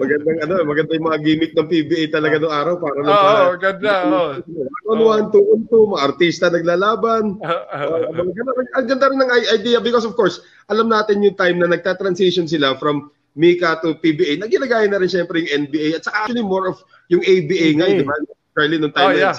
[0.00, 3.40] Magandang ano, maganda yung mga gimmick ng PBA talaga noong araw para lang Oo, para-
[3.40, 3.94] oh, ganda.
[4.04, 4.30] Oh.
[4.92, 7.40] One, one, two, on two, mga artista naglalaban.
[7.40, 11.56] Uh, ang, ganda, ang ganda rin ng idea because of course, alam natin yung time
[11.56, 13.08] na nagta-transition sila from
[13.38, 16.82] Mika to PBA, na ginagaya na rin syempre yung NBA at saka actually more of
[17.08, 17.98] yung ABA nga, ABA.
[17.98, 18.16] di ba?
[18.50, 19.34] Charlie, nung time Oh, na yeah.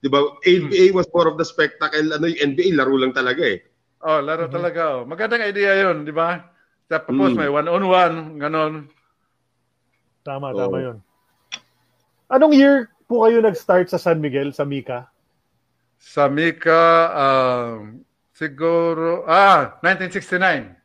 [0.00, 0.18] di ba?
[0.42, 3.62] ABA was more of the spectacle, ano yung NBA, laro lang talaga eh.
[4.00, 4.98] Oh, laro talaga.
[4.98, 5.04] Oh.
[5.04, 6.40] Magandang idea yun, di ba?
[6.88, 7.36] Tapos Mm.
[7.36, 8.88] may one-on-one, ganon.
[10.26, 10.58] Tama, Oo.
[10.58, 10.96] tama yun.
[12.26, 15.06] Anong year po kayo nag-start sa San Miguel, sa Mika?
[16.00, 18.00] Sa Mika, um,
[18.32, 20.79] siguro, ah, 1969.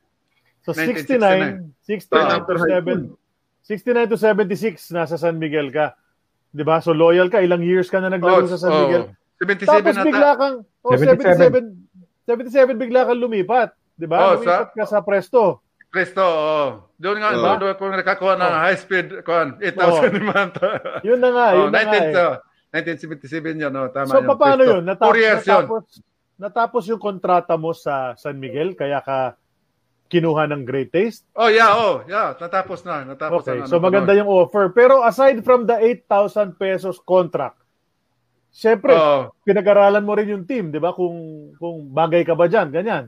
[0.65, 1.77] So 1969.
[1.85, 3.13] 69, 69 Right to after high 7,
[3.61, 5.93] 69 to 76 nasa San Miguel ka.
[6.49, 6.81] 'Di ba?
[6.81, 9.13] So loyal ka, ilang years ka na naglaro sa San Miguel.
[9.37, 10.03] 77 Tapos ata.
[10.03, 11.85] bigla kang oh 77
[12.25, 14.17] 77 bigla kang lumipat, 'di ba?
[14.25, 15.61] Oh, lumipat sa- ka sa Presto.
[15.85, 16.65] Presto, oo.
[16.97, 17.55] Doon nga, Oo.
[17.55, 18.59] doon ako nakakuha ng Oh.
[18.67, 20.59] high speed, kuhan, 8,000 a month.
[21.07, 21.87] Yun na nga, Oh, yun na nga.
[21.87, 22.19] 19, eh.
[22.19, 22.35] oh,
[22.75, 23.87] 1977 yun, no?
[23.87, 24.27] tama So yun.
[24.27, 24.71] paano Presto.
[24.75, 24.83] yun?
[24.83, 25.55] Natapos, Four years yun.
[25.55, 25.83] natapos,
[26.35, 29.39] natapos yung kontrata mo sa San Miguel kaya ka
[30.05, 31.25] kinuha ng Great Taste?
[31.33, 33.67] Oh, yeah, oh, yeah, natapos na, natapos Okay, na.
[33.67, 34.69] so ano, maganda yung offer.
[34.69, 37.57] Pero aside from the 8,000 pesos contract,
[38.49, 40.93] syempre, Oh, pinag-aralan mo rin yung team, di ba?
[40.93, 41.15] Kung,
[41.55, 43.05] kung bagay ka ba dyan, ganyan.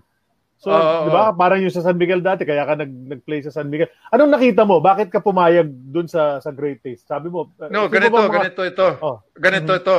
[0.58, 1.30] So, Oo, di ba?
[1.32, 3.94] Parang yung sa San Miguel dati, kaya ka nag, nag-play sa San Miguel.
[4.10, 4.82] Anong nakita mo?
[4.82, 7.06] Bakit ka pumayag dun sa sa Great Taste?
[7.06, 8.88] Sabi mo, uh, No, ganito, mga- ganito ito.
[9.06, 9.22] Oh.
[9.38, 9.98] Ganito ito.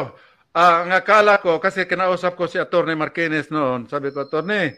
[0.51, 4.74] Ah, ang akala ko, kasi kinausap ko si Attorney Marquez noon, sabi ko, Attorney,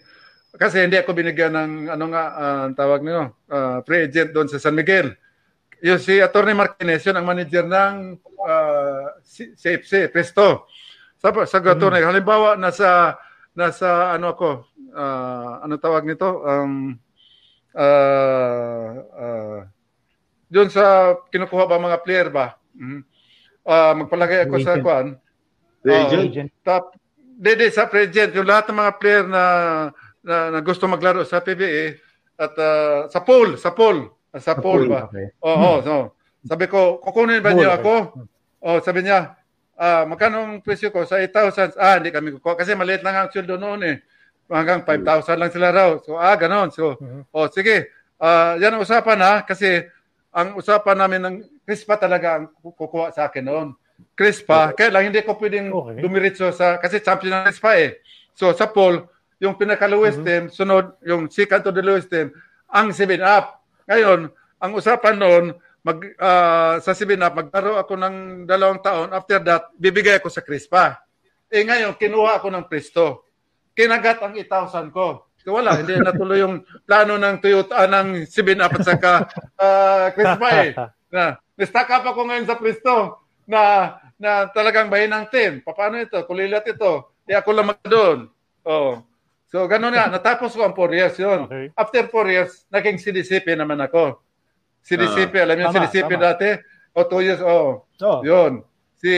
[0.56, 4.50] kasi hindi ako binigyan ng, ano nga, ah, ang tawag nyo, ah, free agent doon
[4.50, 5.14] sa San Miguel.
[5.80, 10.66] Yung si Attorney Marquez, yun ang manager ng ah, C- CFC, Presto.
[11.20, 13.14] Sa Attorney, halimbawa, nasa,
[13.54, 14.50] nasa, ano ako,
[14.96, 16.96] ah, ano tawag nito, um,
[17.76, 19.58] ah, ah,
[20.50, 22.58] doon sa kinukuha ba mga player ba?
[22.74, 23.00] Mhm.
[23.62, 24.82] Ah, magpalagay ako sa Agent.
[24.82, 25.06] kwan.
[25.86, 25.94] Oo.
[25.94, 26.26] agent.
[26.26, 26.50] Agent.
[26.66, 26.90] Tap,
[27.40, 29.42] hindi, sa present, yung lahat ng mga player na,
[30.24, 31.96] na, na gusto maglaro sa PBA
[32.40, 35.10] at ah, sa pool, sa pool, sa pool ba?
[35.10, 35.26] Okay.
[35.44, 35.94] Oo, so,
[36.46, 37.78] sabi ko, kukunin ba Pool, niyo okay.
[37.84, 37.94] ako?
[38.64, 39.36] Oh, sabi niya,
[39.76, 41.04] ah, magkano ang presyo ko?
[41.04, 41.76] Sa 8,000.
[41.76, 43.96] Ah, hindi kami kukuha kasi maliit lang ang sweldo noon eh.
[44.50, 45.90] Hanggang 5,000 lang sila raw.
[46.00, 46.72] So, ah, ganon.
[46.72, 46.96] So,
[47.32, 47.92] oh, sige.
[48.20, 49.80] Ah, yan ang usapan ha kasi
[50.30, 53.68] ang usapan namin ng Crispa talaga ang kukuha sa akin noon.
[54.16, 56.04] Crispa, kaya lang hindi ko pwedeng Okay.
[56.04, 58.00] dumiritso sa, kasi champion ng Crispa eh.
[58.36, 59.08] So sa poll,
[59.40, 62.28] yung pinaka-lowest team, sunod, yung second to the lowest team,
[62.68, 63.64] ang 7-up.
[63.88, 64.28] Ngayon,
[64.60, 65.44] ang usapan noon,
[65.80, 69.08] mag, ah, sa 7-up, maglaro ako ng dalawang taon.
[69.16, 71.00] After that, bibigay ako sa Crispa.
[71.48, 73.26] Eh ngayon, kinuha ako ng Presto.
[73.72, 75.26] Kinagat ang 8,000 ko.
[75.40, 79.12] So wala, hindi natuloy yung plano ng Toyota, ah, ng 7-up at saka
[79.56, 80.70] ah, Crispa eh.
[81.16, 83.18] Na, na-stack up ako ngayon sa Presto
[83.50, 85.52] na na talagang bahin ng team.
[85.64, 86.20] Paano ito?
[86.28, 87.08] Kulilat ito.
[87.24, 88.28] Eh ako lang doon.
[88.68, 89.00] Oh.
[89.50, 91.50] So ganun nga, natapos ko ang 4 years yun.
[91.50, 91.74] Okay.
[91.74, 94.22] After 4 years, naging CDCP naman ako.
[94.86, 96.24] CDCP, alam niyo CDCP tama.
[96.32, 96.48] dati?
[96.96, 97.84] O 2 years, oh.
[98.00, 98.20] Oh.
[98.24, 98.64] Yun.
[98.96, 99.10] Si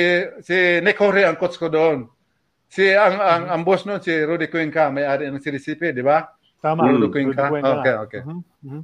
[0.42, 2.06] si Nick Hore ang coach ko doon.
[2.72, 6.24] Si ang ang ang boss noon si Rudy Cuenca, may-ari ng CDCP, di ba?
[6.62, 6.88] Tama.
[6.88, 7.82] Rudy Rudy Cuenca.
[7.82, 8.20] Okay, okay.
[8.24, 8.82] Mhm, mhm.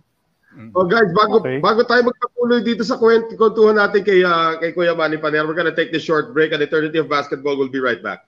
[0.74, 1.60] Oh guys, bago Okay.
[1.60, 5.54] bago tayo magpatuloy dito sa kwent kwentuhan natin kay ah, kay Kuya Manny Paner, we're
[5.54, 8.24] gonna take this short break and Eternity of Basketball will be right back.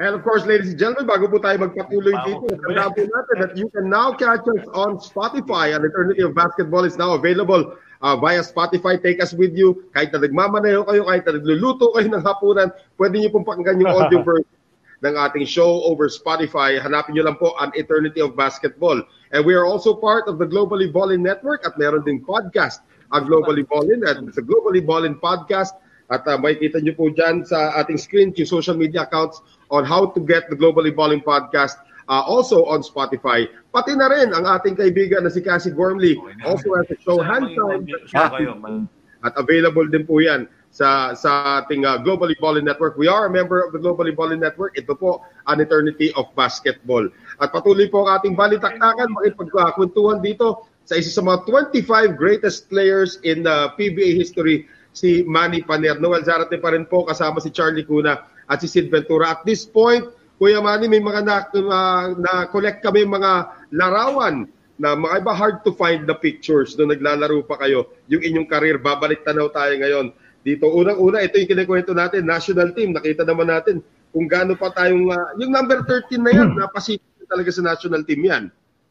[0.00, 3.52] And of course, ladies and gentlemen, bago po tayo magpatuloy dito, tandaan po natin that
[3.52, 5.76] you can now catch us on Spotify.
[5.76, 8.96] And Eternity of Basketball is now available uh, via Spotify.
[8.96, 9.84] Take us with you.
[9.92, 13.92] Kahit na nagmamaneho kayo, kahit na nagluluto kayo ng hapunan, pwede niyo pong pakinggan yung
[14.00, 14.56] audio version
[15.04, 16.80] ng ating show over Spotify.
[16.80, 19.04] Hanapin nyo lang po ang Eternity of Basketball.
[19.36, 22.80] And we are also part of the Globally Ballin Network at meron din podcast
[23.12, 25.76] ang Globally Ballin at sa Globally Ballin Podcast
[26.10, 29.40] at uh, makikita nyo po dyan sa ating screen yung social media accounts
[29.70, 31.78] on how to get the Globally Ballin Podcast
[32.10, 33.46] uh, also on Spotify.
[33.70, 37.54] Pati na rin ang ating kaibigan na si Cassie Gormley also has a show Hand
[37.54, 38.90] Time
[39.22, 42.94] at available din po yan sa sa ating uh, Globally Ballin Network.
[42.94, 44.78] We are a member of the Globally Ballin Network.
[44.78, 47.10] Ito po an eternity of basketball.
[47.42, 53.18] At patuloy po ang ating balitaktakan, makipagkwentuhan dito sa isa sa mga 25 greatest players
[53.26, 55.98] in the PBA history, si Manny Paner.
[55.98, 59.38] Noel Zarate pa rin po kasama si Charlie Cuna at si Sid Ventura.
[59.38, 60.10] At this point,
[60.42, 65.70] Kuya Manny, may mga na, uh, na-collect kami mga larawan na mga iba hard to
[65.76, 68.80] find the pictures nung naglalaro pa kayo, yung inyong career.
[68.80, 70.10] Babalik tanaw tayo ngayon.
[70.40, 72.96] Dito, unang-una, ito yung kinikwento natin, national team.
[72.96, 77.52] Nakita naman natin kung gaano pa tayong, uh, yung number 13 na yan, napasipin talaga
[77.52, 78.44] sa national team yan.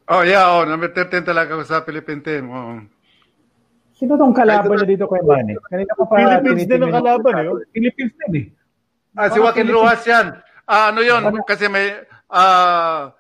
[0.10, 2.54] Oh, yeah, oh, number 13 talaga ako sa Philippine team.
[2.54, 2.78] Oh.
[3.98, 5.58] Sino tong kalaban niya dito kay Manny?
[5.68, 7.50] Kanina ko pa Philippines din ang kalaban eh.
[7.50, 7.60] oh.
[7.74, 8.46] Philippines din eh.
[9.20, 9.68] Ah, si Joaquin.
[9.68, 10.28] Rojas yan.
[10.64, 11.20] Ah, ano yun?
[11.44, 11.92] Kasi may
[12.32, 13.12] ah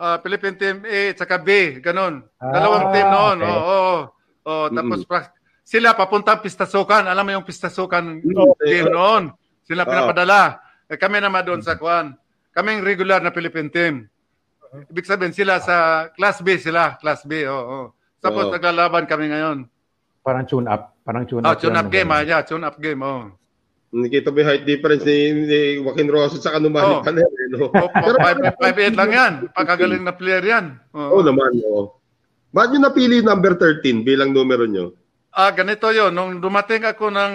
[0.00, 2.24] ah, Philippine team A at saka B, ganun.
[2.40, 3.36] Dalawang Ah, team noon.
[3.38, 3.52] okay.
[3.52, 3.98] Oo, oo.
[4.42, 5.30] Oh, tapos pra-
[5.62, 7.04] sila papuntang pistasukan.
[7.04, 8.24] Alam mo yung pistasukan
[8.64, 9.28] team noon.
[9.62, 10.58] Sila pinapadala.
[10.88, 12.16] Eh, kami naman doon sa Kwan.
[12.50, 13.94] Kaming regular na Philippine team.
[14.88, 17.44] Ibig sabihin sila sa Class B sila, Class B.
[17.44, 17.60] Oo.
[17.60, 17.86] Oh,
[18.18, 18.52] Tapos Oo.
[18.52, 19.68] naglalaban kami ngayon.
[20.22, 20.94] Parang tune up.
[21.02, 21.60] Parang tune Ah, up.
[21.60, 23.34] tune yan, up game, ah, yeah, tune up game, oh.
[23.92, 27.04] Nakita mo yung height difference ni, ni Joaquin Rosas sa Kanumani Oh.
[27.04, 27.28] Paner.
[27.28, 27.68] Eh, no?
[27.68, 29.32] Oh, 5'8 lang yan.
[29.52, 30.80] Pagkagaling na player yan.
[30.96, 31.24] Oo Oo.
[31.24, 32.00] naman, oo.
[32.52, 34.96] Ba't nyo napili number 13 bilang numero nyo?
[35.32, 37.34] Ah, ganito yon Nung dumating ako ng,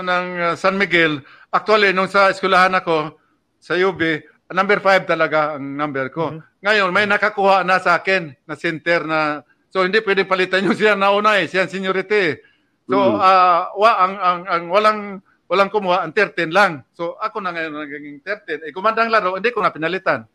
[0.00, 3.16] ng uh, San Miguel, actually, nung sa eskwelahan ako,
[3.60, 4.00] sa UB,
[4.48, 6.36] number 5 talaga ang number ko.
[6.64, 10.96] Ngayon, may nakakuha na sa akin na center na, so hindi pwedeng palitan yung siya
[10.96, 12.40] nauna eh, siya ang seniority.
[12.88, 15.00] So, ah, wa, ang, ang, ang walang,
[15.48, 16.84] walang kumuha, ang 13 lang.
[16.92, 18.68] So, ako na ngayon naging 13.
[18.68, 20.28] Eh, kumandang laro, hindi ko na pinalitan.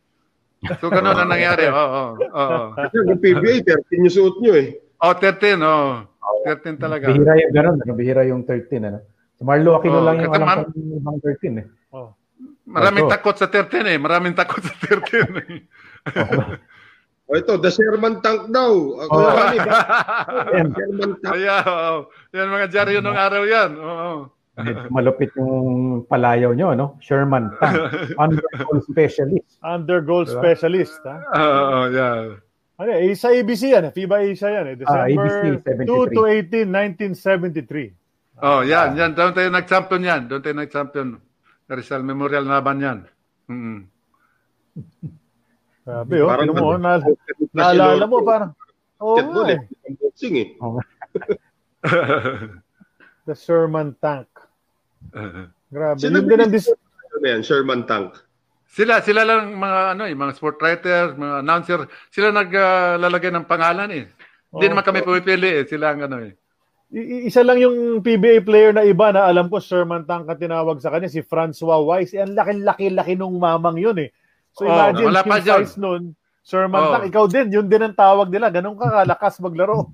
[0.79, 1.69] So, ganun ang nangyari.
[1.69, 2.59] Oo, oo, oo.
[2.73, 4.67] Kasi yung PBA, 13 yung suot nyo eh.
[4.99, 6.07] Oh, 13, oh.
[6.47, 7.07] 13 talaga.
[7.07, 7.77] Bihira yung ganun.
[7.77, 7.93] Ano?
[7.93, 8.79] Bihira yung 13.
[8.83, 8.99] Ano?
[9.35, 11.67] Si Marlo Aquino Oh, lang yung alam man- kong ibang 13 eh.
[11.91, 12.15] Oh.
[12.63, 13.11] Maraming Ito.
[13.11, 13.97] takot sa 13 eh.
[13.99, 15.61] Maraming takot sa 13 eh.
[17.23, 18.71] O ito, the Sherman Tank daw.
[18.99, 19.31] Ako Oh.
[19.47, 19.59] eh.
[20.55, 20.67] Yan.
[20.69, 21.33] Sherman Tank.
[21.33, 21.95] Ayan, oo.
[22.31, 23.71] Yan mga dyaryo nung araw yan.
[23.75, 24.11] Oo.
[24.19, 24.42] Medyo
[24.93, 26.87] malupit yung palayaw nyo, no?
[27.01, 27.77] Sherman Tank.
[28.23, 29.57] Undergoal specialist.
[29.65, 30.37] Under goal Diba?
[30.37, 31.01] specialist.
[31.05, 31.17] Ha?
[31.33, 32.37] Oo, yeah.
[32.77, 33.89] Ano, eh, sa ABC yan.
[33.89, 33.91] eh.
[33.93, 34.65] FIBA Asia yan.
[34.73, 34.75] Eh.
[34.85, 38.41] Ah, December ABC, 2 to 18, 1973.
[38.41, 39.13] Oh, yan, yan.
[39.13, 40.21] Doon tayo nag-champion yan.
[40.29, 41.07] Doon tayo nag-champion.
[41.69, 42.99] Rizal Memorial Laban yan.
[43.49, 43.79] Mm.
[45.85, 46.29] Sabi, oh.
[46.29, 46.91] Parang mo, ano, na,
[47.53, 48.51] naalala mo, parang,
[48.99, 49.59] nga eh.
[49.85, 49.93] eh.
[50.01, 50.47] Boxing eh.
[50.61, 50.81] Oh,
[53.27, 54.32] The Sherman Tank.
[55.67, 55.97] Grabe.
[55.97, 56.71] Sino Yun din ang dis-
[57.13, 58.17] Ano yan, Sherman Tank.
[58.65, 61.79] sila, sila lang mga ano eh, mga sport writers, mga announcer,
[62.09, 64.05] sila naglalagay ng pangalan eh.
[64.49, 64.69] Hindi Oh.
[64.69, 65.63] naman kami pumipili eh.
[65.63, 66.33] Sila ang ano eh.
[66.89, 70.77] I- isa lang yung PBA player na iba na alam ko Sherman Tank ang tinawag
[70.77, 72.13] sa kanya si Francois Weiss.
[72.13, 74.09] Eh, ang laki-laki-laki nung mamang yun eh.
[74.51, 76.91] So Oh, imagine wala pa size nun, Sherman Oh.
[76.91, 78.49] Tank, ikaw din, yun din ang tawag nila.
[78.49, 79.89] Ganun ka kalakas maglaro.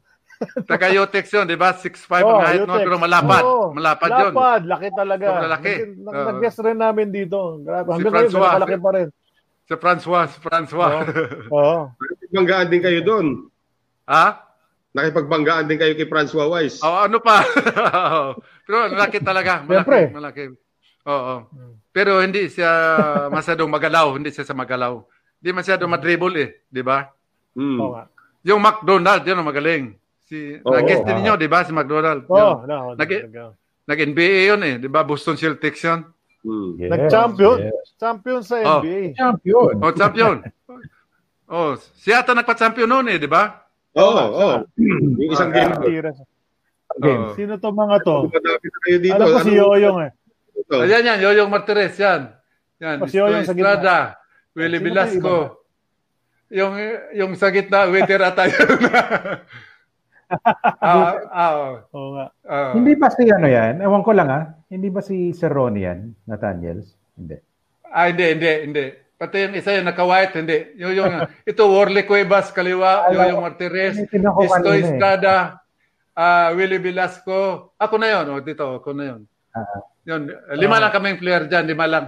[0.64, 1.76] Taga Yotex yun, di ba?
[1.76, 2.80] 6'5 Oh, ang height Yotex.
[2.82, 3.44] pero malapad.
[3.44, 4.32] Oo, malapad yun.
[4.32, 5.26] Lapad, laki talaga.
[5.28, 5.74] Sobrang laki.
[6.00, 6.26] Nag-.
[6.32, 7.40] Nag-guess rin namin dito.
[7.60, 7.86] Grabe.
[7.86, 8.40] Si Hanggang ngayon, Francois.
[8.42, 9.08] ganun kalaki pa rin.
[9.62, 10.94] Si Francois, si Francois.
[11.50, 11.78] Oo.
[12.00, 13.28] Nakipagbanggaan din kayo doon.
[14.06, 14.26] ha?
[14.90, 16.82] Nakipagbanggaan din kayo kay Francois Weiss.
[16.82, 17.46] Oh, ano pa?
[18.66, 19.62] Pero malaki talaga.
[19.62, 19.70] Malaki.
[19.70, 20.00] Siyempre.
[20.10, 20.44] Malaki.
[21.06, 21.36] Oo.
[21.90, 22.72] Pero hindi siya
[23.30, 24.16] masyadong magalaw.
[24.16, 25.04] Hindi siya sa magalaw.
[25.38, 26.50] Hindi masyadong madribble eh.
[26.66, 27.06] Di ba?
[27.54, 27.78] Hmm.
[27.78, 28.04] Oo nga.
[28.42, 29.84] Yung McDonald, yun ang magaling.
[30.30, 30.70] Si, Oo.
[30.70, 31.66] nag-guest din ninyo, di ba?
[31.66, 32.30] Si McDonald.
[32.30, 32.70] Oo, Yun.
[32.70, 33.44] no, Nag- talaga.
[33.90, 34.76] Nag-NBA yun eh.
[34.78, 35.02] Di ba?
[35.02, 36.06] Boston Celtics yun.
[36.40, 36.78] Hmm.
[36.78, 37.58] Yes, Nag-champion.
[37.66, 37.88] yes.
[37.98, 38.80] Champion sa Oh.
[38.80, 39.18] NBA.
[39.18, 39.74] Champion.
[39.76, 40.36] Oh, champion.
[41.52, 43.58] oh, si ata nagpa-champion noon eh, di ba?
[43.98, 44.50] Oo, oo.
[45.18, 45.74] Yung isang game.
[45.82, 46.14] Tira.
[46.96, 47.24] Game.
[47.24, 47.34] Oh.
[47.34, 48.18] Sino to mga to?
[48.86, 49.18] Kayo dito.
[49.18, 50.12] Alam ko si Ano- Yoyong eh.
[50.56, 50.76] ito?
[50.78, 52.22] Ayan yan, Yoyong Martirez, yan.
[52.78, 53.74] Yan, Oh, si Yoyong sa gitna.
[53.76, 53.96] Estrada,
[54.54, 55.36] Willie ba Velasco.
[56.50, 56.74] Yung,
[57.14, 58.70] yung sa gitna, waiter ata yun.
[60.80, 61.54] ah, ah,
[61.90, 62.26] Oo nga.
[62.46, 62.72] ah.
[62.74, 63.82] Hindi ba si ano yan?
[63.82, 64.44] Ewan ko lang ah.
[64.68, 66.00] Hindi ba si Cerrone yan?
[66.26, 66.94] Nathaniels?
[67.18, 67.38] Hindi.
[67.90, 68.86] Ah, hindi, hindi, hindi.
[69.20, 70.58] Pati yung isa yung naka-white, hindi.
[70.78, 71.12] Yung, yung,
[71.44, 74.82] ito, Worley Cuevas, kaliwa, yung Tinitin ako Esto kanina eh.
[74.86, 75.34] Estrada,
[76.14, 77.74] ah, Willie Velasco.
[77.76, 79.22] Ako na yun, oh, dito, ako na yun.
[79.52, 79.66] Ah.
[80.08, 82.06] Yun, lima lang kaming player dyan, lima lang.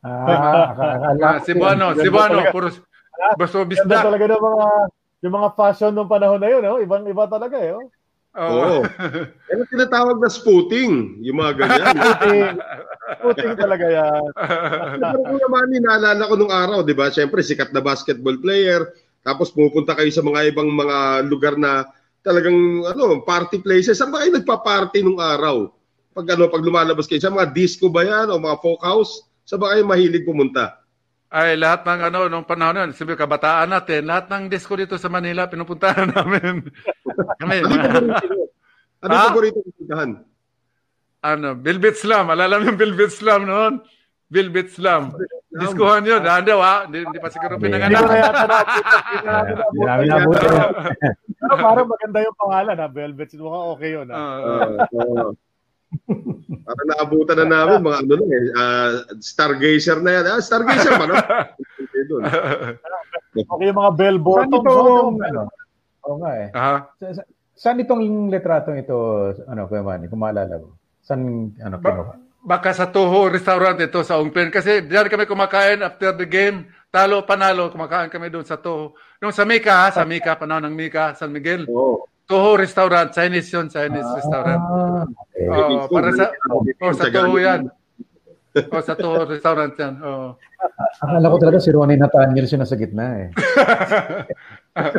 [0.00, 2.52] Ah, Ah, ko si Buano, Ganda si Buano, talaga.
[2.52, 2.68] puro
[3.36, 3.96] baso Ganda bisda.
[4.02, 4.66] talaga ng mga
[5.24, 6.76] yung mga fashion nung panahon na yun, oh.
[6.84, 7.72] ibang iba talaga eh.
[7.72, 7.88] Oh.
[8.34, 8.84] Oo.
[9.48, 11.22] Yan ang tinatawag na spooting.
[11.24, 11.96] Yung mga ganyan.
[12.04, 12.46] Puting,
[13.24, 14.24] puting talaga yan.
[15.00, 17.12] Pero kung naman, naalala ko nung araw, di ba?
[17.12, 18.84] Siyempre, sikat na basketball player.
[19.24, 21.88] Tapos pupunta kayo sa mga ibang mga lugar na
[22.20, 24.00] talagang ano, party places.
[24.00, 25.72] Saan ba kayo nagpa-party nung araw?
[26.12, 29.24] Pag ano, pag lumalabas kayo, sa mga disco ba yan o mga folk house?
[29.48, 30.83] Saan ba kayo mahilig pumunta?
[31.34, 34.94] Ay, lahat ng ano, nung panahon na yun, sabi kabataan natin, lahat ng disco dito
[34.94, 36.62] sa Manila, pinupuntahan namin.
[37.34, 37.74] Kami, Ano
[39.10, 39.58] yung paborito?
[39.58, 39.66] Ano Ha?
[39.66, 40.10] nyo puntahan?
[41.24, 42.30] ano, Velvet Slam.
[42.30, 43.72] Alala mo yung Velvet Slam noon?
[44.28, 45.10] Velvet Slam.
[45.50, 46.20] Diskuhan yun.
[46.20, 46.86] Hindi, wa.
[46.86, 47.66] Hindi, hindi pa siguro Hindi.
[47.72, 48.22] Hindi ko na pinanganak.
[48.22, 48.44] yata
[50.46, 50.64] na.
[51.34, 53.30] Pero parang maganda yung pangalan ha, Velvet.
[53.34, 54.18] Mukhang okay yun ha.
[55.94, 58.90] Ah, Uh, uh, Parang naabutan na namin mga ano na eh, ah,
[59.20, 60.24] Stargazer na yan.
[60.26, 61.14] Ah, Stargazer ba, no?
[61.14, 62.22] Okay, dun.
[63.34, 64.64] Okay yung mga bell Saan bottoms.
[64.64, 65.28] itong, oh.
[65.28, 65.40] ano?
[66.04, 66.48] Oo nga eh.
[66.52, 66.76] Aha.
[67.00, 67.22] Sa, sa,
[67.52, 68.96] saan itong litratong ito,
[69.44, 70.76] ano, Kuya Manny, kung maalala mo?
[71.00, 72.14] Saan, ano, Ba- kinuha?
[72.44, 74.52] Baka sa Toho restaurant ito sa Ungpen.
[74.52, 76.68] Kasi diyan kami kumakain after the game.
[76.92, 78.92] Talo, panalo, kumakain kami doon sa Toho.
[79.16, 81.64] Nung sa Mika, ha, sa Mika, panahon ng Mika, San Miguel.
[81.72, 82.04] Oo.
[82.24, 84.62] Toho restaurant, Chinese yun, Chinese restaurant.
[84.64, 85.44] Ah, okay.
[85.44, 87.68] Oo, para sa, oh, sa Toho yan.
[88.72, 89.94] Oh, sa Toho restaurant yan.
[90.00, 90.32] Oh.
[91.04, 93.28] Akala ko talaga si Ronnie Nathaniel siya nasa gitna eh.
[93.28, 94.92] Eh.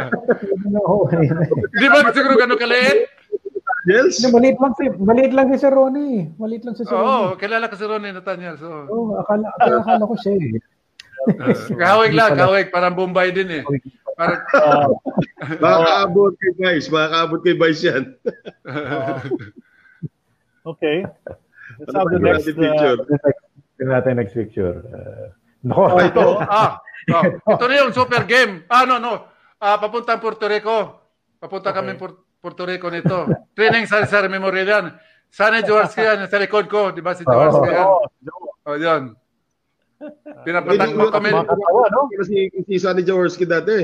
[1.81, 3.09] Di ba siguro gano'ng kaliit?
[3.85, 4.17] Yes?
[4.17, 6.29] Hindi, maliit lang si, maliit lang si Sir Ronnie.
[6.41, 7.37] Maliit lang si Sir Oo, Ronnie.
[7.37, 8.57] kilala ko si Ronnie Nathaniel.
[8.57, 10.57] So, Oo, akala, akala, akala ko siya eh.
[11.37, 12.73] uh, kahawig lang, kahawig.
[12.73, 13.63] Parang Bombay din eh.
[14.15, 14.87] Parang, Ah,
[15.59, 16.87] Makakaabot kay Vice.
[16.87, 18.03] Makakaabot kay Vice yan.
[20.65, 21.05] okay.
[21.79, 22.45] Let's have the Ano next.
[22.47, 22.95] picture?
[22.95, 23.31] Uh,
[23.75, 24.75] Tingnan natin next picture.
[24.87, 25.25] Uh,
[25.61, 26.79] nako, oh, ito, ah,
[27.11, 28.63] oh, ito na yung super game.
[28.71, 29.27] Ah, no, no.
[29.59, 31.03] Ah, papuntang Puerto Rico.
[31.35, 33.27] Papunta kami Pur- Puerto Rico nito.
[33.51, 34.85] Training sa Sir Memorial yan.
[35.27, 36.95] Sana Jaworski yan, sa likod ko.
[36.95, 37.83] Di ba si Jaworski yan?
[37.83, 38.01] oh,
[38.65, 39.11] Oh, yan.
[40.41, 41.29] Pinapatakbo kami.
[41.29, 42.01] mga katawa, no?
[42.23, 43.83] Si, si Sonny Jaworski dati.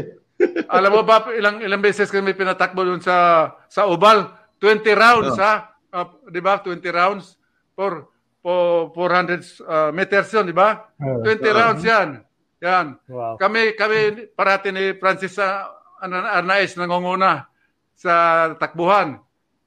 [0.77, 4.29] Alam mo ba, ilang ilang beses kami pinatakbo dun sa sa Oval.
[4.61, 5.73] 20 rounds, ha?
[5.89, 6.61] Ah, di ba?
[6.61, 7.35] 20 rounds
[7.73, 10.85] for for 400 uh, meters yun, di ba?
[11.01, 12.21] 20 rounds yan.
[12.61, 12.93] Yan.
[13.09, 13.41] Wow.
[13.41, 15.65] Kami kami parati ni Francis uh,
[16.05, 17.49] Arnaez nangunguna
[17.97, 18.13] sa
[18.57, 19.17] takbuhan.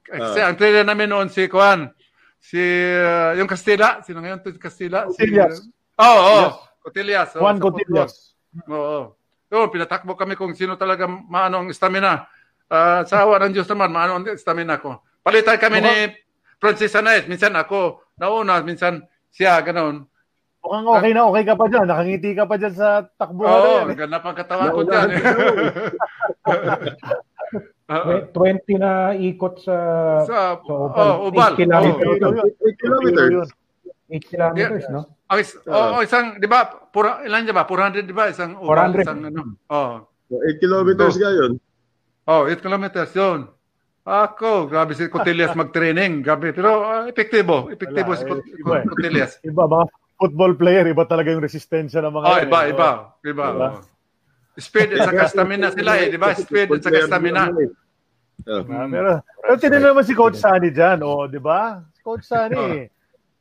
[0.05, 1.91] Kasi ang trainer namin noon si Juan,
[2.37, 2.61] si
[2.95, 5.09] uh, yung Castilla, sino ngayon to Castilla?
[5.09, 5.59] Cotillas.
[5.59, 6.47] Si, oh, oh,
[6.83, 7.29] Cotillas.
[7.35, 8.35] oh, Juan Cotillas.
[8.69, 9.17] Oo.
[9.45, 12.25] So, pinatakbo kami kung sino talaga maano ang stamina.
[12.65, 15.05] Ah, sa awa ng Diyos naman, maano ang stamina ko.
[15.21, 15.93] Palitan kami ni
[16.57, 17.29] Francis Arnaez.
[17.29, 20.01] Minsan ako, nauna, minsan siya, ganoon.
[20.65, 21.85] Mukhang okay na okay ka pa dyan.
[21.85, 25.13] Nakangiti ka pa dyan sa na Oo, oh, ganda pang katawan ko dyan.
[25.13, 25.21] eh.
[27.85, 28.33] Oo.
[28.33, 29.77] 20 na ikot sa,
[30.25, 31.21] Sa, sa Oval.
[31.21, 31.53] oh, Oval.
[31.53, 32.01] Eight kilometers.
[32.01, 32.49] Biro yun.
[32.65, 33.29] 8 kilometers.
[33.29, 33.49] Biro yun.
[34.09, 35.05] 8 kilometers, no?
[35.25, 37.65] Ang is, oh, isang, di ba, pura, ilan di ba?
[37.65, 38.29] 400, di ba?
[38.29, 39.01] Isang oval, 400.
[39.01, 39.41] isang ano.
[39.73, 40.05] Oh.
[40.29, 41.51] 8 kilometers nga yun.
[42.29, 43.49] Oh, 8 kilometers yun.
[44.05, 46.21] Ako, grabe si Cotillas mag-training.
[46.21, 46.53] Grabe.
[46.53, 47.73] Pero uh, epektibo.
[47.73, 48.85] Epektibo si eh, Cot- iba eh.
[48.85, 49.31] Cotillas.
[49.49, 49.85] Iba, mga
[50.21, 52.71] football player, iba talaga yung resistensya ng mga Oh, iba, eh.
[52.71, 52.89] iba.
[53.25, 53.45] Iba.
[53.49, 53.67] Diba?
[53.75, 53.81] oh.
[54.55, 56.31] Speed at saka stamina sila eh, di ba?
[56.31, 57.51] Speed at saka stamina.
[57.51, 58.63] Oh.
[58.71, 61.81] Ah, pero, pero tinignan naman si Coach Sunny dyan, oh, di ba?
[61.91, 62.87] Si Coach Sunny,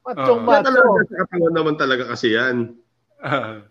[0.04, 0.46] machong Oh.
[0.46, 0.68] Kaya macho.
[0.68, 2.56] talaga sa katawan naman talaga kasi yan.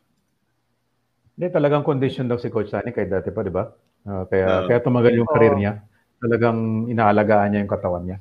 [1.34, 3.66] Hindi, talagang condition daw si Coach Sani kay dati pa, di ba?
[4.06, 4.62] Ah, kaya, Ah.
[4.70, 5.34] kaya tumagal yung Oo.
[5.34, 5.74] career niya.
[6.22, 8.18] Talagang inaalagaan niya yung katawan niya.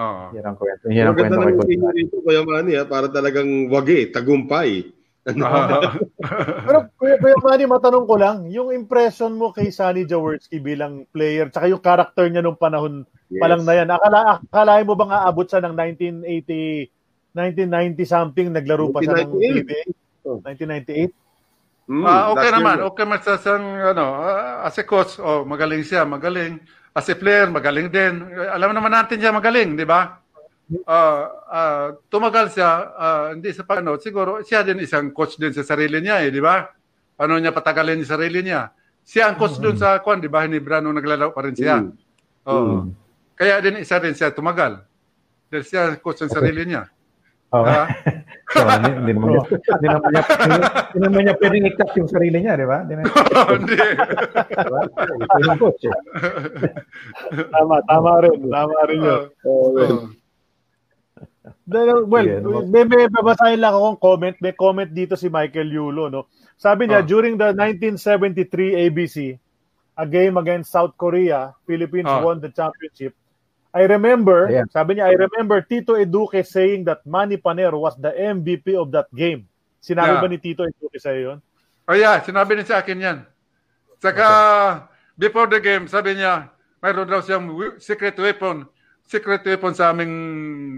[0.00, 0.32] Oh.
[0.32, 0.84] Yan ang kwento.
[0.88, 2.02] Yan ang kwento kay Coach Sani.
[2.08, 2.84] Kuya Manny, ha?
[2.88, 4.88] para talagang wagi, tagumpay.
[6.64, 11.52] Pero Kuya, Kuya Manny, matanong ko lang, yung impression mo kay Sunny Jaworski bilang player,
[11.52, 13.38] tsaka yung character niya nung panahon Yes.
[13.38, 16.90] pa lang na yan, akala, akalain mo bang aabot siya ng 1980,
[17.34, 19.62] 1990 something naglaro pa siya ng 1998.
[19.62, 19.82] PBA.
[20.42, 21.14] 1998.
[21.90, 22.76] Mm, Ah, okay naman.
[22.78, 22.86] year.
[22.94, 26.62] Okay man sa sang ano, ah, as a coach, oh, magaling siya, magaling.
[26.90, 28.26] As a player, magaling din.
[28.50, 30.18] Alam naman natin siya magaling, di ba?
[30.86, 35.66] Ah, ah, tumagal siya, ah, hindi sa pano, siguro siya din isang coach din sa
[35.66, 36.66] sarili niya, eh, di ba?
[37.14, 38.70] Paano niya patagalin yung sarili niya?
[39.02, 40.46] Siya ang coach doon sa kwan, di ba?
[40.46, 41.82] Hinibra nung naglalaro pa rin siya.
[41.82, 41.90] Mm.
[42.46, 42.74] Oo.
[43.34, 44.78] Kaya din isa din siya tumagal.
[45.50, 46.86] Dahil siya ang coach ng sarili niya.
[47.50, 47.66] Oh.
[47.66, 47.90] Ah.
[48.54, 49.42] so, hindi, hindi naman niya,
[49.74, 50.58] hindi naman niya, hindi,
[50.94, 52.78] hindi naman niya pwedeng i-cut yung sarili niya, di ba?
[52.86, 53.94] Hindi eh.
[57.50, 58.38] Tama, tama rin.
[58.46, 59.22] Tama rin yun.
[59.46, 59.78] Oo.
[61.66, 62.66] Then, well, Yeah, no?
[62.66, 64.36] may, may babasahin lang akong comment.
[64.42, 66.10] May comment dito si Michael Yulo.
[66.10, 66.26] No?
[66.54, 67.06] Sabi niya, Ah.
[67.06, 69.38] during the 1973 ABC,
[69.98, 72.22] a game against South Korea, Philippines Ah.
[72.22, 73.14] won the championship.
[73.70, 74.66] I remember, Ayan.
[74.66, 79.06] sabi niya, I remember Tito Eduque saying that Manny Panero was the MVP of that
[79.14, 79.46] game.
[79.78, 80.22] Sinabi Yeah.
[80.22, 81.38] ba ni Tito Eduque sa'yo yun?
[81.86, 83.18] Oh yeah, sinabi niya sa akin yan.
[83.98, 84.26] Saka,
[85.14, 86.50] before the game, sabi niya,
[86.82, 87.46] mayroon daw siyang
[87.78, 88.66] secret weapon.
[89.06, 90.14] Secret weapon sa aming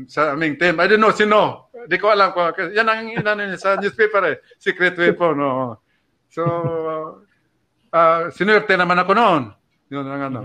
[0.08, 0.80] sa aming team.
[0.80, 1.68] I don't know sino.
[1.84, 2.48] Di ko alam ko.
[2.72, 4.36] Yan ang inano niya sa newspaper eh.
[4.56, 5.36] Secret weapon.
[5.36, 5.76] oo.
[6.32, 6.42] So,
[7.92, 9.42] uh, sinuwerte naman ako noon.
[9.92, 10.40] Yun ang ano.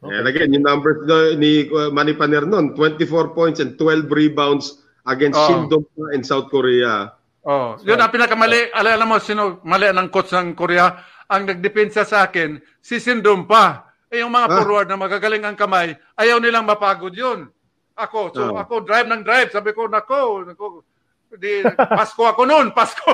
[0.00, 4.80] And again, yung numbers na, ni uh, Manny Paner noon, 24 points and 12 rebounds
[5.04, 5.44] against Oh.
[5.46, 5.84] Shindong
[6.16, 7.12] in South Korea.
[7.40, 8.72] Oh, yun ang pinakamali.
[8.72, 10.92] Alam, alam mo sino mali ng coach ng Korea?
[11.28, 13.92] Ang nagdepensa sa akin, si Sindom pa.
[14.08, 14.56] Eh, yung mga Ah.
[14.58, 17.46] forward na magagaling ang kamay, ayaw nilang mapagod yun.
[17.94, 18.64] Ako, so Ah.
[18.64, 19.52] ako drive ng drive.
[19.52, 20.82] Sabi ko, nako, nako,
[21.32, 23.04] di, Pasko ako noon, Pasko.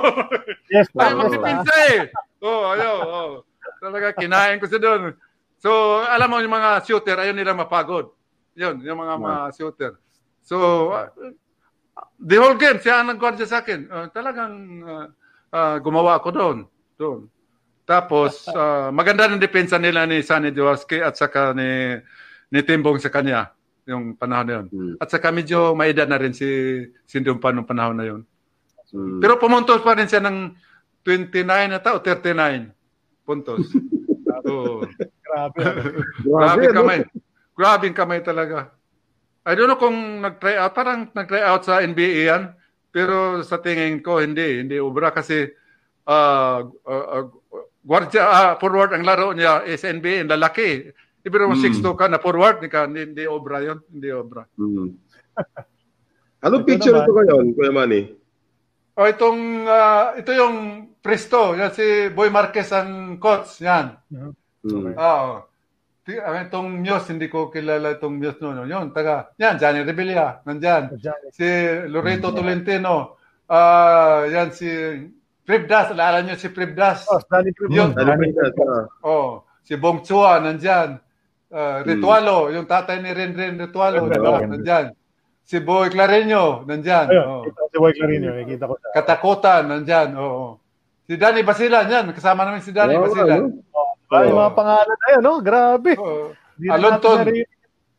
[0.71, 1.21] Yes, ayaw tama.
[1.27, 2.01] magdepensa eh.
[2.41, 3.31] Oh, ayaw, oh.
[3.77, 5.13] Talaga, kinain ko siya doon.
[5.57, 8.13] So, alam mo yung mga shooter, ayaw nilang mapagod.
[8.57, 9.93] Yun, yung mga, mga shooter.
[10.45, 10.57] So,
[10.93, 11.09] uh,
[12.21, 13.89] the whole game, siya ang nag-guard sa akin.
[13.89, 14.55] Uh, talagang
[14.85, 15.07] uh,
[15.53, 16.59] uh, gumawa ako doon.
[17.01, 17.21] doon.
[17.89, 22.01] Tapos, uh, maganda ng depensa nila ni Sunny Jaworski at saka ni,
[22.53, 23.57] ni Timbong sa kanya
[23.87, 24.67] yung panahon na yun.
[24.69, 24.95] Hmm.
[24.99, 26.47] At saka medyo may edad na rin si
[27.07, 28.21] Sindumpa nung panahon na yun.
[28.91, 29.23] Hmm.
[29.23, 30.53] Pero pumuntos pa rin siya ng
[31.07, 32.75] 29 na tao, 39
[33.23, 33.63] puntos.
[34.51, 34.83] Oo.
[35.31, 35.61] Grabe.
[36.23, 36.77] Grabe ano?
[36.79, 37.01] kamay.
[37.57, 38.71] Grabe kamay talaga.
[39.47, 42.43] I don't know kung nag-try out, parang nag-try out sa NBA yan.
[42.91, 44.65] Pero sa tingin ko, hindi.
[44.65, 45.47] Hindi ubra kasi
[46.09, 47.27] uh, uh, uh,
[47.87, 50.91] guardia, ah, forward ang laro niya is NBA, ang lalaki.
[51.23, 51.63] Ibig mo Hmm.
[51.63, 53.79] 6'2 ka na forward, hindi, ka, hindi, hindi obra yun.
[53.91, 54.43] Hindi obra.
[54.59, 54.95] Hmm.
[56.47, 58.03] Anong Ito picture ito ngayon, Kuya Manny?
[58.97, 60.57] O itong, ah, ito yung
[60.99, 61.55] Presto.
[61.55, 63.63] Yan si Boy Marquez ang coach.
[63.63, 63.95] Yan.
[64.67, 64.95] Hmm.
[64.97, 65.33] Oo.
[66.03, 68.67] Ti- ah, Itong Muse, hindi ko kilala itong Muse noon.
[68.67, 70.95] Yun, taga, yan, Johnny Rebilla, nandyan.
[71.31, 71.47] Si
[71.87, 73.19] Loreto Tolentino.
[73.47, 74.67] Ah, yan si
[75.43, 77.07] Pribdas, alala niyo si Pribdas.
[77.07, 77.19] Oh,
[77.71, 77.91] yan?
[77.95, 78.85] Ah.
[79.03, 79.31] Oh,
[79.63, 80.99] si Bong Chua, nandyan.
[81.47, 84.39] Ah, Ritualo, yung tatay ni Renren Ritualo, di ba?
[84.39, 84.47] Oo.
[84.47, 84.91] Nandyan.
[85.47, 87.07] Si Boy Clareño, nandyan.
[87.07, 87.43] Ayun, Oh.
[87.47, 88.35] si Boy Clarino.
[88.35, 88.91] Nakikita ko siya.
[88.95, 90.09] Katakutan, nandyan.
[90.19, 90.59] Oo.
[91.07, 92.11] Si Danny Basilan, yan.
[92.11, 93.47] Kasama namin si Danny Oo, Basilan.
[93.47, 93.63] ano?
[94.07, 94.39] Ay, Oo.
[94.39, 95.35] mga pangalan na yun, no?
[95.43, 95.93] Grabe.
[96.63, 97.27] Na Alonton.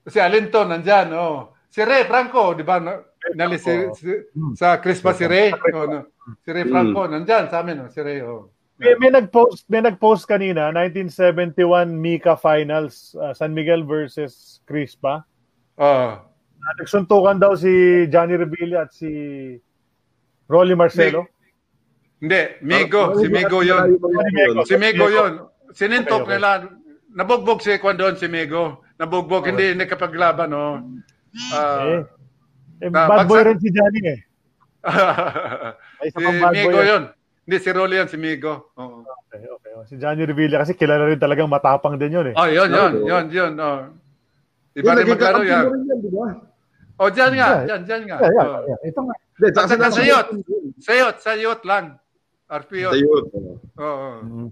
[0.07, 1.11] Si Alinton, nandyan.
[1.11, 1.51] Oh.
[1.67, 2.79] Si Ray Franco, di ba?
[2.79, 3.11] No?
[3.35, 4.23] Nali si, si-
[4.55, 5.51] sa Christmas si Ray.
[5.75, 5.99] Oh, no?
[6.41, 7.84] Si Ray Franco, nandyan sa amin.
[7.84, 7.89] Oh.
[7.91, 8.23] Si Ray.
[8.23, 8.47] Oh.
[8.79, 15.25] May, may nag-post, may nag-post kanina, 1971 Mika Finals, uh, San Miguel versus Crispa.
[15.75, 16.13] Oh.
[16.15, 19.09] Uh, nagsuntukan daw si Johnny Revilla at si
[20.47, 21.27] Rolly Marcelo.
[22.17, 23.13] Hindi, Migo.
[23.17, 23.97] Si Migo yun.
[24.65, 25.45] Si Migo yun.
[25.77, 26.35] Sinintok Okay, okay.
[26.35, 26.49] nila.
[27.13, 28.81] Nabugbog si Kwan doon, si Migo.
[28.97, 30.49] Nabugbog, hindi hindi kapaglaban.
[30.51, 30.81] Oh.
[31.53, 32.01] Ah, Eh,
[32.79, 34.19] eh, na- bad boy rin si Johnny eh.
[36.07, 37.03] Si Migo yun.
[37.47, 38.73] Hindi, si Rolly yan, si Migo.
[38.75, 39.05] Oo.
[39.29, 39.71] Okay, okay.
[39.85, 42.35] Si Johnny Revilla kasi kilala rin talagang matapang din yun eh.
[42.35, 43.53] Oh, yun, yun, yun, yun.
[43.55, 43.87] Oh.
[44.73, 45.63] Iba rin maglaro yan.
[46.97, 48.17] Oh, dyan nga, dyan, dyan nga.
[48.19, 48.61] Yeah, yeah, Oh.
[48.65, 48.79] yeah.
[48.83, 49.15] Ito nga.
[49.93, 50.29] Sa youth.
[50.81, 52.01] Sa youth, sa youth lang.
[52.47, 52.97] RP Sa youth.
[52.97, 53.29] youth.
[53.77, 54.49] Oo.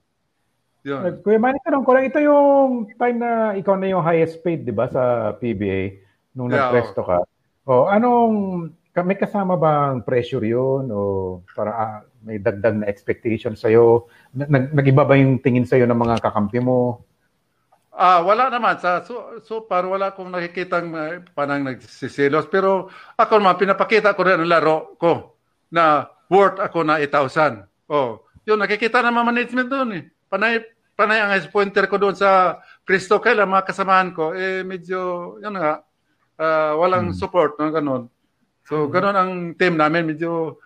[0.86, 1.02] Yun.
[1.02, 4.62] Uh, Kuya Manny, tanong ko lang, ito yung time na ikaw na yung highest paid,
[4.62, 5.98] di ba, sa PBA,
[6.38, 7.26] nung Yeah, nag-presto ka.
[7.66, 10.88] O, anong, may kasama bang pressure yun?
[10.94, 14.08] O para ah, may dagdag na expectation sa'yo?
[14.32, 17.04] Na- Nag, nag-iba ba yung tingin sa'yo ng mga kakampi mo?
[17.92, 23.40] Ah, wala naman sa so, so par wala akong nakikitang uh, panang nagsisilos pero ako
[23.40, 25.40] naman pinapakita ko rin ang laro ko
[25.72, 27.64] na worth ako na 8,000.
[27.88, 30.04] Oh, yun nakikita naman management doon eh.
[30.28, 35.56] Panay panay ang pointer ko doon sa Cristo kailan mga kasamahan ko eh medyo yun
[35.56, 35.84] nga
[36.40, 38.04] ah, walang support ng ganun.
[38.66, 40.10] So, ganun ang team namin.
[40.10, 40.58] Medyo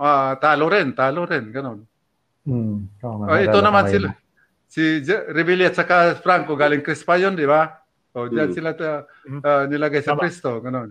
[0.00, 1.52] ah, talo rin, talo rin.
[1.52, 1.84] Ganun.
[2.44, 2.88] Hmm.
[3.04, 4.08] Oh, ito naalala naman sila.
[4.64, 7.68] Si Je- Rebili at saka Franco, galing Crispa yun, di ba?
[8.16, 8.56] O, diyan Mm.
[8.56, 9.04] sila ta-
[9.44, 10.24] ah, nilagay sa Tama.
[10.24, 10.56] Cristo.
[10.58, 10.90] Ganun.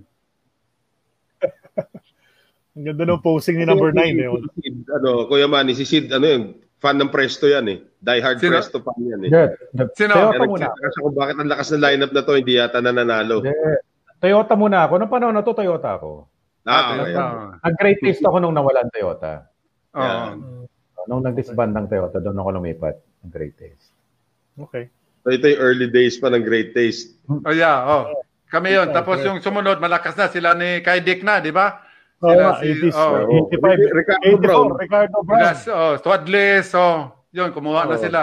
[2.74, 4.30] Ang ganda ng posing ni number 9 eh.
[4.58, 6.44] Sid, ano, Kuya Manny, si Sid, ano yun,
[6.84, 7.80] fan ng Presto yan eh.
[7.80, 8.60] Die hard Sino?
[8.60, 9.32] Presto fan yan eh.
[9.32, 9.52] Good.
[9.72, 10.14] The- Sino?
[10.14, 10.68] Toyota Kaya muna.
[10.68, 13.36] siya kung bakit ang lakas ng lineup na to, hindi yata nananalo.
[13.40, 13.56] Hindi.
[14.20, 14.94] Toyota muna ako.
[15.00, 16.28] Noong panahon na to, Toyota ako.
[16.64, 17.16] Ah, okay.
[17.16, 19.48] Ah, Nag-great taste ako nung nawalan Toyota.
[19.92, 20.04] oo.
[20.04, 20.36] Yeah.
[21.04, 22.96] Nung nag-disband ng Toyota, doon ako lumipat.
[23.24, 23.92] Nag-great taste.
[24.56, 24.88] Okay.
[25.24, 27.16] So ito yung early days pa ng Great Taste.
[27.28, 28.12] Oh, yeah, oh.
[28.52, 28.92] Kami yun.
[28.92, 31.80] Tapos yung sumunod, malakas na sila ni Kai Dick na, di ba?
[32.24, 34.68] Oh, Sila si, 80s, oh, 85, Ricardo Brown.
[34.72, 35.56] 84, Ricardo Brown.
[35.60, 36.98] Sila, oh, Swadless, oh.
[37.36, 38.04] Yun, kumuha na Oo.
[38.04, 38.22] sila.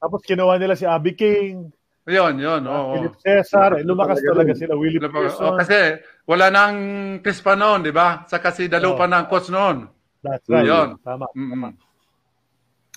[0.00, 1.68] Tapos kinuha nila si Abby King,
[2.04, 3.00] Yun, yun, oo.
[3.00, 3.80] Philip Cesar.
[3.80, 4.76] Eh, lumakas Talaga sila.
[4.76, 5.56] Willie Oh, Pearson.
[5.56, 5.96] kasi
[6.28, 6.76] wala nang
[7.24, 8.28] Crispa noon, di ba?
[8.28, 9.12] Saka si Dalupa Oo.
[9.12, 9.88] ng coach noon.
[10.20, 10.68] That's right.
[10.68, 11.00] Yun.
[11.00, 11.24] Tama.
[11.32, 11.72] Mm-mm.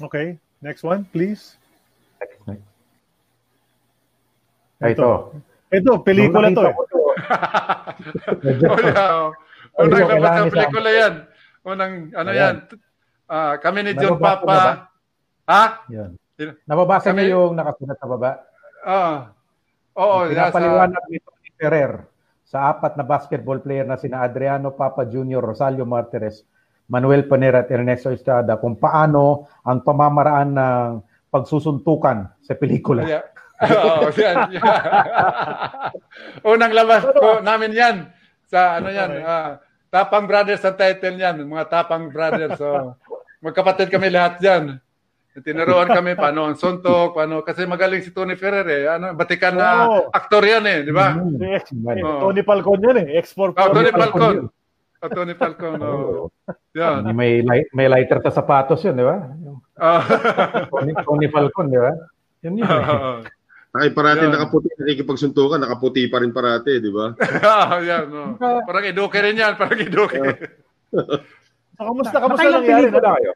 [0.04, 0.36] Okay.
[0.60, 1.56] Next one, please.
[4.84, 5.32] Ay, ito.
[5.72, 6.76] Ito, pelikula to eh.
[8.68, 9.32] Oh, yeah, oh.
[9.78, 11.14] Unang labas ng pelikula yan.
[11.62, 12.40] Unang, ano Ayan.
[12.40, 12.56] yan?
[13.28, 14.42] Ah, kami ni John Nababasa?
[14.42, 14.64] Papa.
[15.48, 15.64] Ha?
[15.92, 16.12] Yun.
[16.64, 18.32] Nababasa Kami- niyo yung nakasulat sa baba?
[18.88, 19.18] Ah.
[19.98, 21.94] Oo, nasa, Pinapaliwanag ni Tony Ferrer
[22.48, 26.46] sa apat na basketball player na sina Adriano Papa Jr., Rosalio Martires,
[26.88, 30.90] Manuel Panera at Ernesto Estrada kung paano ang pamamaraan ng
[31.28, 33.04] pagsusuntukan sa pelikula.
[33.04, 33.26] Yeah.
[33.68, 34.54] Oo, yan.
[36.54, 37.96] Unang labas ko namin yan.
[38.48, 39.67] Sa ano yan, Okay.
[39.88, 42.56] Tapang Brothers ang title niyan, mga Tapang Brothers.
[42.56, 42.96] So,
[43.40, 44.64] magkapatid kami lahat diyan.
[45.38, 48.84] Tinuruan kami paano ang suntok, paano kasi magaling si Tony Ferrer eh.
[48.90, 50.10] Ano, batikan na Oo.
[50.10, 51.14] aktor yan eh, di ba?
[51.14, 51.38] Mm.
[51.38, 51.94] Diba?
[52.02, 52.20] Oo.
[52.26, 53.08] Tony Falcon yan eh.
[53.22, 54.36] Export Oh, Tony Falcon Falcon.
[54.98, 55.78] Oh, Tony Falcon.
[55.78, 56.34] Oh.
[56.74, 57.06] Yan.
[57.14, 59.30] May, light, may lighter sa sapatos yun, di ba?
[59.38, 60.02] Yung Ah.
[60.74, 61.94] Tony, Tony Falcon, di ba?
[62.42, 62.66] Yun yun.
[62.66, 63.22] eh.
[63.78, 64.34] Ay, parati Yan.
[64.34, 67.14] nakaputi, nakikipagsuntukan, nakaputi pa rin parati, di ba?
[67.46, 68.06] Ah, yan.
[68.10, 68.34] Oh.
[68.40, 70.18] Parang iduke rin yan, parang iduke.
[70.90, 72.90] So, kamusta, kamusta Nakailang nangyari?
[72.90, 73.32] kayo?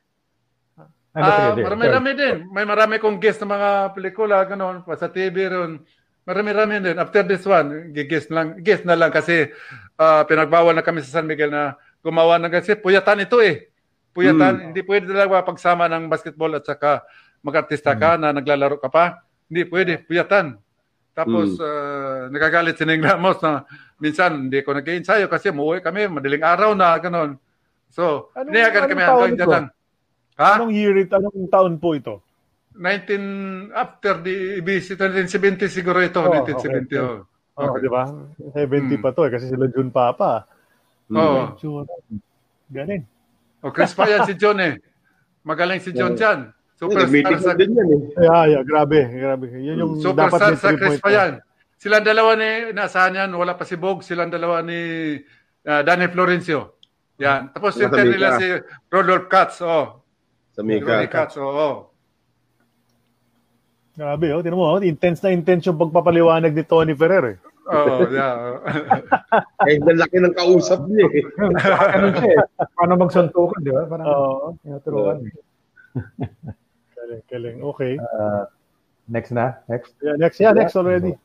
[1.12, 1.64] Ano, sige, Ah, sige.
[1.68, 2.36] marami-rami din.
[2.50, 5.84] May marami kong guest na mga pelikula, gano'n, pa sa TV ron.
[6.24, 6.98] Marami-rami din.
[6.98, 9.52] After this one, gigest lang, guest na lang kasi
[9.96, 13.70] ah, pinagbawal na kami sa San Miguel na gumawa ng kasi puyatan ito eh.
[14.12, 17.04] Puyatan, hindi pwede talaga pagsama ng basketball at saka
[17.42, 19.24] mag-artista ka na naglalaro ka pa.
[19.52, 20.56] Hindi pwede, puyatan.
[21.12, 23.68] Tapos ah, nagagalit si Ning Ramos na
[24.00, 27.36] minsan hindi ko nag-ensayo kasi umuwi kami, madaling araw na, gano'n.
[27.92, 29.66] So, Anong- niyagan kami hanggang dyan lang.
[30.40, 30.56] Ha?
[30.56, 31.12] Anong year ito?
[31.12, 32.24] Anong taon po ito?
[32.72, 37.00] 19 after the EBC 1970 siguro ito Oh, 1970 okay.
[37.04, 37.28] oh.
[37.60, 37.84] Oh, Okay.
[37.84, 38.04] di ba?
[38.56, 39.04] 70 Hmm.
[39.04, 40.48] pa to eh, kasi sila June Papa.
[41.12, 41.52] Oh.
[41.52, 41.84] Medyo,
[42.72, 43.04] ganin.
[43.60, 44.80] oh Chris pa yan si John eh
[45.44, 48.02] magaling si John Nag-meeting superstar sa din yan eh.
[48.18, 49.46] Yeah, yeah, grabe, grabe.
[49.54, 51.34] Yan yung dapat superstar may sa Chris point pa yan
[51.82, 55.18] silang dalawa ni naasahan yan wala pa si Bog silang dalawa ni
[55.66, 56.78] uh, Danny Florencio
[57.18, 58.14] yan tapos center Mika.
[58.14, 58.54] nila si
[58.94, 60.06] Rodolph Katz oh
[60.54, 61.10] Sa Rodolph Mika.
[61.10, 61.76] Katz oh, oh.
[63.92, 64.40] Grabe, oh.
[64.46, 64.80] Tinan mo, oh.
[64.80, 67.38] intense na intense yung pagpapaliwanag ni Tony Ferrer eh.
[67.74, 68.62] oh yeah
[69.70, 71.26] Eh, lalaki ng kausap niya eh.
[71.98, 72.46] Ano siya eh.
[72.78, 73.90] Paano magsuntukan, di ba?
[73.90, 74.48] Parang Oo.
[74.62, 75.18] tinuturuan.
[75.26, 75.34] eh.
[77.12, 77.58] Galing, galing.
[77.76, 77.94] Okay.
[78.00, 78.48] Ah,
[79.12, 79.60] next na?
[79.68, 79.92] Next?
[80.00, 81.20] Yeah, next, yeah, next already.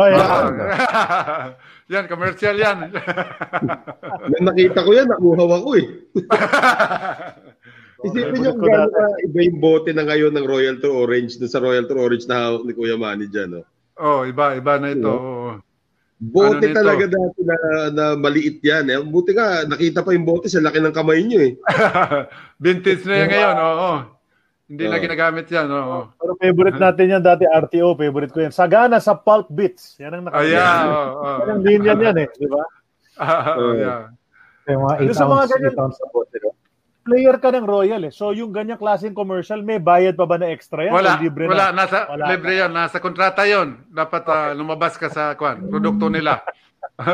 [0.00, 0.24] Oh, yeah.
[0.24, 1.52] Ah.
[1.92, 2.88] yan commercial yan
[4.32, 5.86] Nung nakita ko yan, nakuhaw ako eh.
[8.08, 11.52] Isipin niyo kung gano'n ka iba yung bote na ngayon ng Royal to Orange, dun
[11.52, 13.60] sa Royal to Orange na hawak ni Kuya Manny dyan.
[13.60, 13.62] No?
[14.00, 15.60] oh iba iba na ito oh.
[16.16, 16.76] Bote Ano nito?
[16.80, 17.56] talaga dati na,
[17.92, 18.92] na maliit yan.
[18.92, 19.00] Eh.
[19.00, 21.52] Buti nga, nakita pa yung bote sa laki ng kamay niyo eh.
[22.60, 24.19] Vintage na yan ngayon, oo.
[24.70, 25.02] Hindi na Oo.
[25.02, 26.14] ginagamit yan, oo.
[26.14, 28.54] Pero favorite natin yan dati, RTO, favorite ko yan.
[28.54, 29.98] Sagana sa Pulp Bits.
[29.98, 30.54] Yan ang nakalagay.
[30.54, 30.94] Ayan, oo.
[30.94, 31.38] oo.
[31.42, 32.62] Yan ang linya yan eh, di ba?
[33.18, 34.00] Ah, oo, yeah.
[34.70, 36.50] Yung mga 8 Yung sa mga ounce, ganyan- 8 ounce no?
[37.00, 38.12] Player ka ng Royal eh.
[38.14, 40.94] So yung ganyang klaseng commercial, may bayad pa ba na extra yan?
[40.94, 41.82] Wala, O libre wala, na?
[41.82, 42.24] nasa, Wala.
[42.30, 43.82] libre yan, nasa kontrata yon.
[43.90, 46.38] Dapat ah, lumabas ka sa, kwan, produkto nila.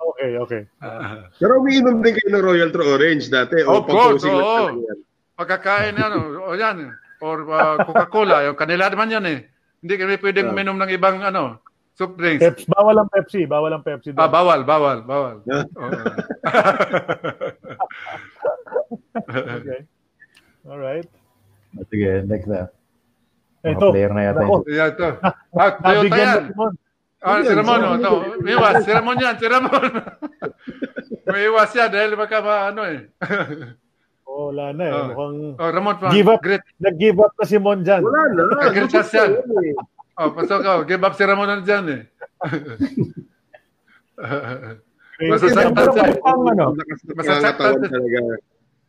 [0.00, 0.62] Okay, okay.
[0.80, 1.28] Ah.
[1.40, 3.60] Pero umiinom din kayo ng Royal to Orange dati.
[3.60, 4.68] Of course, pag-posing lang oo.
[4.80, 4.98] yan.
[5.40, 6.92] Pagkakain yan, o yan,
[7.24, 9.38] or ah, Coca-Cola, yung kanila naman yan eh.
[9.80, 10.54] Hindi kami pwedeng Ah.
[10.56, 11.64] minom ng ibang, ano,
[11.96, 12.44] soft drinks.
[12.44, 14.12] Peps, bawal ang Pepsi, bawal ang Pepsi.
[14.12, 14.36] Ah, doon.
[14.36, 15.40] bawal, bawal, bawal.
[15.48, 15.64] Ah.
[15.80, 15.96] Oo.
[19.64, 19.80] okay.
[20.68, 21.08] Alright.
[21.88, 22.68] Sige, next na.
[23.64, 23.86] Mga Ito.
[23.96, 24.44] player na yata.
[24.44, 24.76] Ako, yun.
[24.76, 25.08] Yan to.
[25.56, 26.04] Ah, yan.
[26.04, 26.72] si Mon.
[27.20, 28.12] Ah, si Ramon, oh, to.
[28.44, 29.88] Miwas, si Ramon yan, si Ramon.
[31.32, 32.40] May iwas siya dahil baka
[32.72, 33.08] ano eh.
[34.30, 34.94] Oh, wala na eh.
[34.94, 35.06] Oh.
[35.10, 36.06] Mukhang oh, Ramon pa.
[36.14, 36.38] Give up.
[36.38, 36.62] Great.
[36.78, 38.06] nag-give up na si Mon dyan.
[38.06, 38.42] Wala na.
[38.70, 39.74] Nag-great yun eh.
[40.14, 40.72] Oh, pasok ka.
[40.86, 42.02] Give up si Ramon na dyan eh.
[45.20, 46.06] Masasaktan siya.
[46.22, 46.64] ano,
[47.18, 48.22] Masasaktan siya.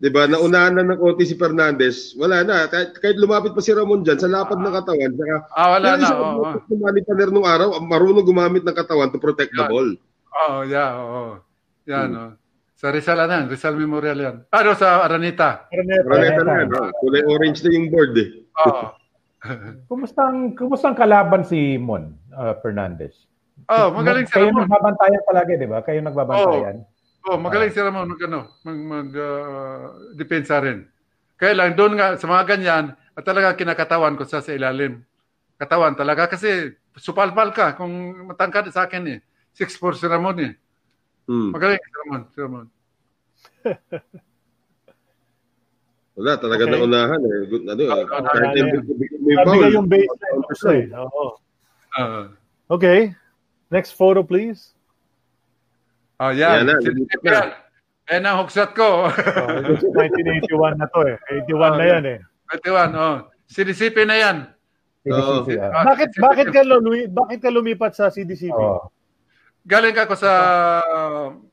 [0.01, 2.65] Diba, naunahan na ng konti si Fernandez, wala na.
[2.65, 5.97] Kahit, kahit lumapit pa si Ramon dyan, sa lapad ng katawan, saka, Ah, wala Yan
[6.01, 6.07] na.
[6.09, 6.57] siya, Oo, oo.
[6.65, 9.69] Si Manny Paner nung araw, marunong gumamit ng katawan to protect the Yan.
[9.69, 9.89] ball.
[10.41, 11.25] Oo, yeah, oo.
[11.85, 12.29] Yan, oh.
[12.81, 13.45] Sa Rizal yan.
[13.45, 14.35] Rizal Memorial yan.
[14.49, 15.69] Ano sa Aranita?
[15.69, 16.01] Araneta.
[16.09, 16.69] Maraneta na yan.
[16.73, 16.89] oh.
[16.97, 18.29] Kulay orange na yung board eh.
[18.65, 18.85] Oo.
[19.89, 23.13] kumusta ang, kumusta ang kalaban si Mon uh, Fernandez?
[23.69, 24.65] Oh, magaling si Kayo Ramon.
[24.65, 25.85] nagbabantayan palagi, di ba?
[25.85, 26.81] Kayo nagbabantayan.
[27.29, 30.89] Oh, magaling si Ramon mag ano, mag, mag ah, depensa rin.
[31.37, 35.05] Kaya lang doon nga sa mga ganyan, at talaga kinakatawan ko sa sa ilalim.
[35.61, 37.93] Katawan talaga kasi supalpal ka kung
[38.33, 39.19] matangkad sa akin eh.
[39.53, 40.57] 6'4 si Ramon eh.
[41.31, 41.55] Hmm.
[41.55, 42.67] Magaling si Ramon, si Ramon.
[46.19, 46.73] Wala, talaga Okay.
[46.75, 47.39] na unahan eh.
[47.47, 48.03] Good, ano, Ah, eh.
[48.03, 48.83] ah, Kahit ah, yung ah.
[49.23, 49.71] may foul.
[49.71, 50.85] yung baseline gusto eh.
[50.91, 51.25] Oo.
[51.95, 52.25] Ah.
[52.67, 53.15] Okay.
[53.71, 54.75] Next photo, please.
[56.19, 56.67] Oh, yan.
[56.67, 56.75] Yan na,
[58.11, 58.35] Yan, na.
[58.35, 59.07] ang huksat ko.
[59.07, 61.15] Oh, this is 1981 na to eh.
[61.47, 62.19] 81 na yan eh.
[62.59, 63.15] 21, oh.
[63.47, 64.37] CDCP na yan.
[65.07, 68.51] Ah, Bakit bakit ka lumi, bakit ka lumipat sa CDCP?
[68.53, 68.91] Oo.
[69.61, 70.31] Galing ako sa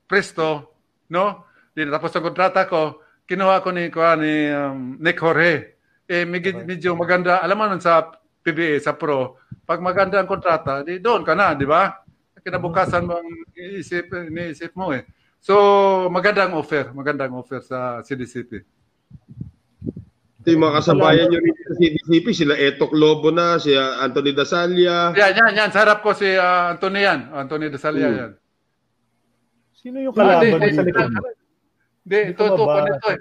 [0.09, 0.73] Presto,
[1.13, 1.45] no?
[1.69, 5.77] Di tapos ang kontrata ko, kinuha ko ni, kuha ni um, Nick Jorge.
[6.09, 7.37] Eh, medyo, medyo maganda.
[7.45, 8.09] Alam mo nun sa
[8.41, 12.01] PBA, sa Pro, pag maganda ang kontrata, di doon ka na, di ba?
[12.41, 15.05] Kinabukasan mo ang iisip, iniisip mo eh.
[15.37, 15.53] So,
[16.09, 16.89] magandang offer.
[16.91, 18.78] Magandang offer sa CDCP.
[20.39, 24.31] Ito yung mga kasabayan nyo rin sa CDCP, sila Etok Lobo na, si ah, Anthony
[24.31, 25.11] Dasalia.
[25.11, 25.69] Yan, yan, yan.
[25.69, 27.27] Sa harap ko si ah, Anthony yan.
[27.35, 28.19] Anthony Dasalia Hmm.
[28.23, 28.31] yan.
[29.75, 31.19] Sino yung Ah, kalaban di, sa di, likod mo?
[32.07, 33.19] Hindi, ito, ito, ano ito eh.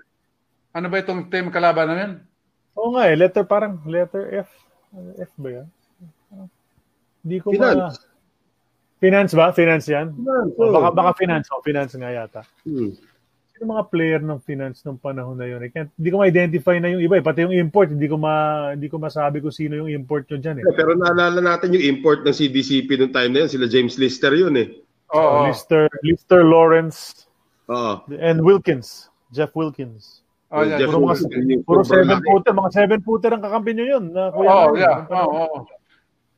[0.79, 2.11] Ano ba itong team kalaban namin?
[2.79, 4.51] Oo nga eh, letter parang letter F.
[5.19, 5.67] F ba yan?
[7.27, 7.75] Hindi ko ma...
[7.75, 7.99] Finance.
[8.99, 9.47] Finance ba?
[9.51, 10.15] Finance yan?
[10.15, 11.47] Finance, Oh, baka, baka finance.
[11.51, 12.43] Oh, finance nga yata.
[12.63, 12.95] Hmm.
[13.59, 15.59] Sino mga player ng finance nung panahon na yun?
[15.59, 17.19] I can't, hindi ko ma-identify na yung iba.
[17.19, 17.25] Eh.
[17.27, 20.63] Pati yung import, hindi ko ma hindi ko masabi kung sino yung import nyo dyan
[20.63, 20.65] eh.
[20.79, 24.55] Pero naalala natin yung import ng CDCP nung time na yun, sila James Lister yun
[24.55, 24.79] eh.
[25.11, 25.51] Oo.
[25.51, 27.27] Lister, Lister Lawrence
[27.67, 28.07] Oo.
[28.15, 29.11] and Wilkins.
[29.35, 30.23] Jeff Wilkins.
[30.55, 30.79] Oh, yan.
[30.79, 32.53] Jeff Puro, mga, yung puro seven footer.
[32.55, 34.05] Mga seven footer ang kakampi nyo yun.
[34.15, 34.75] Na, Kuya Oo, Carl.
[34.79, 34.97] yeah.
[35.03, 35.11] Yung.
[35.11, 35.59] Oo, oo.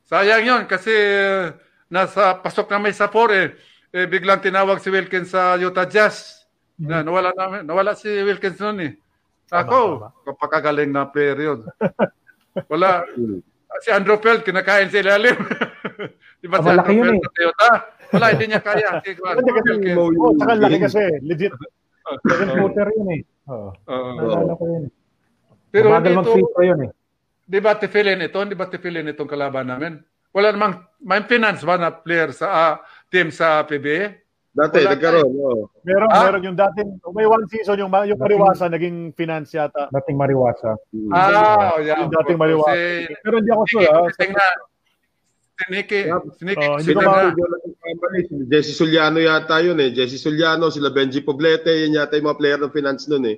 [0.09, 1.55] Sayang yun kasi uh,
[1.87, 3.53] nasa pasok na may sapor eh.
[3.93, 4.09] eh.
[4.09, 6.40] Biglang tinawag si Wilkins sa Utah Jazz.
[6.81, 8.93] Na, nawala, namin, nawala si Wilkins noon eh.
[9.53, 11.59] Ako, kapakagaling na player yun.
[12.71, 13.05] Wala.
[13.85, 15.37] Si Andrew Feld, kinakain sa ilalim.
[16.41, 17.21] Di ba Ah, si malaki Andrew Feld eh.
[17.21, 17.69] sa Toyota?
[18.11, 18.89] Wala, hindi niya kaya.
[19.05, 19.97] Si kasi, Wilkins.
[19.99, 21.03] oh, saka laki kasi.
[21.21, 21.53] Legit.
[22.27, 23.21] Seven footer yun eh.
[23.51, 23.69] Oo.
[23.87, 24.83] Naalala ko yun.
[25.71, 26.91] Pero Pero mag-free throw yun eh.
[27.51, 28.39] di ba tifilin ito?
[28.47, 29.99] Di ba tifilin itong kalaban namin?
[30.31, 32.75] Wala namang maintenance ba na player sa ah,
[33.11, 34.20] team sa PBA?
[34.51, 35.31] Dati, Wala nagkaroon.
[35.31, 35.71] oo.
[35.87, 36.27] Meron, Ah?
[36.27, 39.87] meron yung dating, may one season yung, yung Mariwasa naging finance yata.
[39.89, 40.75] Dating mariwasa.
[40.91, 41.07] Hmm.
[41.07, 42.03] Ah, oh, yeah.
[42.03, 42.75] Yung dating maliwanag.
[42.75, 43.87] Si, Pero hindi ako sure.
[43.87, 44.55] Nicky, ah.
[45.69, 46.01] Nicky,
[46.35, 47.15] si Nicky, Oh, hindi si ko Tingnan.
[47.15, 49.93] ma- Jonathan Cambali, si Jesse Suliano yata yun eh.
[49.93, 53.37] Jesse Suliano, sila Benji Poblete, yun yata yung mga player ng finance nun eh.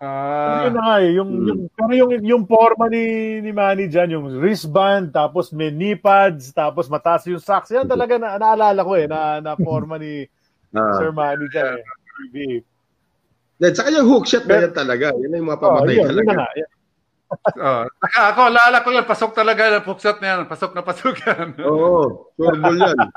[0.00, 1.46] Ah, Yun na nga eh, yung, Hmm.
[1.46, 3.04] yung, pero yung, yung forma ni,
[3.38, 7.68] ni Manny dyan, yung wristband, tapos may knee pads, tapos mataas yung socks.
[7.68, 10.24] Yan talaga na, naalala ko eh, na, na forma ni
[10.72, 10.94] Ah.
[10.96, 11.84] Sir Manny dyan eh.
[12.30, 12.56] PBA.
[13.58, 15.12] Then, saka yung hook shot na yan talaga.
[15.12, 16.28] Yan yung mga Oh, pamatay yun, yun talaga.
[16.28, 16.48] na nga.
[16.56, 16.70] Yan.
[17.60, 17.82] oh.
[18.02, 20.40] Saka ako, laala ko yan, pasok talaga yung puksat na yan.
[20.44, 21.46] Pasok na pasok yan.
[21.60, 22.96] Oo, sure ball yan.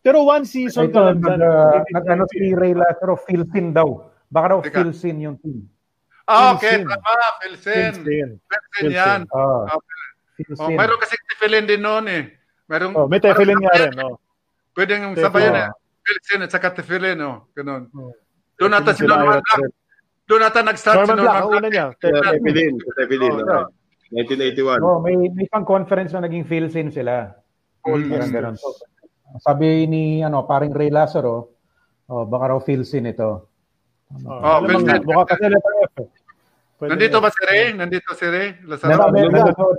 [0.00, 4.08] Pero one season Ito, ka lang nag, uh, nag, ano si Ray Lazaro, Philsin daw.
[4.26, 4.58] Baka daw.
[4.62, 5.68] Philsin yung team.
[6.24, 7.12] Ah, okay, tama.
[7.40, 8.04] Pilsen.
[8.04, 9.20] Pilsen yan.
[9.32, 9.80] Oh, Ah,
[10.34, 10.60] Philsin.
[10.60, 12.22] Oh, mayroon kasi Tefilin din noon eh.
[12.68, 13.96] Mayroong, Oh, may tefilin nga rin.
[13.98, 14.20] Oh.
[14.78, 15.62] Pwede yung sabayan Oh.
[15.64, 15.70] eh.
[16.00, 17.50] Pilsen at saka Tefilin, oh.
[17.50, 17.90] Ganun.
[17.90, 18.14] Oh.
[18.54, 19.74] Doon nata si Norman Black.
[20.24, 21.58] Doon nata nag-start si Norman Black, Norman ang Black.
[21.58, 21.86] una niya.
[21.98, 23.32] Tefilin, Tefilin.
[23.34, 23.66] Oh, okay.
[24.08, 24.78] 1981.
[24.80, 27.34] Oh, may may pang conference na naging Philsin sila.
[27.82, 28.08] Mm.
[28.08, 28.56] Parang ganun.
[29.38, 31.52] Sabi ni ano, paring Ray Lazaro,
[32.06, 33.50] oh, baka raw Philsin ito.
[34.24, 35.02] Oh, Oh, Pilsen.
[35.02, 35.94] Mukha kasi letter F.
[35.98, 36.08] eh.
[36.78, 37.64] Pwede Nandito na- ba si Ray?
[37.74, 38.48] Nandito si Ray?
[38.62, 39.10] Nasa Lazaro?
[39.10, 39.78] Amerika, nanonood,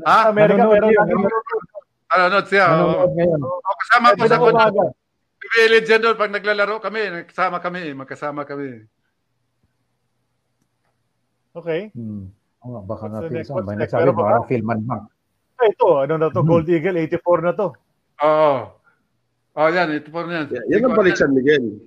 [0.00, 0.16] Ha?
[0.26, 1.59] Amerika, Nanonood
[2.10, 2.44] nanonood.
[2.44, 2.64] Nanonood siya.
[2.66, 2.76] oo.
[2.76, 3.40] nanonood ngayon.
[3.42, 4.84] Oh, kasama ko sa na umaga.
[5.70, 6.16] Legend doon.
[6.18, 7.00] Pag naglalaro kami,
[7.30, 7.80] kasama kami.
[7.94, 8.84] Magkasama kami.
[11.50, 11.90] Okay.
[11.94, 12.30] Hmm.
[12.60, 14.46] Oh, baka What's nga what's May nagsabi, baka ba?
[14.46, 15.04] Philman Bank.
[15.56, 16.44] Ah, Ito, ano na to?
[16.44, 17.66] Gold Eagle, 84 na to.
[18.20, 18.54] Oo.
[19.56, 19.88] Oh, yan.
[19.96, 20.46] Ito pa rin yan.
[20.52, 21.80] Yeah, yan ang balik San Miguel.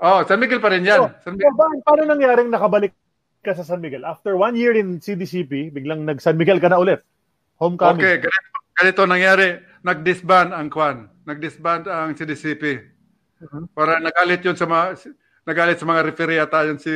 [0.00, 1.06] Oh, San Miguel pa rin yan.
[1.06, 1.54] So, San Miguel.
[1.54, 2.92] ba- paano nangyaring nakabalik
[3.40, 4.02] ka sa San Miguel?
[4.02, 7.00] After one year in CDCP, biglang nag San Miguel ka na ulit.
[7.62, 8.02] Homecoming.
[8.02, 8.49] Okay, ganito,
[8.80, 9.60] ganito nangyari.
[9.84, 11.04] Nag-disband ang Kwan.
[11.28, 12.80] Nag-disband ang CDCP.
[13.76, 15.12] Para nagalit yun sa mga
[15.44, 16.92] nagalit sa mga referee ata yun si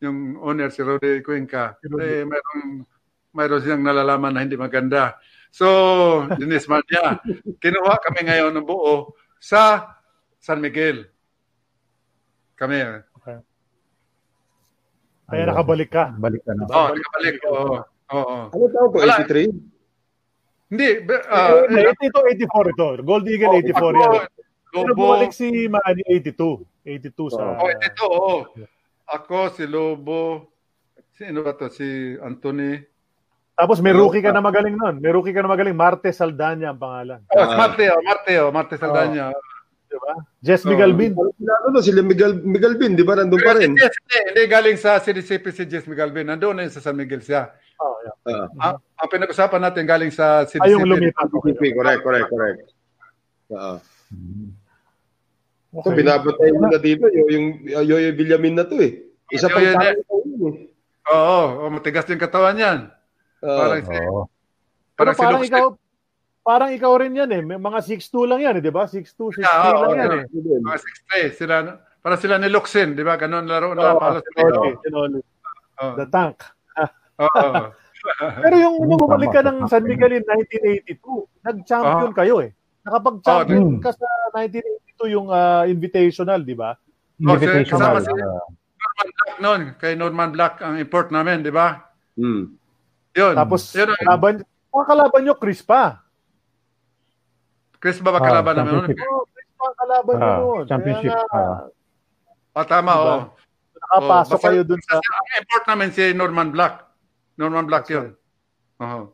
[0.00, 1.76] yung owner si Rudy Cuenca.
[1.80, 2.84] Eh, mayroong
[3.32, 5.16] mayroon siyang nalalaman na hindi maganda.
[5.52, 5.66] So,
[6.40, 7.20] dinisband niya.
[7.60, 9.96] Kinuha kami ngayon ng buo sa
[10.40, 11.08] San Miguel.
[12.56, 13.04] Kami.
[15.26, 16.14] Kaya nakabalik ka.
[16.16, 16.64] Balik ka na.
[16.70, 17.36] Oh, nakabalik.
[17.50, 17.76] Oo.
[18.14, 18.36] Oo.
[18.54, 18.98] Ano tawag po?
[19.02, 19.18] Wala.
[19.26, 19.75] 83?
[20.66, 20.88] Hindi.
[21.06, 22.88] Uh, ah, eh, ito, 84 ito.
[23.06, 24.10] Gold Eagle 84 yan.
[24.74, 26.66] ako, Pero Lobo, bumalik si Manny 82.
[26.84, 27.44] 82 sa...
[27.56, 28.36] Oh, ito, oo.
[29.06, 30.50] Ako, si Lobo,
[31.14, 31.70] sino ba to?
[31.70, 32.82] Si Anthony.
[33.56, 35.00] Tapos may rookie ka na magaling nun.
[35.00, 35.72] May rookie ka na magaling.
[35.72, 37.24] Marte Saldana ang pangalan.
[37.32, 39.32] Oh, si Marte, oh, Marte, oh, Marte Saldana.
[39.86, 40.12] Diba?
[40.44, 40.98] Jess Miguel Oh.
[40.98, 41.16] Bin.
[41.16, 43.16] Ano ano, sila Miguel, Miguel Bin, di ba?
[43.16, 43.72] Nandun pa rin.
[43.72, 46.28] Yes, hindi, hindi galing sa CDCP si Jess Miguel Bin.
[46.28, 47.48] Nandun na yun sa San Miguel siya.
[47.76, 48.16] Oh, yeah.
[48.56, 50.64] Ah, Ang, ang pinag-usapan natin galing sa CDCP.
[50.64, 51.28] Ay, yung lumipat.
[51.28, 52.60] Correct, correct, correct.
[53.46, 53.80] So,
[55.76, 55.92] Okay.
[55.92, 57.46] binabatay mo na dito, yung, yung
[57.84, 59.12] Yoyo Villamin na to eh.
[59.28, 60.56] Isa pang Yoyo tao na- ito yun eh.
[61.06, 62.78] Oo, oh, matigas yung katawan yan.
[63.44, 63.58] Oo.
[63.60, 63.92] Parang si.
[63.92, 64.24] Pero
[64.96, 65.66] parang si parang ikaw,
[66.40, 67.42] parang ikaw rin yan eh.
[67.44, 68.88] May mga 6'2 lang yan eh, di ba?
[68.88, 70.18] 6'2, 6'3 Yeah, oo, lang oo, yan oo.
[70.24, 70.60] eh.
[70.64, 71.54] Mga 6'3, sila,
[72.00, 73.20] parang sila ni Luxin, di ba?
[73.20, 74.00] Ganon laro na.
[74.00, 75.20] Para Sinoli, Sinoli.
[75.76, 75.94] Oo.
[76.00, 76.40] The tank.
[77.18, 77.50] Oo.
[78.44, 79.66] Pero yung nung bumalik ka ng.
[79.66, 80.94] San Miguel in 1982,
[81.42, 82.54] nag-champion kayo eh.
[82.82, 86.78] Nakapag-champion Oh, ka sa 1982 yung ah, invitational, di ba?
[87.18, 87.66] Invitational.
[87.66, 89.60] kasama si- ah, Norman Black noon.
[89.74, 91.82] Kay Norman Black ang import namin, di ba?
[92.14, 92.54] Hmm.
[93.12, 93.34] Yun.
[93.34, 94.34] Tapos, Yun kalaban,
[94.70, 96.04] mga kalaban nyo, Chris pa.
[97.76, 98.86] Chris ba ba ah, kalaban namin noon?
[98.86, 99.10] championship.
[99.10, 100.62] Oh, Chris pa ang kalaban nyo Ah, noon.
[100.64, 101.12] championship.
[101.26, 101.60] Kaya ah.
[102.54, 103.02] Oh, tama, Diba?
[103.02, 103.18] oo.
[103.76, 104.94] nakapasok Oo, basta- kayo dun sa...
[104.96, 106.85] Ang import namin si Norman Black.
[107.36, 108.16] Norman Black yun.
[108.80, 109.12] Oo.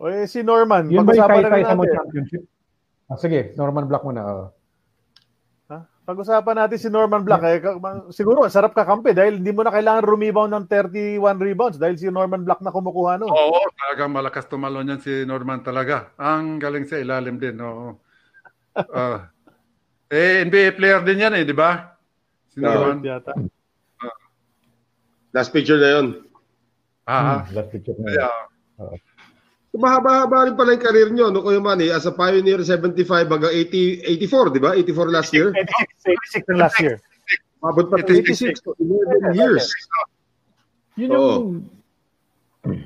[0.00, 1.96] O eh, si Norman, Yun ba yung pag-usapan na rin sa mo natin.
[1.96, 2.42] championship?
[3.06, 4.20] Ah, sige, Norman Black muna.
[4.26, 4.48] Oh.
[5.70, 5.78] Ha?
[6.02, 7.40] Pag-usapan natin si Norman Black.
[7.46, 7.62] Eh,
[8.10, 12.42] siguro, sarap kakampi dahil hindi mo na kailangan rebound ng 31 rebounds dahil si Norman
[12.42, 13.30] Black na kumukuha nun.
[13.30, 16.10] Oo, talagang malakas tumalon yan si Norman talaga.
[16.18, 17.60] Ang galing sa ilalim din.
[17.60, 17.94] Oo.
[18.74, 19.30] Ah.
[20.10, 21.94] eh, NBA player din yan eh, di ba?
[22.50, 22.58] Si.
[22.58, 22.98] Norman.
[23.06, 23.38] Yata.
[25.30, 26.06] Last picture na yun.
[27.04, 28.08] Ah, Hmm, last picture na.
[28.16, 28.32] yeah.
[29.74, 31.90] So, mahaba-haba rin pala yung career nyo, no, Kuya Manny?
[31.90, 34.70] As a pioneer, 75 hanggang 80, 84, di ba?
[34.72, 35.50] 84 last year?
[35.50, 36.96] 86, 86 ng last year.
[37.60, 38.56] Mabot pa 86.
[38.56, 38.64] 86.
[38.64, 39.66] So, 11 years.
[40.94, 41.44] Yun yung,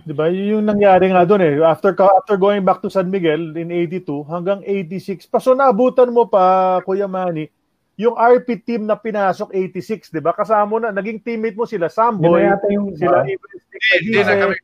[0.03, 1.55] di ba, yun yung nangyari nga doon eh.
[1.61, 6.25] After, after going back to San Miguel in 82 hanggang 86, pa so naabutan mo
[6.27, 7.53] pa, Kuya Manny,
[7.99, 10.31] yung RP team na pinasok 86, di ba?
[10.31, 14.35] Kasama mo na, naging teammate mo sila, Yun Samboy, na yata yung sila Hindi na
[14.39, 14.55] kami,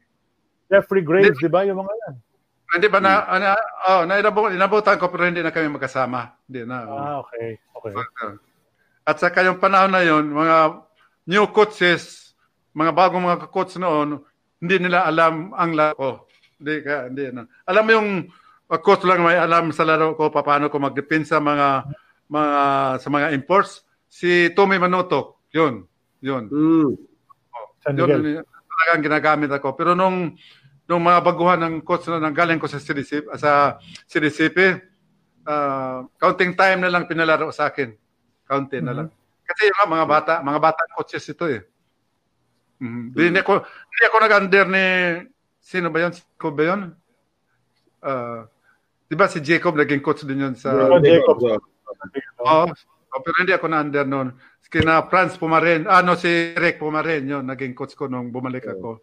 [0.70, 1.66] Jeffrey Graves, di ba?
[1.66, 2.15] Yung mga yan.
[2.78, 3.44] hindi ba na, ano,
[3.90, 6.39] oh, nainabot, inabutan ko pero hindi na kami magkasama.
[6.47, 6.77] Hindi na.
[6.86, 6.94] oh.
[6.94, 7.59] Ah, okay.
[7.74, 7.94] Okay.
[9.02, 10.86] At sa kayong panahon na yon, mga
[11.27, 12.32] new coaches,
[12.70, 14.23] mga bagong mga coach noon,
[14.62, 16.31] hindi nila alam ang laro.
[16.62, 17.51] Hindi ka, hindi na.
[17.66, 18.09] Alam mo yung
[18.70, 21.85] uh, coach lang may alam sa laro ko paano ko magdepensa mga
[22.35, 22.52] mga
[22.98, 23.86] sa mga imports.
[24.11, 25.86] Si Tommy Manutok, yun.
[26.23, 26.44] Yun.
[26.51, 26.90] Hmm.
[27.82, 29.74] San Yun yung talagang ginagamit ako.
[29.78, 30.35] Pero nung
[30.85, 33.81] nung mga baguhan ng coach na nanggaling ko sa CDCP, sa
[34.11, 34.59] CDCP,
[35.48, 37.94] ah, counting time na lang pinalaro sa akin.
[38.44, 39.09] Counting na lang.
[39.44, 41.65] Kasi yung mga bata, mga bata coaches ito eh.
[42.81, 43.15] Mhm.
[43.15, 44.86] Hindi ako hindi ako nag-under ni
[45.62, 46.12] sino ba 'yon?
[46.12, 46.81] Jacob ba 'yon?
[48.05, 48.40] Ah,
[49.09, 51.39] 'di ba si Jacob naging coach din 'yon sa Oh, Jacob.
[52.40, 52.64] Oo.
[53.14, 54.28] Oh, pero hindi ako na-under noon.
[54.66, 58.98] Kina Franz Pumaren, ano si Rick Pumaren, yun, naging coach ko nung bumalik ako.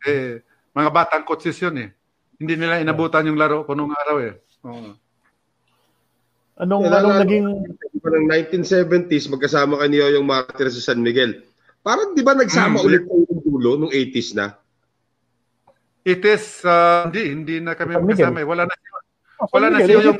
[0.00, 0.38] Eh,
[0.70, 1.90] mga batang coaches yun eh.
[2.38, 4.38] Hindi nila inabutan yung laro ko nung araw eh.
[4.62, 4.94] Oo.
[6.54, 7.46] Anong, Kailangan- anong naging...
[7.66, 11.42] Di ba ng 1970s, magkasama kayo ni Yoyong Martir sa San Miguel.
[11.82, 12.86] Parang di ba nagsama Hmm.
[12.86, 14.54] ulit kayo ng dulo nung 80s na?
[16.02, 18.30] It is, uh, hindi, hindi na kami San Miguel.
[18.30, 18.46] magkasama eh.
[18.46, 18.90] Wala na siya.
[19.36, 20.18] Oh, Wala San na Miguel, si Yoyong.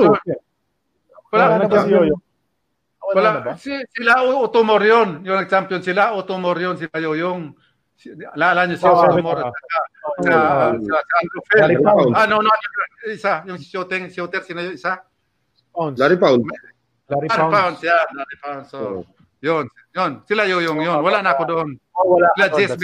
[1.32, 1.34] 82.
[1.34, 2.16] Wala, Wala na ba Wala si Yoyo?
[3.02, 3.30] Wala wala.
[3.32, 3.52] na ba?
[3.56, 5.08] Si, sila Utomor yun.
[5.24, 7.42] Yung nag-champion sila, Utomor yun, sila Yoyong.
[7.96, 9.48] Si- Alala niyo si Oh, Utomor ah.
[9.48, 10.70] at saka Oh, sa, ah.
[10.76, 11.70] sa, sa Andrew Fell.
[12.12, 12.50] Ah, no, no,
[13.08, 13.42] isa.
[13.46, 15.00] Yung shooting, shooter, sino yung isa?
[15.72, 15.96] Pounds.
[15.96, 16.42] Larry Pound.
[16.44, 16.68] Larry
[17.08, 17.54] Larry Pounds.
[17.54, 18.66] Pounds, yeah, Larry Pounds.
[18.68, 19.06] So,
[19.40, 19.64] yun,
[19.96, 20.12] yun.
[20.28, 21.00] Sila yoyong yun.
[21.00, 21.68] Wala na ako doon.
[21.96, 22.28] Oh, wala.
[22.36, 22.76] Sila Oh, Jess.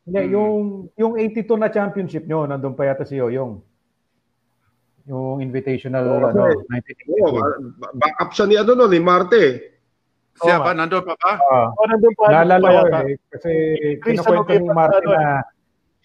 [0.00, 3.60] Hindi, yung, yung 82 na championship nyo, nandun pa yata si Yoyong.
[5.10, 7.18] Yung invitational Oo, ano, kasi- 1982.
[7.18, 7.42] Oo,
[7.76, 9.42] ba- backup siya ni ano no, ni Marte.
[10.38, 10.70] Siya Oo ba?
[10.70, 11.32] Nandun pa ba?
[11.36, 13.50] Ah, O, nandun pa, naalala nandun pa ko eh, kasi
[14.00, 15.24] kinukwento ni Martin ano, na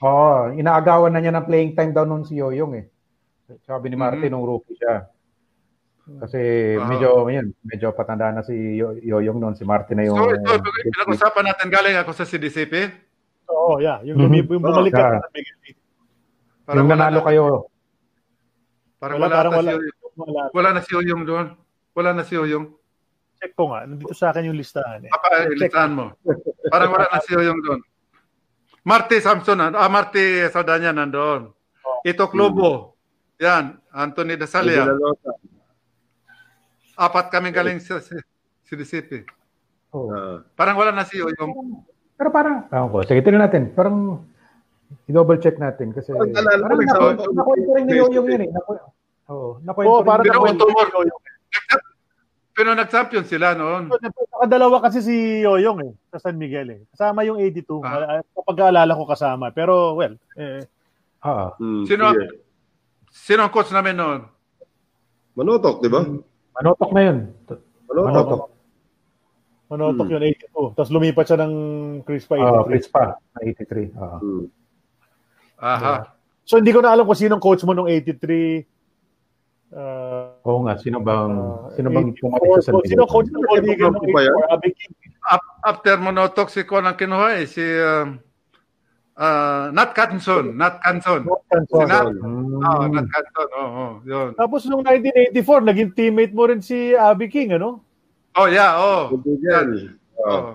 [0.01, 2.85] oh, inaagawan na niya ng playing time daw noon si Yoyong eh.
[3.61, 4.33] Sabi ni Martin Mhm.
[4.33, 5.05] nung rookie siya.
[6.17, 6.39] Kasi
[6.75, 6.89] Ah.
[6.89, 10.49] medyo yun, medyo patanda na si Yo- Yoyong noon, si Martin na yung So, ito,
[10.83, 12.73] pinag-usapan natin galing ako sa CDCP.
[13.47, 14.01] Oo, yeah.
[14.01, 14.25] Yung, Mhm.
[14.25, 15.13] lumi- yung bumalik ka Ah.
[15.15, 15.57] sa San Miguel.
[16.75, 17.45] Yung nanalo na- kayo.
[18.99, 19.71] Parang Wala, wala, parang wala.
[19.75, 20.41] si, Wala.
[20.55, 21.47] wala na si Oyong doon.
[21.95, 22.65] Wala na si Oyong.
[23.39, 23.83] Check ko nga.
[23.83, 25.11] Nandito sa akin yung listahan eh.
[25.11, 26.05] Papa, ilitan mo.
[26.71, 27.81] Parang wala na si Oyong doon.
[28.85, 31.49] Marty Samson, ah, Marty Saldanya nandoon.
[32.05, 32.93] Ito Klobo.
[33.41, 34.87] Yan, Anthony Dasalia.
[36.95, 37.99] Apat kami galing sa
[38.63, 39.27] CDCP.
[39.91, 40.07] Oh.
[40.11, 40.39] Ah.
[40.55, 41.83] Parang wala na si Oyong.
[42.15, 43.75] Pero parang, tawag ko, sige, tingnan natin.
[43.75, 44.23] Parang,
[45.05, 46.75] i-double check natin kasi Ang alala ko,
[47.15, 48.49] ko- nakwento rin ni Yoyong yun eh.
[49.27, 50.85] Oo, nakwento parang ni Pero nakwento tumor.
[50.85, 51.21] ni Yoyong.
[52.55, 53.91] Pero nag-champion sila noon.
[53.91, 56.79] Nakadalawa kasi si Yoyong eh, sa San Miguel eh.
[56.89, 57.83] Kasama yung 82.
[57.83, 58.19] Ah.
[58.19, 58.23] Ah.
[58.23, 59.51] Kapag aalala ko kasama.
[59.51, 60.63] Pero, well, eh,
[61.19, 61.45] Oo.
[61.57, 62.27] Hmm, Sino- sige.
[63.09, 64.21] Sino ang coach namin noon?
[65.33, 66.05] Manotok, di ba?
[66.53, 67.17] Manotok na yun.
[67.89, 68.05] Manotok.
[68.05, 68.41] Manotok.
[69.65, 70.13] manotok Hmm.
[70.13, 70.77] yun 82.
[70.77, 71.53] Tapos lumipat siya ng
[72.03, 72.69] Chris pa Oo, 83.
[72.69, 73.89] Chris pa, na 83.
[73.91, 74.17] Oo.
[74.21, 74.45] Hmm.
[75.65, 76.13] Aha.
[76.45, 78.69] So, hindi ko na alam kung sinong coach mo nung 83.
[79.73, 82.21] Uh, Oo nga, sino bang, Ah, sino bang 84.
[82.21, 84.37] pumalit sa San Sino coach ng Eagle nung Ba yan?
[84.45, 84.53] 84?
[84.53, 84.93] Abby King.
[85.25, 85.97] Ap- After
[86.69, 87.49] Kon ang kinuha eh.
[87.49, 88.21] Si um,
[89.17, 90.53] ah, Nat Canson.
[90.53, 91.25] Nat Canson.
[91.25, 92.13] Si Nat.
[92.13, 92.61] Hmm.
[92.61, 93.49] Oh, Nat Canson.
[93.57, 94.37] Oo, oh, yun.
[94.37, 97.81] Tapos nung 1984, naging teammate mo rin si Abby King, ano?
[98.37, 99.17] Oh, yeah, oh.
[99.17, 99.97] Kaibigan.
[100.21, 100.29] Ah.
[100.29, 100.53] Oh.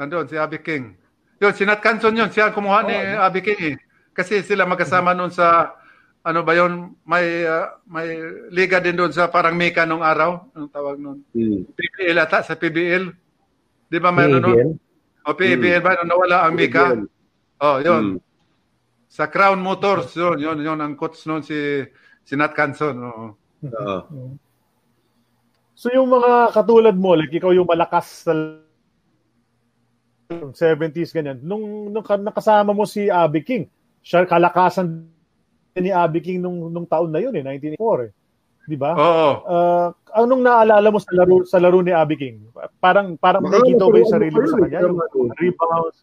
[0.00, 0.96] Nandun, si Abby King.
[1.36, 2.32] Yun, si Nat Canson yun.
[2.32, 3.76] Siya ang kumuha ni Abby King eh.
[4.12, 5.76] Kasi sila magkasama noon sa,
[6.22, 8.20] ano ba yun, may, ah, may
[8.52, 10.52] liga din doon sa parang Mika nung araw.
[10.52, 11.18] Anong tawag noon?
[11.32, 11.64] Hmm.
[11.72, 13.10] PBL ata, sa PBL.
[13.88, 14.68] Di ba mayroon noon?
[15.24, 15.96] O PBL ba?
[16.00, 16.96] Nung nawala ang Mika?
[17.62, 18.16] Oh, yun.
[18.16, 18.20] Hmm.
[19.12, 21.84] Sa Crown Motors, yun, yun, yun ang coach noon si
[22.24, 22.96] si Nat Canson.
[23.02, 23.26] Oo.
[23.76, 24.02] Ah.
[25.74, 28.32] So yung mga katulad mo, like ikaw yung malakas sa
[30.30, 33.64] 70s ganyan, nung, nung ka- nakasama mo si Abby King,
[34.02, 35.06] siya kalakasan
[35.74, 38.12] ni Abby King nung, nung taon na yun eh, 1984 eh.
[38.62, 38.94] Di ba?
[38.94, 39.30] Oo.
[39.42, 39.88] Ah,
[40.22, 42.36] anong naalala mo sa laro sa laro ni Abby King?
[42.78, 44.78] Parang parang nakikita mo ba yung sarili mo sa kanya?
[44.78, 44.86] eh.
[44.86, 45.98] Yung rebounds.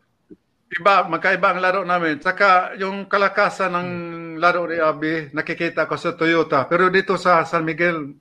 [0.70, 2.22] Iba, magkaiba ang laro namin.
[2.22, 3.90] Saka yung kalakasan ng
[4.38, 6.70] laro ni Abi, nakikita ko sa Toyota.
[6.70, 8.14] Pero dito sa San Miguel,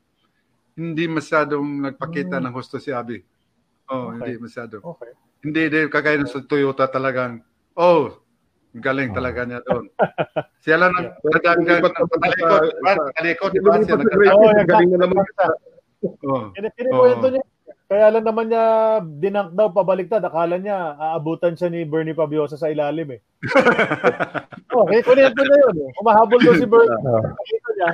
[0.73, 3.21] hindi masyadong nagpakita ng gusto si Abi.
[3.91, 4.33] Oh, Okay.
[4.39, 4.81] hindi masyado.
[4.81, 5.13] Okay.
[5.45, 7.43] Hindi din kagaya ng sa Toyota talagang,
[7.77, 8.17] oh,
[8.81, 9.85] galing talaga niya doon.
[10.65, 12.63] Siya lang ang Pero nagdagang lumipat na pa talikod,
[13.19, 13.71] Talikod, diba?
[13.77, 15.25] lumipat Siya East, galing na naman.
[16.25, 16.51] Oh.
[16.55, 17.43] Niya.
[17.89, 18.65] Kaya lang naman niya
[19.01, 20.21] dinank daw pabaliktad.
[20.21, 23.21] Akala niya aabutan siya ni Bernie Pabiosa sa ilalim eh.
[24.77, 25.77] oh, kaya kunento niya yun.
[25.89, 26.01] Eh.
[26.05, 27.01] Umahabol daw si Bernie.
[27.81, 27.89] Niya.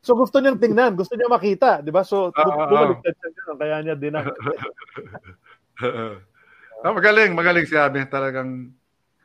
[0.00, 2.00] So gusto niyang tingnan, gusto niya makita, 'di ba?
[2.00, 2.68] So Ah, ah, ah.
[2.72, 4.26] bumaliktad siya dyan, kaya niya dinank.
[6.80, 8.08] ah, magaling, magaling si Abi.
[8.08, 8.72] Talagang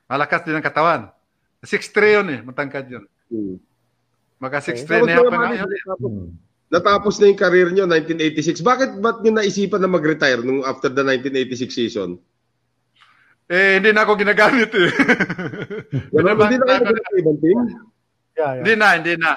[0.06, 1.02] malakas din ang katawan.
[1.62, 1.82] 6'3
[2.16, 3.04] yun eh, matangkad yun.
[3.28, 3.58] Hmm.
[4.38, 4.78] Maka Okay.
[4.78, 6.30] 6'3 na Tapos pa natapos- Hmm.
[6.66, 8.60] Natapos na yung career nyo, 1986.
[8.60, 12.18] Bakit ba't nyo naisipan na mag-retire nung after the 1986 season?
[13.46, 14.90] Eh, hindi na ako ginagamit eh.
[16.14, 17.58] Wala ba Binaban- din na kayo nag sa ibang team?
[17.58, 17.70] Yeah,
[18.36, 18.54] yeah.
[18.58, 19.32] Hindi na, hindi na.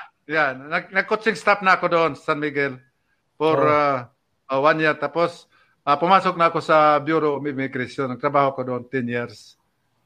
[0.67, 2.81] Nag- Nag-coaching staff na ako doon sa San Miguel
[3.37, 3.69] for Oh.
[3.69, 3.97] uh,
[4.49, 4.97] uh, one year.
[4.97, 5.45] Tapos,
[5.85, 8.09] uh, pumasok na ako sa Bureau of Immigration.
[8.09, 9.58] Nagtrabaho ko doon 10 years.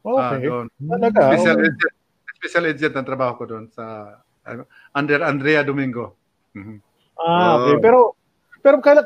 [0.03, 0.47] Ah, Okay.
[0.47, 0.66] doon.
[0.79, 1.20] Talaga.
[1.31, 1.69] Special okay.
[1.70, 1.95] agent.
[2.43, 3.85] Special agent ang trabaho ko doon sa
[4.43, 6.19] ano, under Andrea Domingo.
[6.53, 6.77] Mhm.
[7.16, 7.77] Ah, okay.
[7.79, 7.81] Oh.
[7.81, 7.99] Pero
[8.62, 9.03] pero kaya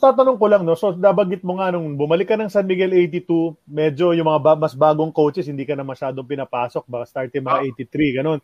[0.00, 0.76] tatanong ko lang no.
[0.76, 4.60] So nabanggit mo nga nung bumalik ka ng San Miguel 82, medyo yung mga ba-
[4.60, 7.68] mas bagong coaches hindi ka na masyadong pinapasok, baka starting mga Ah.
[7.68, 8.40] 83 ganun.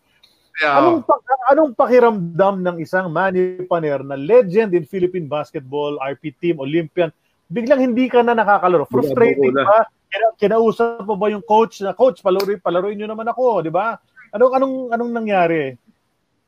[0.61, 1.01] Yeah, Anong
[1.49, 7.09] anong pakiramdam ng isang Manny Paner na legend in Philippine basketball, RP team, Olympian,
[7.51, 8.87] biglang hindi ka na nakakalaro?
[8.87, 9.85] Frustrating ba?
[10.11, 13.99] Kina- kinausap mo ba yung coach na coach, palaruin palaruin niyo naman ako, di ba?
[14.31, 15.75] Anong anong anong nangyari?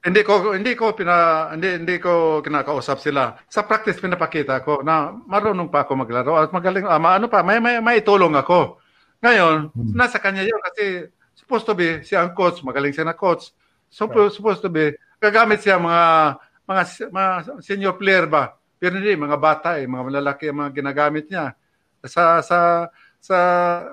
[0.03, 3.39] Hindi ko hindi ko pina hindi hindi ko kinakausap sila.
[3.47, 7.63] Sa practice pinapakita ko na marunong pa ako maglaro at magaling ah, ano pa may
[7.63, 8.83] may may itulong ako.
[9.23, 11.07] Ngayon, nasa kanya 'yon kasi
[11.39, 13.55] supposed to be siya ang coach, magaling siya na coach.
[13.95, 16.35] So supposed to be gagamit siya mga
[16.67, 16.83] mga
[17.15, 17.31] mga
[17.63, 18.59] senior player ba.
[18.83, 21.55] Pero hindi mga bata eh, mga malalaki ang mga ginagamit niya.
[22.03, 22.91] Sa sa
[23.23, 23.39] sa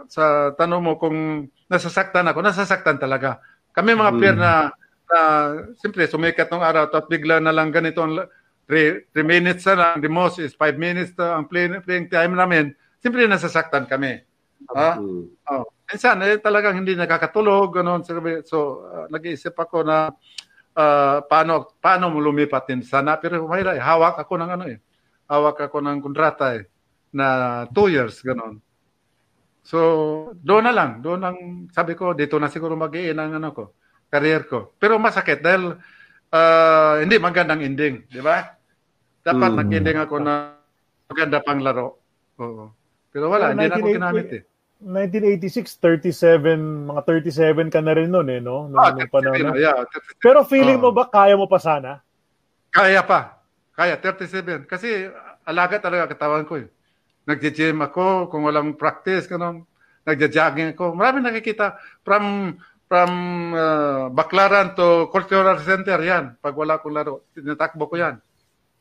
[0.09, 0.23] sa
[0.57, 3.37] tanong mo kung nasasaktan ako, nasasaktan talaga.
[3.69, 4.73] Kami mga player na
[5.09, 5.21] na,
[5.81, 8.05] siyempre, sumikat ng araw, at bigla na lang ganito,
[8.69, 12.77] 3 minutes na lang, the most is 5 minutes to, ang playing, playing time namin,
[13.01, 14.21] siyempre nasasaktan kami.
[14.69, 15.01] Ha?
[15.49, 15.65] Oh.
[15.89, 18.05] Minsan, eh, talagang hindi nakakatulog, ganun.
[18.45, 20.13] So, uh, nag-iisip ako na
[20.79, 23.19] uh, paano, paano mo lumipat din sana.
[23.19, 24.79] Pero mahirap, eh, hawak ako ng ano eh.
[25.27, 26.65] Hawak ako ng kontrata eh,
[27.11, 27.27] na
[27.69, 28.63] 2 years, ganun.
[29.61, 29.77] So,
[30.39, 31.03] doon na lang.
[31.03, 31.37] Doon ang,
[31.69, 33.63] sabi ko, dito na siguro mag ang ano ko,
[34.09, 34.73] career ko.
[34.81, 35.77] Pero masakit dahil
[36.33, 38.57] uh, hindi magandang ending, di ba?
[39.21, 39.57] Dapat mm.
[39.61, 40.57] nag-ending ako na
[41.05, 42.01] maganda pang laro.
[42.41, 42.73] Oo.
[43.13, 44.43] Pero wala, hindi na ako ginamit eh.
[44.79, 48.71] 1986, 37, mga 37 ka na rin noon eh, no?
[48.71, 49.51] Nung, ah, nung panahon.
[49.59, 49.83] Yeah,
[50.23, 51.99] Pero feeling uh, mo ba, kaya mo pa sana?
[52.71, 53.43] Kaya pa.
[53.75, 54.63] Kaya, 37.
[54.63, 55.11] Kasi
[55.43, 56.71] alaga talaga katawan ko eh.
[57.27, 59.67] Nagje-gym ako, kung walang practice, ganun.
[60.07, 60.95] Nagja-jogging ako.
[60.95, 61.75] Marami nakikita
[62.07, 62.55] from
[62.89, 63.11] from
[63.53, 66.39] uh, Baklaran to Cultural Center yan.
[66.41, 68.17] Pag wala akong laro, tinatakbo ko yan.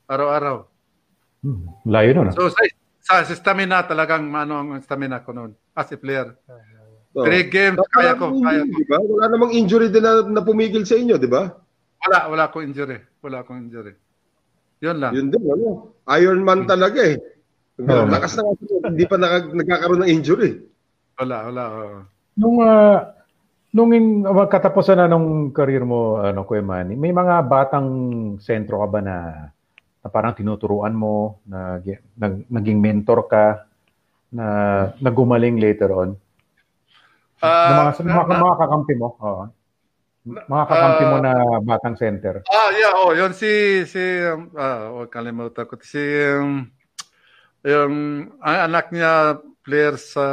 [0.08, 0.64] Araw-araw.
[1.44, 2.32] Hmm, layo nun.
[2.32, 2.34] Ah.
[2.34, 2.64] So, sa,
[3.08, 6.36] sa stamina talagang ano ang stamina ko noon as a player.
[7.16, 8.36] So, Three games, kaya ko.
[8.36, 8.74] Kaya ko.
[8.76, 8.98] Diba?
[9.00, 11.48] Wala namang injury din na, na pumigil sa inyo, di ba?
[12.04, 13.00] Wala, wala akong injury.
[13.24, 13.96] Wala akong injury.
[14.84, 15.12] Yun lang.
[15.16, 15.96] Yun din, ano?
[16.20, 17.16] Iron Man talaga eh.
[17.80, 18.06] Oh.
[18.06, 18.52] Lakas na
[18.92, 20.62] hindi pa nag, nagkakaroon ng injury.
[21.16, 21.62] Wala, wala.
[21.64, 22.00] Oh.
[22.38, 22.98] Nung uh,
[23.72, 27.88] nung in, katapusan na nung career mo, ano, Kuya Manny, may mga batang
[28.38, 29.16] sentro ka ba na,
[30.02, 31.82] na parang tinuturuan mo, na,
[32.16, 33.68] na naging mentor ka,
[34.30, 34.46] na
[35.00, 36.10] nagumaling later on?
[37.38, 39.08] Uh, mga, mga, uh, mga kakampi mo?
[39.18, 39.44] Oo.
[40.28, 41.32] Mga kakampi uh, mo na
[41.64, 42.34] batang center.
[42.50, 46.02] Ah, yeah, oh, yun si si um, ah, oh, kalimutan ko si
[46.36, 46.68] um,
[47.64, 47.94] yung
[48.42, 50.26] ang anak niya player sa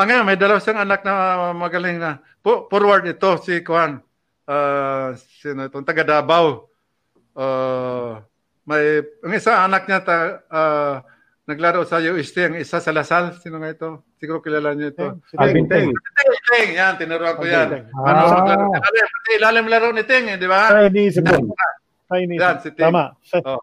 [0.00, 2.24] Ah, ngayon, may dalawa siyang anak na magaling na.
[2.40, 4.00] forward ito, si Kwan.
[4.48, 5.12] Uh,
[5.44, 6.72] sino itong taga Davao.
[7.36, 8.24] Uh,
[8.70, 10.16] may, ang isa anak niya, ta,
[10.46, 10.94] uh,
[11.50, 13.34] naglaro sa UST, ang isa sa Lasal.
[13.42, 14.06] Sino nga ito?
[14.22, 15.18] Siguro kilala niyo ito.
[15.26, 15.90] Si Alvin Teng.
[16.46, 17.90] Teng, yan, tinuruan ko yan.
[17.90, 18.14] Ah.
[18.14, 18.70] Ano sa laro?
[18.70, 20.70] Pati ilalim laro ni Teng, eh, di ba?
[20.70, 21.34] Ay, ko.
[22.14, 22.42] Ay, iniisip.
[22.46, 22.94] Yan, si Teng.
[22.94, 23.04] Tama.
[23.42, 23.60] oh.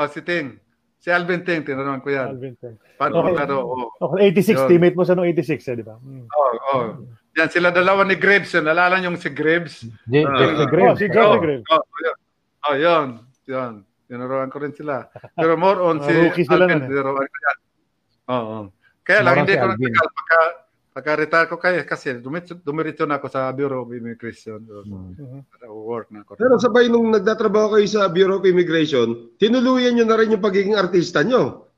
[0.00, 0.56] oh, si Teng.
[1.00, 2.32] Si Alvin Teng, tinuruan ko yan.
[2.32, 2.80] Alvin Teng.
[2.96, 3.36] Paano okay.
[3.36, 3.58] laro?
[3.68, 3.88] Oh.
[4.16, 4.68] Okay, 86, yun.
[4.72, 6.00] teammate mo sa nung 86, eh, di ba?
[6.00, 6.24] Hmm.
[6.32, 6.84] Oh, oh.
[7.36, 8.64] Yan, sila dalawa ni Graves yun.
[8.64, 9.84] Nalala niyo si Graves?
[10.08, 10.96] J- uh, si Graves.
[10.96, 11.66] Oh, si Johnny oh, Graves.
[11.68, 12.16] Oh, yun.
[12.60, 13.08] Oh, yun.
[13.50, 13.74] Yun.
[14.10, 15.06] Tinuruan ko rin sila.
[15.38, 16.10] Pero more on si
[16.50, 16.88] Alvin, eh.
[16.90, 17.58] tinuruan ko yan.
[18.34, 18.42] Oo.
[18.42, 18.64] Oh,
[19.06, 20.40] Kaya lang, hindi si ko nagtagal pagka,
[20.90, 22.18] pagka-retire ko kaya kasi
[22.66, 24.66] dumiretso na ako sa Bureau of Immigration.
[24.66, 25.46] So, mm-hmm.
[25.70, 26.34] work na ako.
[26.34, 30.74] Pero sabay nung nagtatrabaho kayo sa Bureau of Immigration, tinuluyan nyo na rin yung pagiging
[30.74, 31.70] artista nyo.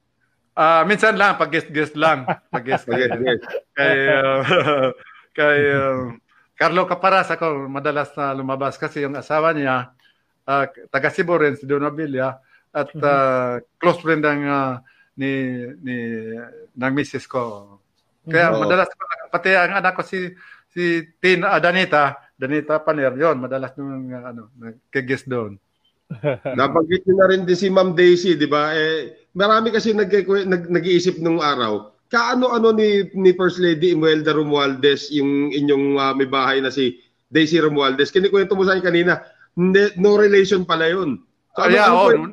[0.52, 3.44] Ah, uh, minsan lang pag guest-guest lang, pag guest guest.
[3.72, 4.92] kay uh,
[5.32, 6.12] kay uh,
[6.52, 9.96] Carlo Caparas ako madalas na lumabas kasi yung asawa niya
[10.48, 12.38] uh, taga Cebu rin, si Donabilia,
[12.72, 14.80] at uh, close friend ng uh,
[15.20, 15.30] ni
[15.84, 15.96] ni
[16.72, 17.76] ng misis ko.
[18.24, 18.62] Kaya mm-hmm.
[18.62, 18.88] madalas
[19.28, 20.32] pati ang anak ko si
[20.72, 25.60] si Tin uh, Danita, Danita Paner yon, madalas nung uh, ano, nagke-guest doon.
[26.58, 28.72] Nabanggit niyo na rin din si Ma'am Daisy, di ba?
[28.76, 30.12] Eh, marami kasi nag,
[30.48, 36.28] nag, nag-iisip nung araw, kaano-ano ni, ni First Lady Imelda Romualdez, yung inyong uh, may
[36.28, 37.00] bahay na si
[37.32, 38.12] Daisy Romualdez.
[38.12, 39.24] Kinikwento mo sa akin kanina,
[39.56, 41.20] no relation pala yun.
[41.52, 42.32] So, ano, yeah, ano,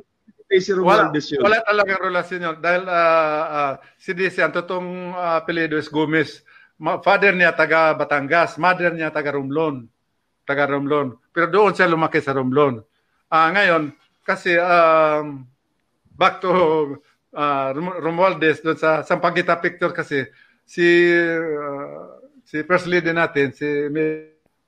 [0.50, 1.42] Daisy Romualdez wala, yun?
[1.46, 2.56] Wala talagang relasyon yun.
[2.58, 6.42] Dahil uh, uh, si Daisy, ang totoong uh, apelido is Gomez.
[6.80, 9.84] Father niya taga Batangas, mother niya taga Romblon.
[10.48, 11.14] Taga Romblon.
[11.30, 12.82] Pero doon siya lumaki sa Romblon.
[13.30, 13.94] Uh, ngayon,
[14.26, 15.46] kasi um,
[16.18, 16.50] back to
[17.36, 20.26] uh, Romualdez doon sa Sampaguita picture kasi
[20.66, 23.66] si uh, si first lady natin si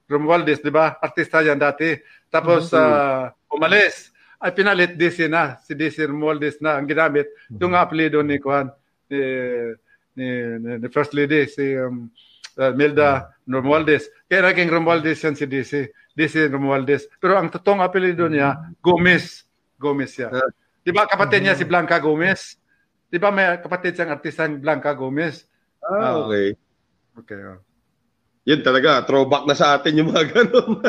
[0.06, 0.98] Romualdez, 'di ba?
[1.00, 1.94] Artista yan dati.
[2.32, 4.08] Tapos uh, umalis.
[4.42, 5.60] Ay pinalit DC na.
[5.60, 7.28] Si DC Romualdez na ang ginamit.
[7.28, 7.60] Mm-hmm.
[7.60, 8.72] Yung apelyido ni Juan
[9.12, 9.22] ni,
[10.16, 10.28] ni,
[10.80, 12.08] ni, First Lady, si um,
[12.56, 13.52] uh, Milda mm-hmm.
[13.52, 14.08] Romualdez.
[14.26, 15.92] Kaya naging Romualdez yan si DC.
[16.16, 17.06] DC Romualdez.
[17.20, 19.44] Pero ang totoong apelyido niya, Gomez.
[19.76, 20.32] Gomez siya.
[20.32, 20.50] Uh,
[20.82, 22.58] Di ba kapatid niya si Blanca Gomez?
[23.06, 25.46] Di ba may kapatid siyang artistang Blanca Gomez?
[25.78, 26.58] Ah, okay.
[27.22, 27.38] Okay.
[27.44, 27.60] Oh.
[28.42, 30.82] Yun talaga, throwback na sa atin yung mga ganun.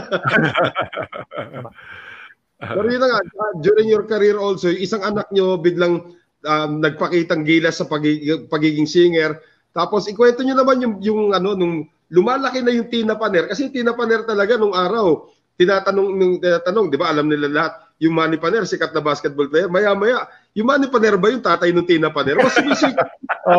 [2.64, 6.18] Pero yun nga, uh, during your career also, isang anak nyo biglang
[6.48, 9.38] um, nagpakitang gilas sa pagiging, pagiging singer.
[9.70, 13.46] Tapos ikwento nyo naman yung, yung ano, nung lumalaki na yung Tina Paner.
[13.46, 18.18] Kasi Tina Paner talaga nung araw, tinatanong, nung tinatanong, di ba, alam nila lahat, yung
[18.18, 19.70] Manny Paner, sikat na basketball player.
[19.70, 20.26] Maya-maya,
[20.58, 22.42] yung Manny Paner ba yung tatay ng Tina Paner?
[22.42, 23.10] O sumisikat.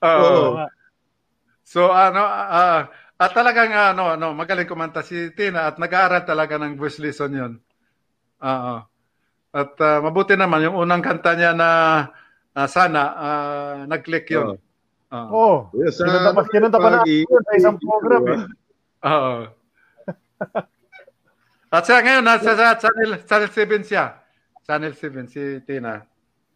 [0.00, 0.56] Oo.
[0.56, 0.79] oh.
[1.70, 2.82] So ano uh,
[3.20, 7.52] At talagang ano, ano, magaling kumanta si Tina at nag-aaral talaga ng voice lesson 'yon.
[8.40, 8.74] Oo.
[9.52, 11.68] At uh, mabuti naman yung unang kanta niya na
[12.56, 14.56] uh, sana uh, nag-click 'yon.
[15.12, 15.28] Oo.
[15.36, 15.56] Oh.
[15.76, 18.40] Yes, kinanta pa, kinanta pa na sa isang program eh.
[19.04, 19.34] Oo.
[21.76, 24.04] At siya ngayon, nasa sa Channel, Channel 7 siya.
[24.64, 26.02] Channel 7, si Tina.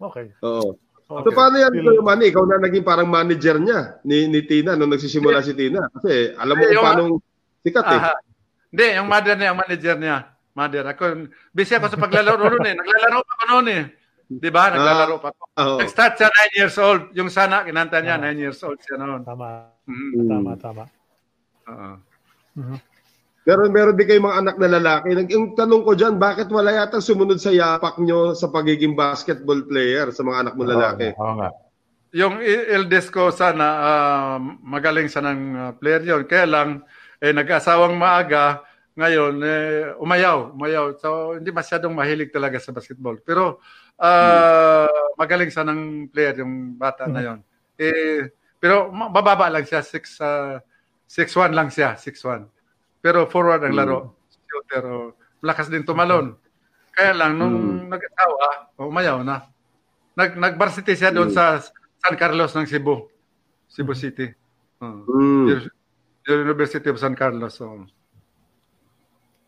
[0.00, 0.32] Okay.
[0.42, 0.80] Oo.
[1.14, 1.24] Okay.
[1.30, 2.24] So paano yan, Kuya Manny?
[2.34, 5.86] Ikaw na naging parang manager niya ni, ni Tina nung nagsisimula si Tina.
[5.94, 7.02] Kasi alam mo kung paano
[7.62, 8.00] sikat eh.
[8.02, 8.18] Uh,
[8.74, 10.16] hindi, yung mother niya, yung manager niya.
[10.54, 10.84] Mother.
[10.90, 11.02] Ako,
[11.54, 12.74] busy ako sa paglalaro noon eh.
[12.74, 13.82] Naglalaro pa ako noon eh.
[14.26, 14.62] Di ba?
[14.70, 15.42] Naglalaro pa ako.
[15.54, 17.02] Uh, Nag-start siya 9 years old.
[17.14, 19.22] Yung sana, kinanta niya, 9 uh, years old siya noon.
[19.22, 19.70] Tama.
[19.86, 20.26] Mm-hmm.
[20.30, 20.84] Tama, tama.
[21.70, 21.94] Oo.
[22.54, 22.78] Uh-huh.
[23.44, 25.12] Pero meron din kayong mga anak na lalaki.
[25.28, 30.08] Yung tanong ko dyan, bakit wala yata sumunod sa yapak nyo sa pagiging basketball player
[30.16, 31.12] sa mga anak mo lalaki?
[31.12, 31.48] Oo, oo nga.
[32.16, 36.88] Yung eldest ko sana, uh, magaling sa ng uh, player yon Kaya lang,
[37.20, 38.64] eh, nag-asawang maaga,
[38.96, 40.96] ngayon, eh, umayaw, umayaw.
[40.96, 43.20] So, hindi masyadong mahilig talaga sa basketball.
[43.20, 43.60] Pero,
[44.00, 45.20] uh, hmm.
[45.20, 47.38] magaling sa ng player yung bata na yon
[47.76, 50.56] eh, Pero, mababa lang siya, 6 uh,
[51.10, 52.53] 6'1 lang siya, 6'1.
[53.04, 53.98] Pero forward ang laro.
[54.00, 54.12] Mm.
[54.48, 54.84] Shooter.
[54.88, 55.12] Oh,
[55.44, 56.40] lakas din tumalon.
[56.96, 57.92] Kaya lang, nung mm.
[57.92, 58.46] nag-asawa,
[58.80, 59.44] umayaw na.
[60.16, 61.36] Nag, nag-varsity siya doon mm.
[61.36, 61.60] sa
[62.00, 63.12] San Carlos ng Cebu.
[63.68, 64.32] Cebu City.
[64.80, 65.68] Uh, mm.
[66.24, 67.52] University of San Carlos.
[67.60, 67.84] So.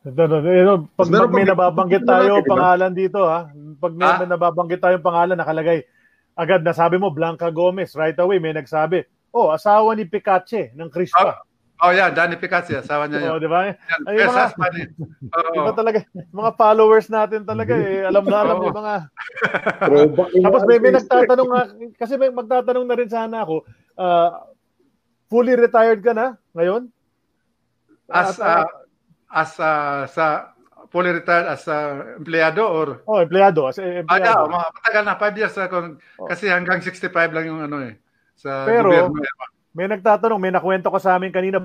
[0.04, 3.48] Ito, ito, ito, pag, pag may nababanggit tayo pangalan dito ha,
[3.80, 4.18] pag may, ah?
[4.20, 5.82] may nababanggit tayo pangalan nakalagay,
[6.36, 9.02] agad nasabi mo Blanca Gomez, right away may nagsabi,
[9.34, 11.34] oh, asawa ni Picache ng Crispa.
[11.34, 11.42] Ah,
[11.76, 13.32] Oh, yeah, Danny Picasso, asawa niya yun.
[13.36, 13.68] Oh, di ba?
[14.08, 14.88] Ay, yes, mga,
[15.36, 15.52] oh.
[15.52, 15.98] Diba talaga,
[16.32, 18.00] mga followers natin talaga eh.
[18.00, 18.64] Alam na alam oh.
[18.68, 18.94] yung mga...
[20.40, 21.62] Tapos may, may nagtatanong nga,
[22.00, 23.68] kasi may magtatanong na rin sana ako,
[24.00, 24.48] uh,
[25.28, 26.88] fully retired ka na ngayon?
[28.08, 28.64] As, uh,
[29.28, 30.56] as uh, sa
[30.88, 33.04] fully retired as uh, empleyado or?
[33.04, 33.68] Oh, empleyado.
[33.68, 34.08] As empleyado.
[34.08, 35.76] Ah, yeah, mga matagal na, 5 years ako,
[36.24, 36.28] oh.
[36.30, 38.00] kasi hanggang 65 lang yung ano eh.
[38.32, 39.20] Sa Pero, gobyerno.
[39.76, 39.84] Eh.
[39.84, 41.60] May nagtatanong, may nakwento ko sa amin kanina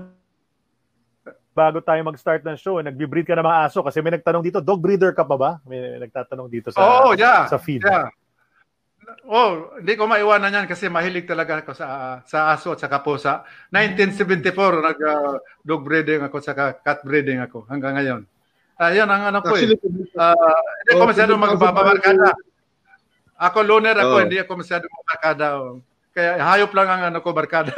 [1.51, 4.83] bago tayo mag-start ng show, nagbi-breed ka ng mga aso kasi may nagtanong dito, dog
[4.83, 5.51] breeder ka pa ba?
[5.63, 7.47] May nagtatanong dito sa oh, yeah.
[7.47, 7.83] sa feed.
[7.83, 8.11] Yeah.
[9.27, 11.87] Oh, hindi ko maiwanan yan kasi mahilig talaga ako sa
[12.23, 13.43] sa aso at sa pusa.
[13.71, 14.47] 1974
[14.79, 18.21] nag uh, dog breeding ako sa cat breeding ako hanggang ngayon.
[18.79, 19.67] Ayun uh, ang ano ko eh.
[20.15, 20.57] Uh,
[20.87, 22.31] hindi ko masyado magbabarkada.
[23.41, 24.23] Ako loner ako, oh.
[24.23, 25.45] hindi ako masyado magbarkada.
[25.59, 25.83] Oh.
[26.11, 27.73] Kaya hayop lang ang ano ko, barkada.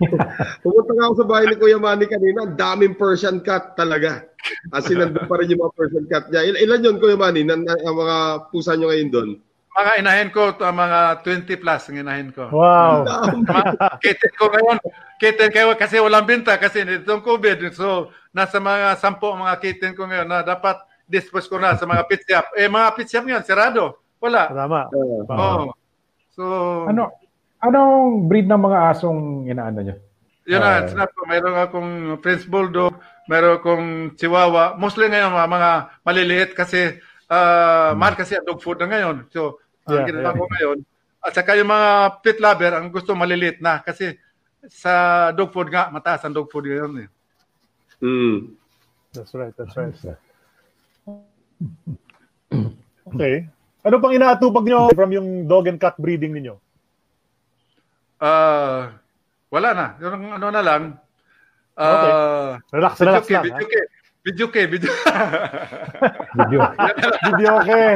[0.64, 4.24] Pumunta nga ako sa bahay ni Kuya Manny kanina, ang daming Persian cat talaga.
[4.72, 6.40] As in, nandun pa rin yung mga Persian cat niya.
[6.48, 8.16] Il- ilan yun, Kuya Manny, na, na, ang mga
[8.48, 9.30] pusa nyo ngayon doon?
[9.70, 12.44] Mga inahin ko, to, mga 20 plus ang inahin ko.
[12.48, 13.04] Wow.
[14.04, 14.76] Kitten ko ngayon,
[15.20, 17.70] kitten kayo kasi walang binta kasi nitong COVID.
[17.76, 22.02] So, nasa mga sampo mga kitten ko ngayon na dapat dispose ko na sa mga
[22.08, 22.46] pit shop.
[22.56, 24.00] Eh, mga pit shop ngayon, sarado.
[24.18, 24.48] Wala.
[24.48, 24.80] Tama.
[24.90, 25.24] Oo.
[25.28, 25.64] Oh.
[26.34, 26.44] So,
[26.88, 27.19] ano,
[27.60, 29.96] Anong breed ng mga asong inaano nyo?
[30.48, 31.28] Yun na, uh, snap ko.
[31.28, 31.90] Mayroon akong
[32.24, 32.96] Prince Bulldog,
[33.28, 34.80] mayroon akong Chihuahua.
[34.80, 35.70] Mostly ngayon, mga, mga
[36.00, 36.96] maliliit kasi
[37.28, 38.00] uh, hmm.
[38.00, 39.28] mahal kasi ang dog food na ngayon.
[39.28, 40.38] So, ang yeah, ginawa yeah.
[40.40, 40.78] ko ngayon.
[41.20, 41.90] At saka yung mga
[42.24, 44.16] pet lover, ang gusto maliliit na kasi
[44.72, 47.04] sa dog food nga, mataas ang dog food ngayon.
[47.04, 47.08] Eh.
[48.00, 48.56] Mm.
[49.12, 49.92] That's right, that's right.
[53.12, 53.44] okay.
[53.84, 56.56] Ano pang inaatupag nyo from yung dog and cat breeding ninyo?
[58.20, 58.92] Uh,
[59.48, 59.86] wala na.
[60.04, 60.82] Yung ano na lang.
[61.72, 62.12] Uh, okay.
[62.76, 63.44] Relax, relax lang.
[63.48, 63.84] Video okay.
[64.20, 64.64] Video okay.
[64.68, 64.92] Video
[66.40, 66.60] Video.
[67.24, 67.90] video okay.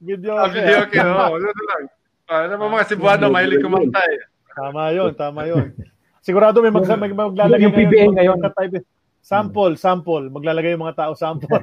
[0.00, 0.64] Video okay.
[0.64, 1.00] video okay.
[1.04, 1.82] Oo, ano lang.
[2.28, 4.20] Uh, ano mga Cebuano, mahilig kumanta eh.
[4.56, 5.76] Tama yun, tama yun.
[6.24, 8.40] Sigurado may, mag- may maglalagay yung PBA ngayon.
[8.40, 8.84] ngayon.
[9.20, 10.32] Sample, sample.
[10.32, 11.52] Maglalagay yung mga tao sample.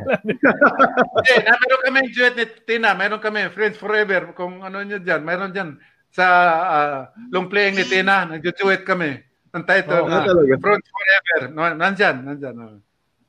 [1.33, 4.37] eh, na meron kami duet ni Tina, meron kami Friends Forever.
[4.37, 5.81] Kung ano nyo dyan, meron dyan
[6.15, 6.27] sa
[6.63, 6.97] uh,
[7.35, 9.19] long playing ni Tina, nag-duet kami.
[9.51, 11.39] Ang title oh, na uh, Friends Forever.
[11.51, 12.79] No, nandyan, nandyan.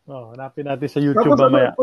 [0.06, 0.30] Oh.
[0.34, 1.74] hanapin natin sa YouTube Tapos, mamaya.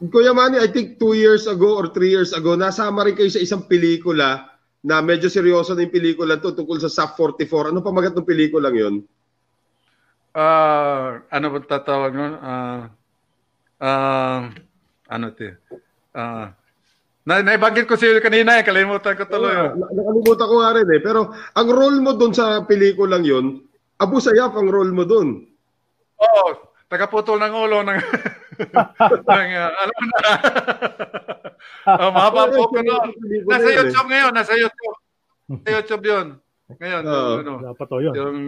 [0.00, 3.38] Kuya Manny, I think two years ago or three years ago, nasama rin kayo sa
[3.38, 4.50] isang pelikula
[4.80, 7.70] na medyo seryoso na yung pelikula to tungkol sa SAP 44.
[7.70, 8.94] Ano pa magat ng pelikulang yon?
[10.32, 12.34] Uh, ano ba tatawag nun?
[12.40, 12.82] Uh,
[13.76, 14.40] uh,
[15.04, 15.52] ano ti?
[16.16, 16.48] Uh,
[17.28, 19.52] na, naibanggit ko siya kanina eh, kalimutan ko tuloy.
[19.52, 21.00] Uh, nakalimutan ko nga rin eh.
[21.04, 23.60] Pero ang role mo doon sa pelikulang yon,
[24.00, 25.44] Abu Sayyaf ang role mo doon.
[26.20, 26.50] Oo, oh,
[26.88, 27.98] tagaputol ng ulo ng,
[29.28, 30.30] ng uh, alam mo na.
[32.00, 32.96] oh, mahaba po ko no.
[33.48, 33.76] Nasa eh.
[33.76, 34.10] YouTube eh.
[34.16, 34.98] ngayon, nasa YouTube.
[35.60, 36.26] Sa YouTube yun.
[36.80, 38.14] Ngayon, uh, ano, dapat to yun.
[38.16, 38.38] Yung,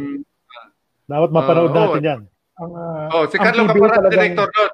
[1.12, 1.76] Dapat mapanood oo.
[1.76, 2.20] natin yan.
[2.62, 4.72] Ang, ah, Oh, si Carlo talagang- director noon.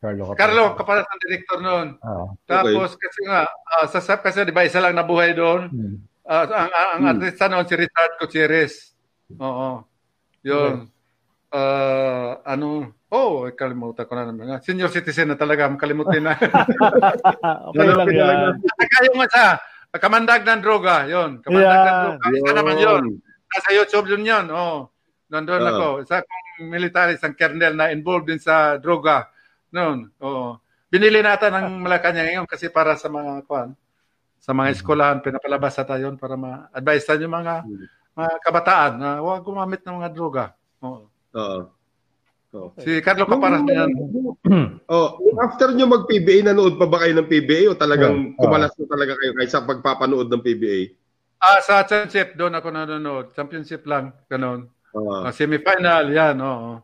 [0.00, 0.38] Carlo Caparas.
[0.40, 1.88] Carlo Caparas ang director noon.
[2.00, 5.68] Ah, Tapos kasi nga ah, sa SAP kasi 'di ba isa lang nabuhay doon.
[5.68, 5.96] hmm.
[6.24, 8.96] Ah, ang ang, ang artista noon si Richard Gutierrez.
[9.36, 9.84] Oo.
[10.40, 10.88] 'Yun.
[11.52, 12.96] Ah, ano?
[13.10, 14.62] Oh, kalimutan ko na naman.
[14.62, 16.38] Senior citizen na talaga, makalimutin na.
[17.74, 18.38] okay lang yan.
[18.86, 19.44] Kayo nga sa
[19.98, 21.42] kamandag ng droga, 'yon.
[21.42, 22.00] Kamandag ng Yan.
[22.16, 22.26] droga.
[22.32, 23.02] Isa naman 'yon.
[23.50, 24.46] Nasa YouTube yun 'yon.
[24.48, 24.88] Oh.
[25.28, 25.70] Nandun Ah.
[25.74, 25.86] ako.
[26.06, 29.28] Isa akong military, isang kernel na involved din sa droga.
[29.70, 30.10] Noon.
[30.22, 30.58] Oo.
[30.90, 33.78] Binili natin ng Malacanang ngayon kasi para sa mga kwan,
[34.42, 37.54] sa mga eskwelahan, pinapalabas na tayo para ma-advise yung mga,
[38.18, 40.44] mga kabataan na huwag gumamit ng mga droga.
[40.82, 41.06] Oo.
[41.38, 41.60] Oo.
[42.50, 42.74] Oo.
[42.82, 43.90] Si Carlo Caparas na yan.
[44.90, 48.42] Oh, after nyo mag-PBA, nanood pa ba kayo ng PBA o talagang Oo.
[48.42, 50.98] kumalas na talaga kayo kaysa pagpapanood ng PBA?
[51.38, 53.30] Ah, sa championship, doon ako nanonood.
[53.38, 54.66] Championship lang, ganun.
[54.98, 55.22] Oo.
[55.22, 56.82] Ah, semifinal, yan, oo.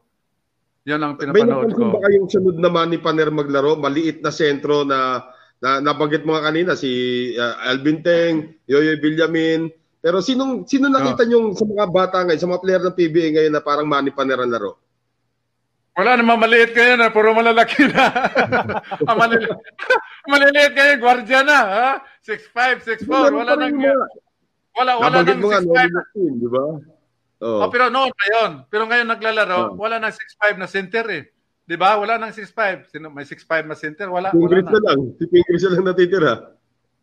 [0.86, 1.90] Yan ang May pinapanood ko.
[1.90, 3.74] ba kayong sunod na Manny Paner maglaro?
[3.74, 5.18] Maliit na sentro na,
[5.58, 9.66] na nabanggit mo nga kanina, si uh, Alvin Teng, Yoyoy Villamin.
[9.98, 13.54] Pero sinong, sino nakita nyo sa mga bata ngayon, sa mga player ng PBA ngayon
[13.58, 14.78] na parang Manny Paner ang laro?
[15.98, 18.06] Wala naman maliit kayo na, puro malalaki na.
[19.10, 19.58] ah, maliliit.
[20.30, 21.88] maliliit kayo, gwardiya na, ha?
[22.22, 23.74] 6'5", 6'4", wala nang,
[24.76, 25.66] wala, wala Nabanggit nang mo nga, 6'5".
[25.66, 26.64] Noli Martin, di ba?
[27.46, 27.62] Oo.
[27.62, 28.50] Oh, pero noon pa yun.
[28.66, 29.78] Pero ngayon naglalaro, Oh.
[29.78, 31.22] wala nang 6'5 na center eh.
[31.62, 31.94] 'Di ba?
[31.94, 32.90] Wala nang 6'5.
[32.90, 34.10] Sino may 6'5 na center?
[34.10, 34.72] Wala, wala Pingris na.
[34.72, 35.00] na lang.
[35.14, 36.32] Si Pingris na lang natitira.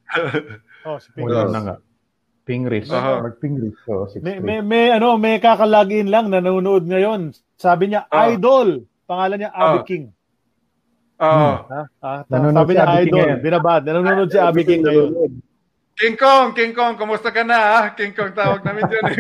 [0.84, 1.48] Oh, si Wala Pingris.
[1.49, 1.76] na nga.
[2.44, 2.88] Pingris.
[2.91, 3.24] Aha.
[3.24, 3.72] Mark Pingris.
[3.88, 7.32] So, six May, may, may, ano, may kakalagin lang na nanonood ngayon.
[7.56, 8.28] Sabi niya, Ah.
[8.28, 8.84] Idol.
[9.07, 9.64] Pangalan niya, Ah.
[9.74, 10.06] Abby King.
[11.24, 11.52] Oo.
[11.64, 11.82] Ha?
[12.03, 13.30] Ah, Nanonood sabi si niya, Idol.
[13.40, 13.82] Binabad.
[13.88, 15.10] Nanonood si Abby King ngayon.
[15.94, 17.57] King Kong, King Kong, kumusta ka na?
[17.57, 17.82] Ha?
[17.94, 19.18] King Kong tawag namin dyan eh.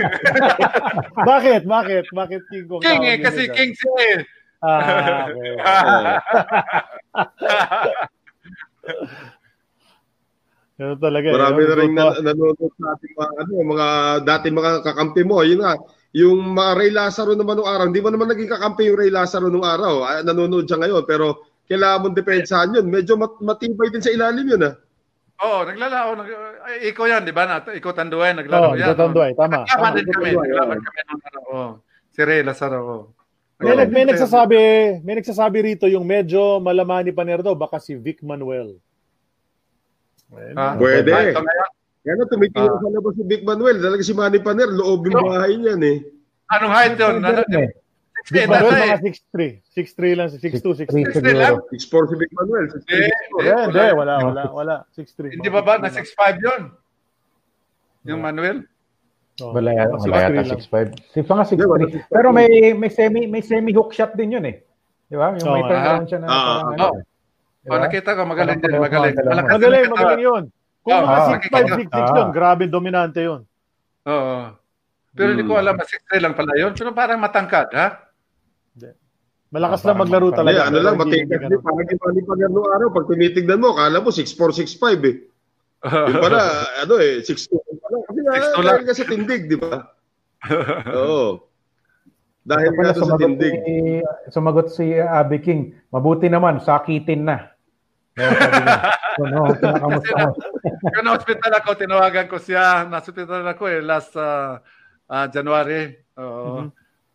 [1.29, 1.61] Bakit?
[1.63, 2.05] Bakit?
[2.09, 2.81] Bakit King Kong?
[2.81, 3.53] King eh, kasi dyan?
[3.53, 4.17] King siya eh.
[4.63, 5.53] Ah, okay.
[10.73, 11.27] Ganun talaga.
[11.29, 11.33] eh.
[11.37, 13.87] Marami na rin na, nanonood sa ating mga, ano, mga
[14.25, 15.45] dati mga kakampi mo.
[15.45, 15.77] Yun nga,
[16.17, 19.53] yung mga Ray Lazaro naman nung araw, hindi mo naman naging kakampi yung Ray Lazaro
[19.53, 20.01] nung araw.
[20.01, 21.37] Ah, nanonood siya ngayon, pero
[21.69, 22.89] kailangan mong depensahan yun.
[22.89, 24.73] Medyo mat- matibay din sa ilalim yun ah.
[25.43, 26.11] Oo, naglalaro.
[26.15, 26.29] Nag,
[26.63, 27.43] ay, ikaw yan, di ba?
[27.43, 28.87] Na, ikaw tanduay, naglaro Oh, yan.
[28.87, 29.61] Ikaw Tanduay, tama.
[29.61, 29.97] Naglaban tama.
[29.99, 30.29] din kami.
[30.31, 31.39] Naglaban kami nung ano.
[31.47, 31.71] Oh.
[32.09, 32.79] Si Ray Lazaro.
[32.79, 33.03] Oh.
[33.59, 33.79] May, Oo.
[33.79, 34.59] nag, may nagsasabi,
[35.01, 38.79] may nagsasabi rito yung medyo malaman ni Paner daw baka si Vic Manuel.
[40.33, 40.55] Ayun.
[40.55, 41.11] Ah, Pwede.
[42.03, 42.79] Kaya na tumitingin Ah.
[42.79, 43.77] sa labas si Vic Manuel.
[43.79, 45.97] Talaga si Manny Paner, loob yung bahay niyan eh.
[46.51, 47.15] Anong height yun?
[47.19, 47.39] Ano,
[48.31, 49.59] Vic eh, Manuel mga eh.
[49.67, 49.75] 6'3".
[49.75, 51.19] 6'3 lang, 6'2", 6'3".
[51.19, 51.55] 6'3 lang?
[51.59, 52.07] siguro.
[52.07, 52.65] 6'4 si Vic Manuel.
[52.71, 53.11] 6'3 Eh.
[53.35, 54.75] Hindi, hindi, wala, wala, wala.
[54.95, 55.35] 6'3.
[55.35, 56.61] Hindi ba ba na 6'5 yun?
[58.07, 58.63] Yung Manuel?
[59.41, 60.59] Oh, Wala, mga wala 6'3 yata lang.
[60.61, 61.11] 6'5.
[61.11, 62.13] Si mga Hindi, wala 6'3.
[62.13, 64.61] Pero may may semi may semi hook shot din yun eh.
[65.09, 65.33] Di ba?
[65.33, 66.85] Yung may Oo, turnaround siya na ah, parang ah, ano.
[66.93, 66.97] oh.
[67.63, 69.15] Oh, nakita ko, magaling din, magaling.
[69.15, 70.43] Magaling, magaling yun.
[70.83, 72.15] Kung Oh, mga ah, 6'5", 6'6 ah.
[72.19, 73.47] yun, grabe dominante yun.
[74.03, 74.51] Oo.
[75.15, 76.75] Pero hindi ko alam, 6'3 lang pala yun.
[76.75, 77.87] Pero parang matangkad, ha?
[79.53, 80.59] Malakas Ah, lang maglaro Hindi, talaga.
[80.65, 81.61] ano lang, hindi- matigas hindi din.
[81.61, 85.17] Parang yung Manny Paner nung araw, pag tinitignan mo, kala mo 6'4, 6'5 eh.
[86.09, 86.39] Yung pala,
[86.81, 87.97] ano eh, 6'2 pala.
[88.07, 88.65] Kasi nga, 6'2 lang.
[88.65, 89.93] dahil kasi tindig, di ba?
[90.97, 91.45] Oo.
[92.43, 93.53] Dahil nga sa tindig.
[93.61, 93.75] si,
[94.33, 95.61] sumagot si Abby King.
[95.93, 97.53] Mabuti naman, sakitin na.
[98.17, 98.77] Kaya sabi niya,
[99.27, 100.31] ano, kinakamusta mo?
[100.81, 102.89] Kung na-hospital ako, tinawagan ko siya.
[102.89, 104.59] Na-hospital ako eh, last ah,
[105.07, 105.93] ah, January.
[106.17, 106.73] Oo.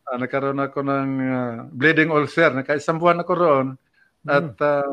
[0.08, 2.48] Ah, nagkaroon ako ng ah, bleeding ulcer.
[2.56, 3.66] Nakaisang buwan ako roon.
[4.24, 4.88] At ah,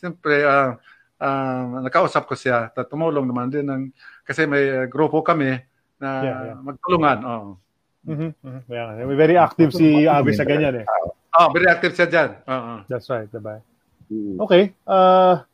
[0.00, 0.80] siyempre, ah,
[1.20, 2.72] ah, nakausap ko siya.
[2.72, 3.68] At tumulong naman din.
[3.68, 3.92] Ng,
[4.24, 5.60] kasi may ah, grupo kami
[6.00, 6.58] na Yeah, yeah.
[6.64, 7.18] magtulungan.
[7.24, 7.60] Oh.
[8.06, 8.60] Mhm, mhm.
[8.70, 10.86] Kaya nga, very active si Abby sa ganyan eh.
[11.36, 12.30] Oh, very active siya dyan.
[12.48, 12.74] Oo.
[12.88, 13.60] That's right, diba?
[14.08, 14.40] Mm.
[14.40, 14.72] Okay.
[14.88, 15.44] Uh,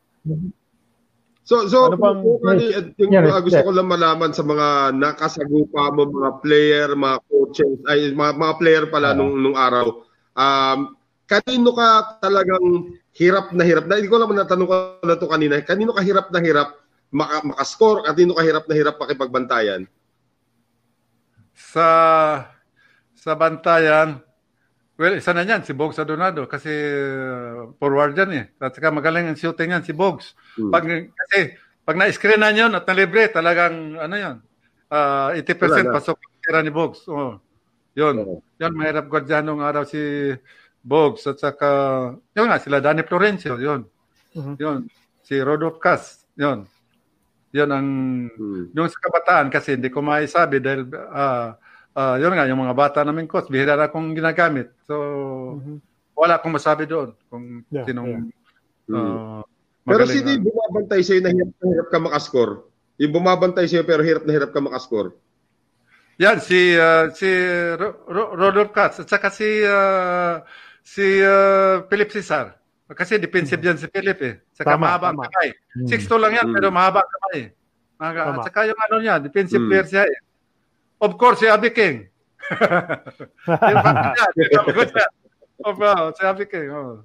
[1.42, 2.62] So, so Ano pang- kung ano,
[3.02, 3.66] yung Yan, mga gusto yes.
[3.66, 8.84] ko lang malaman sa mga nakasagupa mo, mga player, mga coaches, ay mga, mga player
[8.86, 9.16] pala Ah.
[9.18, 10.06] nung, nung araw,
[10.38, 10.78] um,
[11.26, 13.90] kanino ka talagang hirap na hirap?
[13.90, 15.58] Na, hindi ko naman natanong ko na to kanina.
[15.66, 16.78] Kanino ka hirap na hirap
[17.10, 18.06] maka, makascore?
[18.06, 19.84] Kanino ka hirap na hirap makipagbantayan?
[21.52, 21.88] sa
[23.12, 24.18] sa bantayan,
[25.02, 28.44] well, isa na yan, si Bogs Adonado, kasi uh, forward yan eh.
[28.62, 30.38] At saka magaling ang shooting yan, si Bogs.
[30.54, 30.70] Hmm.
[30.70, 34.36] Pag, kasi, pag na-screen na yun at na-libre, talagang, ano yan,
[34.94, 37.02] uh, 80% Wala pasok ang tira ni Bogs.
[37.10, 37.42] Oh.
[37.98, 38.14] Yun.
[38.22, 38.36] Oo.
[38.62, 40.30] Yun, mahirap gwardiyanong araw si
[40.78, 41.26] Bogs.
[41.26, 41.68] At saka,
[42.38, 43.82] yun nga, sila Danny Florencio, yun.
[44.38, 44.54] Mhm.
[44.62, 44.78] Yun.
[45.26, 46.64] Si Rodolph Cas, yun.
[47.52, 47.88] Yun ang
[48.32, 48.72] Hmm.
[48.72, 51.52] yung sa kabataan kasi hindi ko maisabi dahil ah,
[51.94, 54.72] ah, yun nga, yung mga bata namin coach, bihira na akong ginagamit.
[54.84, 54.94] So,
[56.12, 58.30] wala akong masabi doon kung Yeah, sinong
[58.86, 58.96] yeah.
[58.96, 59.42] ah,
[59.82, 62.54] Pero magaling sino na- yung bumabantay sa'yo na hirap na hirap ka makascore?
[62.96, 65.10] Yung bumabantay sa'yo pero hirap na hirap ka makascore?
[66.16, 67.26] Yan, si ah, si
[67.74, 70.44] Ro- Ro- Rodolph Katz at saka si ah,
[70.80, 72.54] si ah, Philip Cesar.
[72.86, 74.34] Kasi defensive yan si Philip eh.
[74.52, 75.26] Saka Tama, mahaba ang tama.
[75.26, 75.48] kamay.
[75.88, 76.54] 6'2 lang yan Mm.
[76.54, 77.40] pero mahaba ang kamay.
[77.96, 79.68] At saka yung ano niya, defensive Mm.
[79.72, 80.18] player siya eh.
[81.02, 82.06] Of course, si Abby King.
[82.52, 83.82] yung
[84.14, 85.06] niya, tinapagod siya.
[85.62, 86.68] Oh, bro, si Abby King.
[86.70, 87.02] Oh.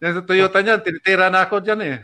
[0.00, 1.96] Yan sa Toyota niya, tinitira na ako dyan eh.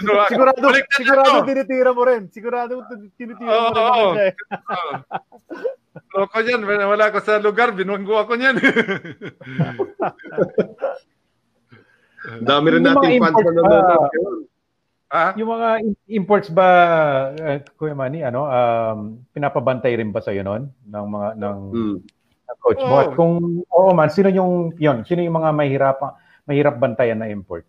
[0.00, 0.60] Ano, Sigurado,
[0.92, 1.48] sigurado to.
[1.48, 2.28] tinitira mo rin.
[2.28, 3.80] Sigurado tin- tinitira mo Oo, rin.
[3.80, 4.08] oo.
[4.16, 4.32] eh.
[6.12, 8.56] Loko yan, wala ko sa lugar, binunggo ako niyan.
[12.44, 14.47] Dami rin nating fans na nanonood
[15.08, 15.32] ha?
[15.36, 16.66] Yung mga im- imports ba,
[17.32, 18.98] uh, Kuya Manny, ano, um,
[19.32, 21.96] pinapabantay rin ba sa'yo noon ng mga ng, Hmm.
[22.48, 22.94] ng coach mo?
[22.96, 23.00] Oo.
[23.02, 25.04] At kung oo man, sino yung yon?
[25.08, 25.98] Sino yung mga mahirap
[26.48, 27.64] mahirap bantayan na import?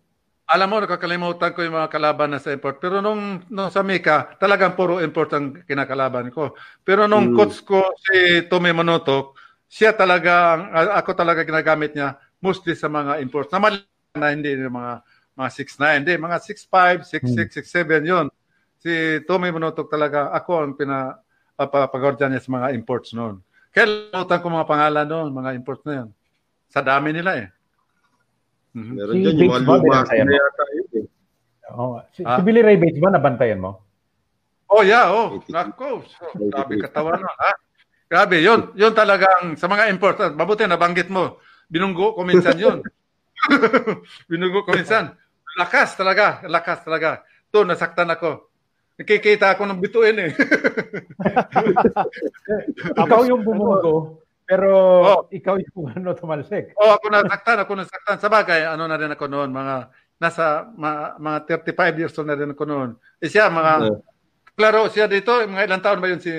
[0.50, 2.82] Alam mo, nakakalimutan ko yung mga kalaban na sa import.
[2.82, 6.58] Pero nung, nung sa Mika, talagang puro import ang kinakalaban ko.
[6.82, 7.36] Pero nung Mm.
[7.38, 9.38] coach ko, si Tommy Monotok,
[9.70, 10.58] siya talaga,
[10.98, 13.54] ako talaga ginagamit niya mostly sa mga imports.
[13.54, 13.78] Na mali
[14.18, 15.06] na hindi yung mga
[15.40, 18.26] mga 6'9", hindi, mga 6'5", 6'6", 6'7", yun.
[18.80, 18.92] Si
[19.24, 21.16] Tommy Monotok talaga, ako ang pina
[21.56, 23.40] papagordyan niya sa mga imports noon.
[23.72, 26.08] Kaya limutan ko mga pangalan noon, mga imports na yun.
[26.72, 27.48] Sa dami nila eh.
[28.76, 28.92] Mhm.
[28.96, 31.04] Meron Si dyan yung mga luma na eh.
[31.70, 32.38] Oh, si, Ah.
[32.38, 33.84] si Billy Ray Bates ba nabantayan mo?
[34.70, 35.38] Oh, yeah, oh.
[35.38, 35.54] 82.
[35.54, 37.52] Nako, so, grabe katawan nun, ha?
[38.10, 41.38] Grabe, yun, yun talagang sa mga import, mabuti nabanggit mo,
[41.70, 42.78] binunggo ko minsan yun.
[44.30, 45.14] binunggo ko minsan.
[45.56, 47.22] Lakas talaga, lakas talaga.
[47.50, 48.46] To, nasaktan ako.
[48.94, 50.30] Nakikita ako ng bituin eh.
[52.96, 54.68] Ikaw yung bumugo, pero
[55.00, 55.18] Oh.
[55.30, 56.74] ikaw yung ano tumalsik.
[56.76, 58.16] oh, ako nasaktan, ako nasaktan.
[58.18, 59.74] Sa bagay, ano na rin ako noon, mga
[60.20, 62.90] nasa ma- mga 35 years old na rin ako noon.
[63.18, 63.98] Eh siya, mga, Yeah.
[64.52, 66.30] klaro siya dito, mga ilang taon ba yun si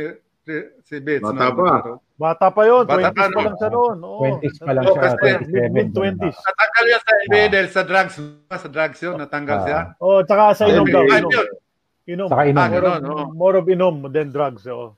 [0.42, 1.26] si, si Bates?
[1.26, 1.56] Bata no?
[1.58, 1.72] pa.
[2.22, 2.86] Bata pa yun.
[2.86, 3.98] Bata 20s pa, pa lang siya noon.
[4.06, 4.22] Oo.
[4.38, 5.74] 20s pa lang Oh, siya, kasi 27.
[5.74, 6.38] Mid-20s.
[6.38, 8.14] Natanggal yan sa NBA dahil sa drugs.
[8.62, 9.66] Sa drugs yun, natanggal Ah.
[9.66, 9.80] siya.
[9.98, 11.02] Oh, tsaka sa inom daw.
[11.10, 11.32] Inom.
[12.06, 12.28] Inom.
[12.30, 12.62] Saka inom.
[12.62, 13.26] Ah, More, ganun, of, oo.
[13.34, 14.64] more of inom than drugs.
[14.70, 14.94] Oh.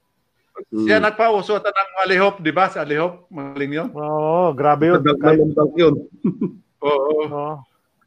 [0.70, 0.86] Hmm.
[0.86, 2.68] Siya nagpauso ata ng alihop, di ba?
[2.68, 3.90] Sa alihop, maling yun.
[3.96, 5.00] Oo, grabe yun.
[5.00, 5.96] Dunk yun.
[6.84, 7.24] Oo.
[7.32, 7.56] oo.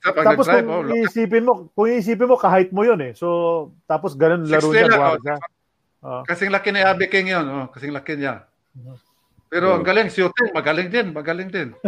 [0.07, 3.13] Pag Tapos kung oh, iisipin mo, kung iisipin mo, kahit mo yun eh.
[3.19, 3.27] So,
[3.91, 4.87] tapos ganun laro 16 niya.
[4.87, 5.19] lang, oh.
[5.19, 5.37] siya.
[6.07, 6.23] Oo.
[6.29, 7.47] kasing laki ni Abby King yun.
[7.51, 8.47] Oh, kasing laki niya.
[9.47, 11.71] Pero ang galing, shooting, magaling din, magaling din.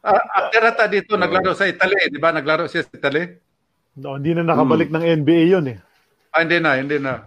[0.00, 2.30] Ah, After ata dito, naglaro sa Italy, di ba?
[2.30, 3.34] Naglaro siya sa Italy.
[3.98, 5.78] No, hindi na nakabalik ng NBA yun eh.
[6.30, 7.26] Ah, hindi na, hindi na.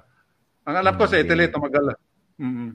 [0.63, 1.91] Ang alam ko sa Italy, tumagal.
[2.39, 2.69] Mm-hmm.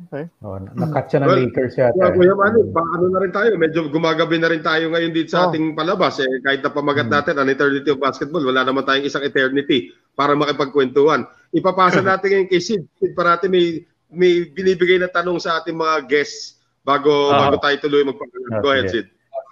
[0.00, 0.24] Okay.
[0.40, 1.92] Oh, nakat siya ng Well, Lakers yata.
[1.94, 5.30] Kaya Kuya Manny, pa, ano na rin tayo, medyo gumagabi na rin tayo ngayon dito
[5.30, 5.48] sa Oh.
[5.52, 6.18] ating palabas.
[6.24, 10.32] Eh, kahit na pamagat natin ang eternity of basketball, wala naman tayong isang eternity para
[10.32, 11.28] makipagkwentuhan.
[11.52, 12.82] Ipapasa natin ngayon kay Sid.
[12.96, 17.46] Sid, parati may, may binibigay na tanong sa ating mga guests bago Ah.
[17.48, 18.60] bago tayo tuloy magpapagalan.
[18.60, 18.94] Go ahead, Okay.
[19.02, 19.06] Sid.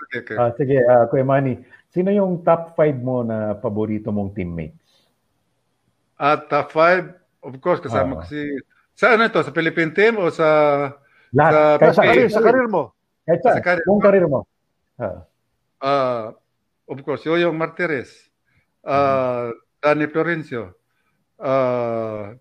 [0.09, 0.37] Okay, okay.
[0.37, 1.61] Ah, sige, ah, Kuya Manny,
[1.93, 4.81] sino yung top 5 mo na paborito mong teammates?
[6.19, 7.15] At top five,
[7.47, 8.21] of course, kasama Oo.
[8.21, 8.41] ko si...
[8.99, 9.39] Sa ano ito?
[9.39, 10.49] Sa Philippine team o sa...
[11.31, 11.53] Lahat.
[11.55, 12.83] Sa- Kahit Sa karir, sa karir mo.
[13.23, 13.55] Kahit saan.
[13.55, 13.85] sa karir.
[13.87, 14.41] Buong karir mo.
[14.99, 15.23] Ah.
[15.79, 16.23] ah
[16.89, 18.11] of course, Yoyong Martires,
[18.83, 20.73] uh, Danny Florencio,
[21.39, 22.33] uh,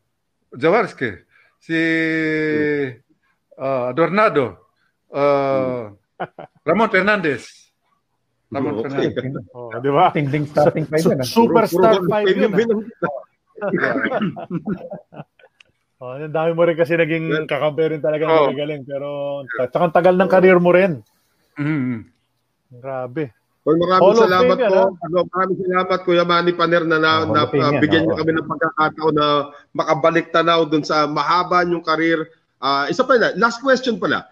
[0.56, 1.27] Jaworski,
[1.60, 1.80] si
[3.54, 4.58] uh, Adornado,
[5.12, 5.92] uh,
[6.64, 7.44] Ramon Fernandez.
[8.48, 9.12] Ramon Okay.
[9.12, 9.44] Fernandez.
[9.58, 10.08] Oh, di ba?
[10.10, 11.20] Ting-ding starting five yan.
[11.20, 11.28] ah.
[11.28, 12.52] superstar Puro- puro- 5 yun.
[15.98, 18.46] Oh, ang dami mo rin kasi naging kakampi rin talaga Oh.
[18.46, 18.54] oh.
[18.54, 18.86] magaling.
[18.86, 19.10] Pero
[19.66, 21.02] tsaka ang tagal ng career mo rin.
[21.58, 22.06] Mhm.
[22.78, 23.34] Grabe.
[23.68, 24.80] Well, maraming Hall salamat Fame po.
[24.80, 24.90] ah.
[25.04, 28.32] Ano, maraming salamat Kuya Manny Paner na, na, Oh, na uh, yan, bigyan niyo kami
[28.32, 29.28] ng pagkakataon na
[29.76, 32.32] makabalik tanaw dun sa mahaba niyong karir.
[32.64, 34.24] Ah, isa pa na, last question pala.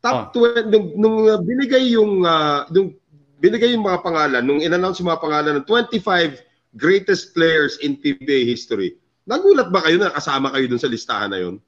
[0.00, 0.64] Top Ah.
[0.64, 2.96] 20 nung, nung uh, binigay yung uh, nung
[3.36, 6.40] binigay yung mga pangalan, nung in-announce yung mga pangalan ng 25
[6.72, 8.96] greatest players in PBA history.
[9.28, 11.60] Nagulat ba kayo na kasama kayo dun sa listahan na yun?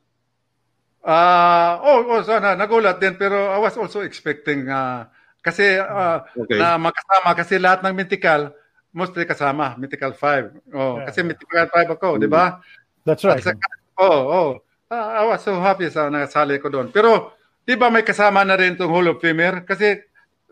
[1.05, 5.05] Ah, oh, oh, sana nagulat din pero I was also expecting ah,
[5.41, 6.57] kasi ah, Okay.
[6.57, 8.53] na makasama kasi lahat ng mythical
[8.91, 10.51] mostly kasama, mythical 5.
[10.75, 11.07] Oh, Yeah.
[11.07, 12.59] kasi mythical 5 ako, di ba?
[13.07, 13.39] That's right.
[13.39, 14.51] At saka- oh, oh.
[14.91, 16.91] Ah, I was so happy sa nasali ko doon.
[16.91, 19.63] Pero, di ba may kasama na rin itong Hall of Famer?
[19.63, 19.95] Kasi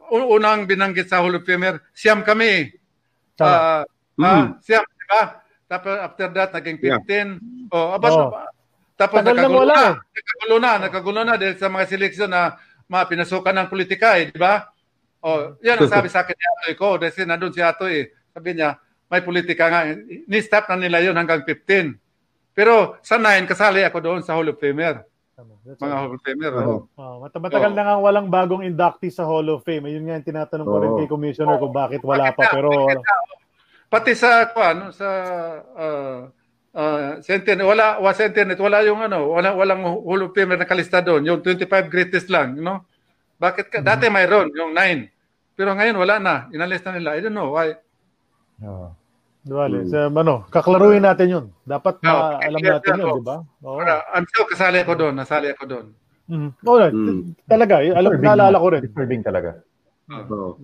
[0.08, 2.70] unang binanggit sa Hall of Famer, siyam kami.
[3.34, 3.50] Tama.
[3.50, 3.82] Ah,
[4.14, 4.22] Mm.
[4.24, 5.22] ah, siyam, di ba?
[5.66, 7.02] Tapos after that, naging Yeah.
[7.02, 7.28] 15.
[7.74, 8.30] Oh, abas, Oo.
[8.94, 12.54] tapos Tagal nakagulo na, nakagulo na, nakagulo na dahil sa mga seleksyon na
[12.86, 14.70] mga pinasukan ng politika eh, di ba?
[15.18, 18.06] Oh, yan ang sabi sa akin ni Atoy ko, kasi nandun si Atoy eh.
[18.30, 18.78] Sabi niya,
[19.08, 19.80] may politika nga.
[20.30, 21.98] Ni-stop na nila yun hanggang 15.
[22.54, 25.02] Pero sa 9, kasali ako doon sa Hall of Famer.
[25.64, 26.00] That's Mga all.
[26.06, 26.52] Hall of Famer.
[26.54, 26.80] Oh.
[26.94, 27.76] Oh, mat- matagal Oo.
[27.76, 29.86] na nga walang bagong inductee sa Hall of Fame.
[29.86, 30.98] Ayun nga yung tinatanong ko rin Oo.
[30.98, 32.42] kay Commissioner kung bakit wala Bakit pa.
[32.44, 32.54] na?
[32.54, 33.16] Pero Bakit na?
[33.88, 35.08] Pati sa kuan sa
[35.72, 36.18] uh,
[36.76, 40.60] uh, sa internet wala wa sa internet wala yung ano wala walang Hall of Famer
[40.60, 42.84] na kalista doon yung 25 greatest lang you know
[43.38, 45.08] bakit ka dati mayroon yung 9
[45.54, 47.74] pero ngayon wala na inalis na nila I don't know why
[48.58, 48.90] Oo.
[49.48, 51.44] Duwale, sa ano, kaklaruhin natin 'yun.
[51.62, 53.36] Dapat Oo, ma- alam natin na 'yun, di ba?
[53.64, 53.80] Oo.
[54.12, 55.86] I'm sure kasali ako doon nasali ako doon
[56.28, 56.50] Mhm.
[56.60, 57.20] Oo, Mm.
[57.48, 58.82] talaga, eh, alam naalala ko rin.
[58.84, 59.64] Disturbing talaga.
[60.12, 60.60] Oo.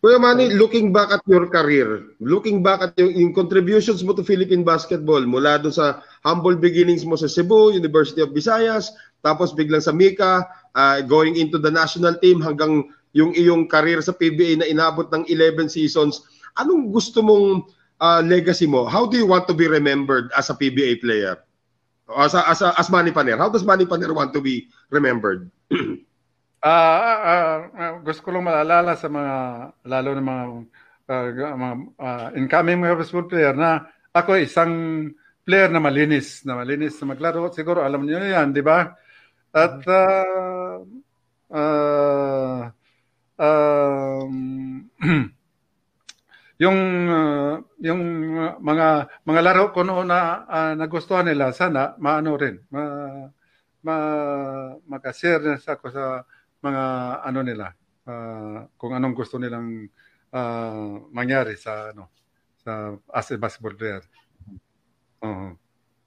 [0.00, 4.24] Kuya Manny, looking back at your career, looking back at yung, yung contributions mo to
[4.24, 8.88] Philippine basketball mula doon sa humble beginnings mo sa Cebu, University of Visayas,
[9.20, 14.14] tapos biglang sa Mika, uh, going into the national team hanggang yung iyong career sa
[14.14, 16.22] PBA na inabot ng 11 seasons.
[16.58, 17.66] Anong gusto mong
[17.98, 18.86] uh, legacy mo?
[18.86, 21.38] How do you want to be remembered as a PBA player?
[22.10, 25.50] As a, as, a, as Manny Paner, how does Manny Paner want to be remembered?
[26.60, 29.34] Ah, ah, ah, gusto ko lang maalala sa mga
[29.80, 30.44] lalo na mga
[31.08, 34.72] ah, mga ah, incoming basketball player na ako isang
[35.40, 37.48] player na malinis, na malinis na maglaro.
[37.48, 38.92] Siguro alam niyo 'yan, di ba?
[39.50, 40.78] At ah,
[41.50, 42.62] ah,
[43.34, 44.34] um,
[46.62, 46.78] yung
[47.10, 48.02] ah, yung
[48.38, 48.88] ah, mga
[49.26, 52.82] mga laro ko noon na ah, nagustuhan nila sana maano rin ma,
[53.82, 53.96] ma
[54.86, 56.22] makashare na sa ako sa
[56.62, 56.82] mga
[57.26, 57.74] ano nila
[58.06, 59.90] ah, kung anong gusto nilang
[60.30, 62.06] ah, mangyari sa ano
[62.60, 64.04] sa as a basketball player.
[65.24, 65.56] Oo.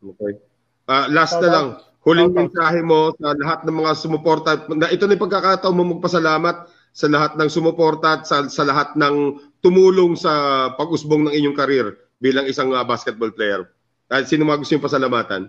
[0.04, 0.38] Okay.
[0.86, 1.68] Ah, last na lang,
[2.04, 4.50] huling mensahe mo sa lahat ng mga sumuporta.
[4.76, 8.94] Na, ito na yung pagkakataon mo magpasalamat sa lahat ng sumuporta at sa, sa lahat
[9.00, 11.88] ng tumulong sa pag-usbong ng inyong karir
[12.20, 13.72] bilang isang ah, basketball player.
[14.12, 15.42] At sino mga gusto yung pasalamatan?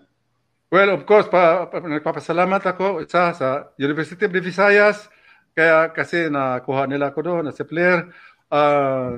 [0.73, 5.11] Well, of course, pa, pa, nagpapasalamat ako isa sa University of the Visayas
[5.55, 8.11] kaya kasi nakuha nila ako doon as a player.
[8.51, 9.15] Ah,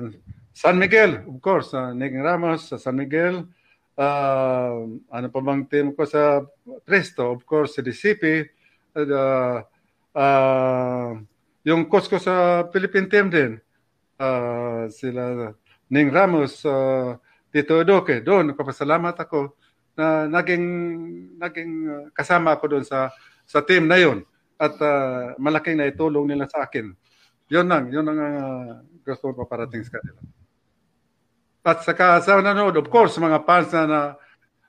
[0.57, 3.45] San Miguel, of course, uh, Ning Ramos sa San Miguel.
[3.97, 4.77] Ah,
[5.09, 6.45] ano pa bang team ko sa
[6.85, 8.45] Presto, of course, si DCP.
[8.93, 9.65] Uh,
[10.13, 11.17] ah,
[11.65, 13.51] yung coach ko sa Philippine team din,
[14.21, 15.49] ah, sila
[15.89, 17.17] Ning Ramos, ah,
[17.49, 19.57] Tito Doke, doon, nagpapasalamat ako
[19.97, 20.65] na naging
[21.41, 23.09] naging uh, kasama ako doon sa
[23.49, 24.21] sa team na yon
[24.61, 26.93] at uh, malaking naitulong nila sa akin.
[27.49, 30.21] Yun lang, yun ang uh, gusto ko paparating sa kanila.
[31.67, 33.99] At saka sa nanonood, of course, mga fans na, na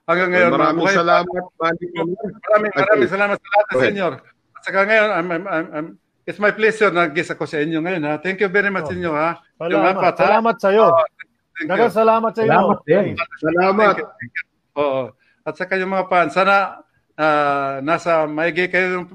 [0.02, 0.98] hanggang ngayon, Maraming mabuhay pa.
[0.98, 1.26] salamat.
[1.30, 3.14] Maraming, maraming Okay.
[3.14, 3.82] salamat sa lahat, ahead.
[3.86, 4.12] senyor.
[4.50, 5.86] At saka ngayon, I'm, I'm, I'm, I'm,
[6.26, 8.02] it's my pleasure na guest ako sa inyo ngayon.
[8.02, 8.18] Ha?
[8.18, 8.92] Thank you very much, Oh.
[8.92, 9.14] senyor.
[9.14, 9.30] Ha?
[9.62, 10.22] Yung Salamat, apat, ha?
[10.26, 10.86] salamat sa iyo.
[10.90, 12.50] Oh, salamat sa iyo.
[12.50, 13.06] Salamat din.
[13.38, 13.94] Salamat.
[13.94, 14.44] Thank you, thank you.
[14.74, 15.02] Oo.
[15.46, 16.82] At saka yung mga fans, sana
[17.14, 19.06] ah, nasa maigi kayo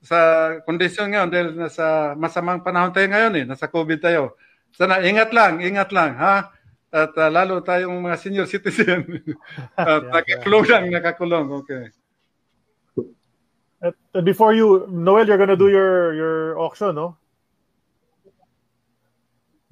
[0.00, 0.18] sa
[0.64, 4.36] kondisyon ngayon dahil nasa masamang panahon tayo ngayon eh, nasa COVID tayo.
[4.72, 6.48] Sana ingat lang, ingat lang, ha?
[6.92, 9.24] At ah, lalo tayong mga senior citizen.
[9.80, 11.46] At Yeah, nakakulong lang, nakakulong.
[11.64, 11.88] Okay.
[13.80, 17.16] At, uh, before you, Noel, you're gonna do your your auction, no?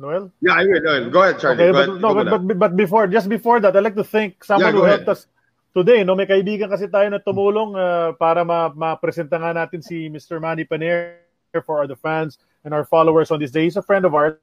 [0.01, 0.33] Noel?
[0.41, 0.81] Yeah, I will.
[0.81, 1.11] Will.
[1.13, 1.61] Go ahead, Charlie.
[1.61, 2.01] Okay, Go but, ahead.
[2.01, 4.89] no, but, but, but before, just before that, I'd like to thank someone Yeah, who
[4.89, 5.05] ahead.
[5.05, 5.29] helped us
[5.77, 6.01] today.
[6.03, 10.41] No, may kaibigan kasi tayo na tumulong uh, para ma ma-presenta nga natin si Mr.
[10.41, 11.21] Manny Paner
[11.69, 13.69] for the fans and our followers on this day.
[13.69, 14.41] He's a friend of ours.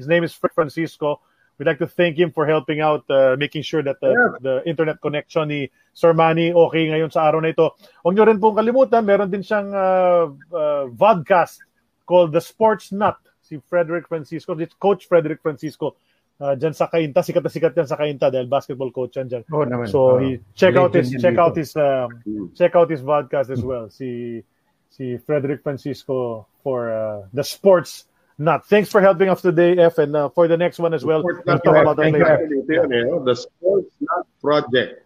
[0.00, 1.20] His name is Fred Francisco.
[1.54, 4.30] We'd like to thank him for helping out, uh, making sure that the, Yeah.
[4.42, 7.78] the internet connection ni Sir Manny okay ngayon sa araw na ito.
[8.02, 11.62] Huwag nyo rin pong kalimutan, meron din siyang uh, uh, vodcast
[12.02, 13.14] called The Sports Nut.
[13.44, 15.94] Si Frederick Francisco, this Coach Frederick Francisco.
[16.34, 19.46] Uh, dyan sa Kainta, sikat na sikat yan sa Kainta dahil basketball coach yan dyan.
[19.54, 19.86] Oo naman.
[19.86, 20.18] So Oo.
[20.18, 22.50] he check out his check out his um, Mm.
[22.58, 23.86] check out his podcast as well.
[23.86, 24.42] Si
[24.90, 28.66] si Frederick Francisco for uh, the sports nut.
[28.66, 31.20] Thanks for helping us today, F, and uh, for the next one as well.
[31.20, 32.38] Sports We'll talk about that Thank you, later.
[32.44, 33.24] Ito yun, eh, no?
[33.24, 35.04] The Sports Nut Project.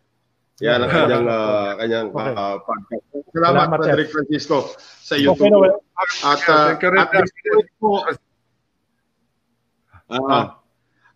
[0.59, 2.35] Yan ang kanyang, ah, kanyang Okay.
[2.35, 3.05] ah, podcast.
[3.31, 5.39] Salamat, Salamat, Frederick Francisco, sa iyo.
[5.39, 5.79] Okay, Noel.
[6.27, 7.91] At, ah, Thank you rin, at this point po,
[10.09, 10.59] Ah.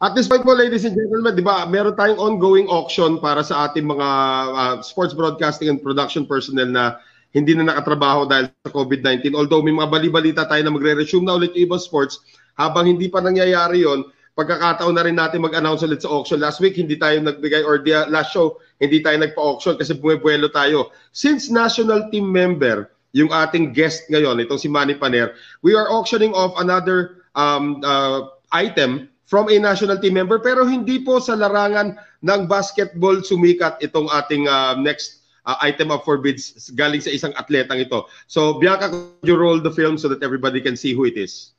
[0.05, 3.67] at this point po, ladies and gentlemen, di ba, meron tayong ongoing auction para sa
[3.67, 4.09] ating mga
[4.55, 7.03] ah, sports broadcasting and production personnel na
[7.33, 9.33] hindi na nakatrabaho dahil sa COVID-19.
[9.33, 12.21] Although may mga bali-balita tayo na magre-resume na ulit yung ibang sports,
[12.57, 14.05] habang hindi pa nangyayari yon,
[14.37, 16.41] pagkakataon na rin natin mag-announce ulit sa auction.
[16.41, 20.93] Last week, hindi tayo nagbigay, or the, last show, hindi tayo nagpa-auction kasi bumubuelo tayo.
[21.13, 26.33] Since national team member, yung ating guest ngayon, itong si Manny Paner, we are auctioning
[26.33, 31.97] off another um, uh, item from a national team member pero hindi po sa larangan
[32.21, 37.83] ng basketball sumikat itong ating uh, next uh, item of forbids galing sa isang atletang
[37.83, 38.07] ito.
[38.27, 41.53] So, Bianca, could you roll the film so that everybody can see who it is?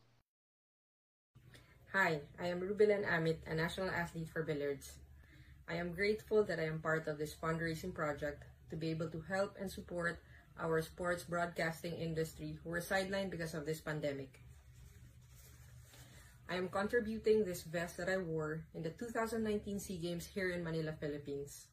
[1.94, 4.98] Hi, I am Rubilen Amit, a national athlete for billiards.
[5.70, 9.22] I am grateful that I am part of this fundraising project to be able to
[9.30, 10.20] help and support
[10.60, 14.42] our sports broadcasting industry who were sidelined because of this pandemic.
[16.50, 20.64] I am contributing this vest that I wore in the 2019 SEA Games here in
[20.64, 21.68] Manila, Philippines.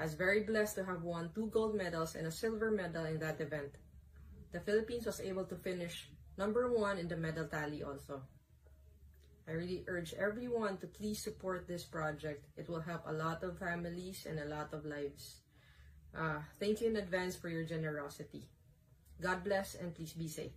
[0.00, 3.20] I was very blessed to have won two gold medals and a silver medal in
[3.20, 3.76] that event.
[4.48, 6.08] The Philippines was able to finish
[6.40, 8.24] number one in the medal tally also.
[9.44, 12.48] I really urge everyone to please support this project.
[12.56, 15.44] It will help a lot of families and a lot of lives.
[16.16, 18.48] Uh, thank you in advance for your generosity.
[19.20, 20.56] God bless and please be safe.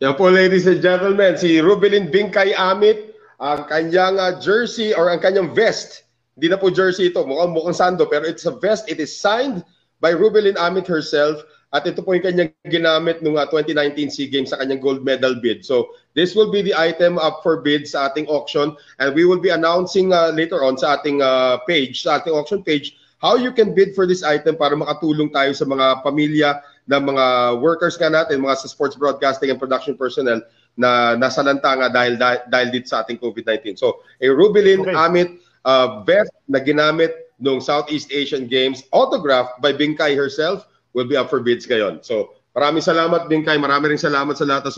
[0.00, 5.20] Yan po ladies and gentlemen, si Rubilin Bingkay Amit, ang kanyang uh, jersey or ang
[5.20, 6.08] kanyang vest.
[6.40, 8.88] Hindi na po jersey ito, mukhang mukhang sando, pero it's a vest.
[8.88, 9.60] It is signed
[10.00, 11.44] by Rubilin Amit herself.
[11.76, 15.36] At ito po yung kanyang ginamit nung uh, 2019 SEA Games sa kanyang gold medal
[15.36, 15.68] bid.
[15.68, 19.38] So this will be the item up for bid sa ating auction and we will
[19.38, 23.52] be announcing uh, later on sa ating uh, page, sa ating auction page, how you
[23.52, 26.58] can bid for this item para makatulong tayo sa mga pamilya
[26.88, 27.26] ng mga
[27.60, 30.40] workers nga natin, mga sa sports broadcasting and production personnel
[30.74, 33.76] na nasa lantanga dahil dahil, dahil dito sa ating COVID-19.
[33.76, 34.96] So, a Rubilin okay.
[34.96, 41.16] Amit uh, vest na ginamit nung Southeast Asian Games, autographed by Bingkai herself, will be
[41.16, 42.04] up for bids ngayon.
[42.04, 44.72] So, maraming salamat din kay, marami rin salamat sa lahat na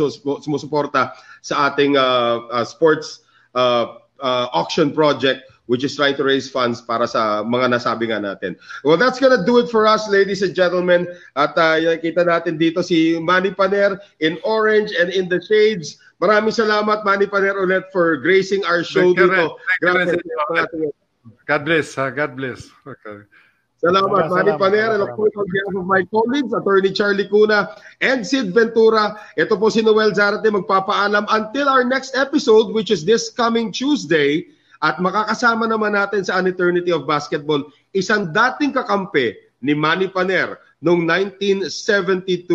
[0.44, 3.26] sumusuporta sa ating uh, uh, sports
[3.58, 8.18] uh, uh, auction project which is trying to raise funds para sa mga nasabi nga
[8.18, 8.58] natin.
[8.84, 11.06] Well, that's gonna do it for us, ladies and gentlemen.
[11.38, 15.96] At uh, kita natin dito si Manny Paner in orange and in the shades.
[16.22, 19.58] Maraming salamat, Manny Paner, ulit for gracing our show Thank dito.
[19.82, 21.98] God bless.
[21.98, 22.70] God bless.
[22.86, 23.26] Okay.
[23.82, 24.94] Salamat, Manny Paner.
[24.94, 29.58] And of course, on behalf of my colleagues, Attorney Charlie Cuna and Sid Ventura, ito
[29.58, 34.46] po si Noel Zarate magpapaalam until our next episode, which is this coming Tuesday.
[34.82, 40.58] At makakasama naman natin sa An Eternity of Basketball, isang dating kakampi ni Manny Paner
[40.82, 42.46] noong 1972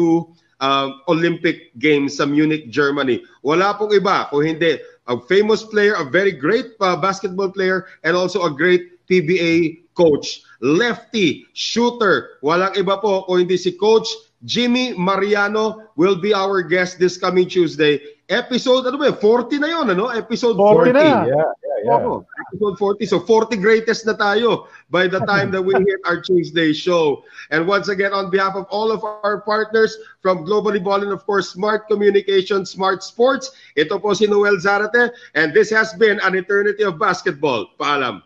[0.59, 3.21] uh, Olympic Games sa Munich, Germany.
[3.43, 4.77] Wala pong iba kung hindi
[5.07, 10.43] a famous player, a very great uh, basketball player, and also a great PBA coach.
[10.59, 14.09] Lefty, shooter, walang iba po kung hindi si Coach
[14.45, 17.99] Jimmy Mariano will be our guest this coming Tuesday.
[18.29, 20.11] Episode, ano ba 40 na yon ano?
[20.11, 20.91] Episode 40.
[20.91, 20.93] 40.
[20.93, 21.01] Na.
[21.01, 22.05] Yeah, yeah, yeah.
[22.05, 23.05] Oh, episode 40.
[23.07, 27.23] So 40 greatest na tayo by the time that we hit our Tuesday show.
[27.49, 31.25] And once again, on behalf of all of our partners from Globally Ball and of
[31.25, 35.09] course, Smart Communication, Smart Sports, ito po si Noel Zarate.
[35.33, 37.73] And this has been an eternity of basketball.
[37.79, 38.21] Paalam.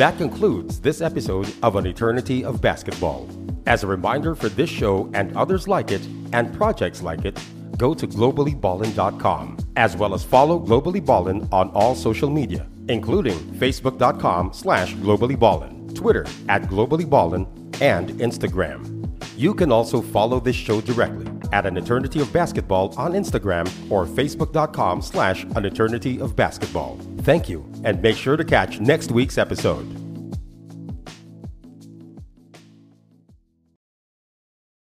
[0.00, 3.28] That concludes this episode of An Eternity of Basketball.
[3.66, 6.00] As a reminder for this show and others like it
[6.32, 7.38] and projects like it,
[7.76, 14.54] go to globallyballin.com as well as follow Globally Ballin on all social media, including facebook.com
[14.54, 17.44] slash globallyballin, Twitter at globallyballin,
[17.82, 19.06] and Instagram.
[19.36, 24.06] You can also follow this show directly at An Eternity of Basketball on Instagram or
[24.06, 26.98] facebook.com slash An Eternity of Basketball.
[27.22, 29.99] Thank you, and make sure to catch next week's episode.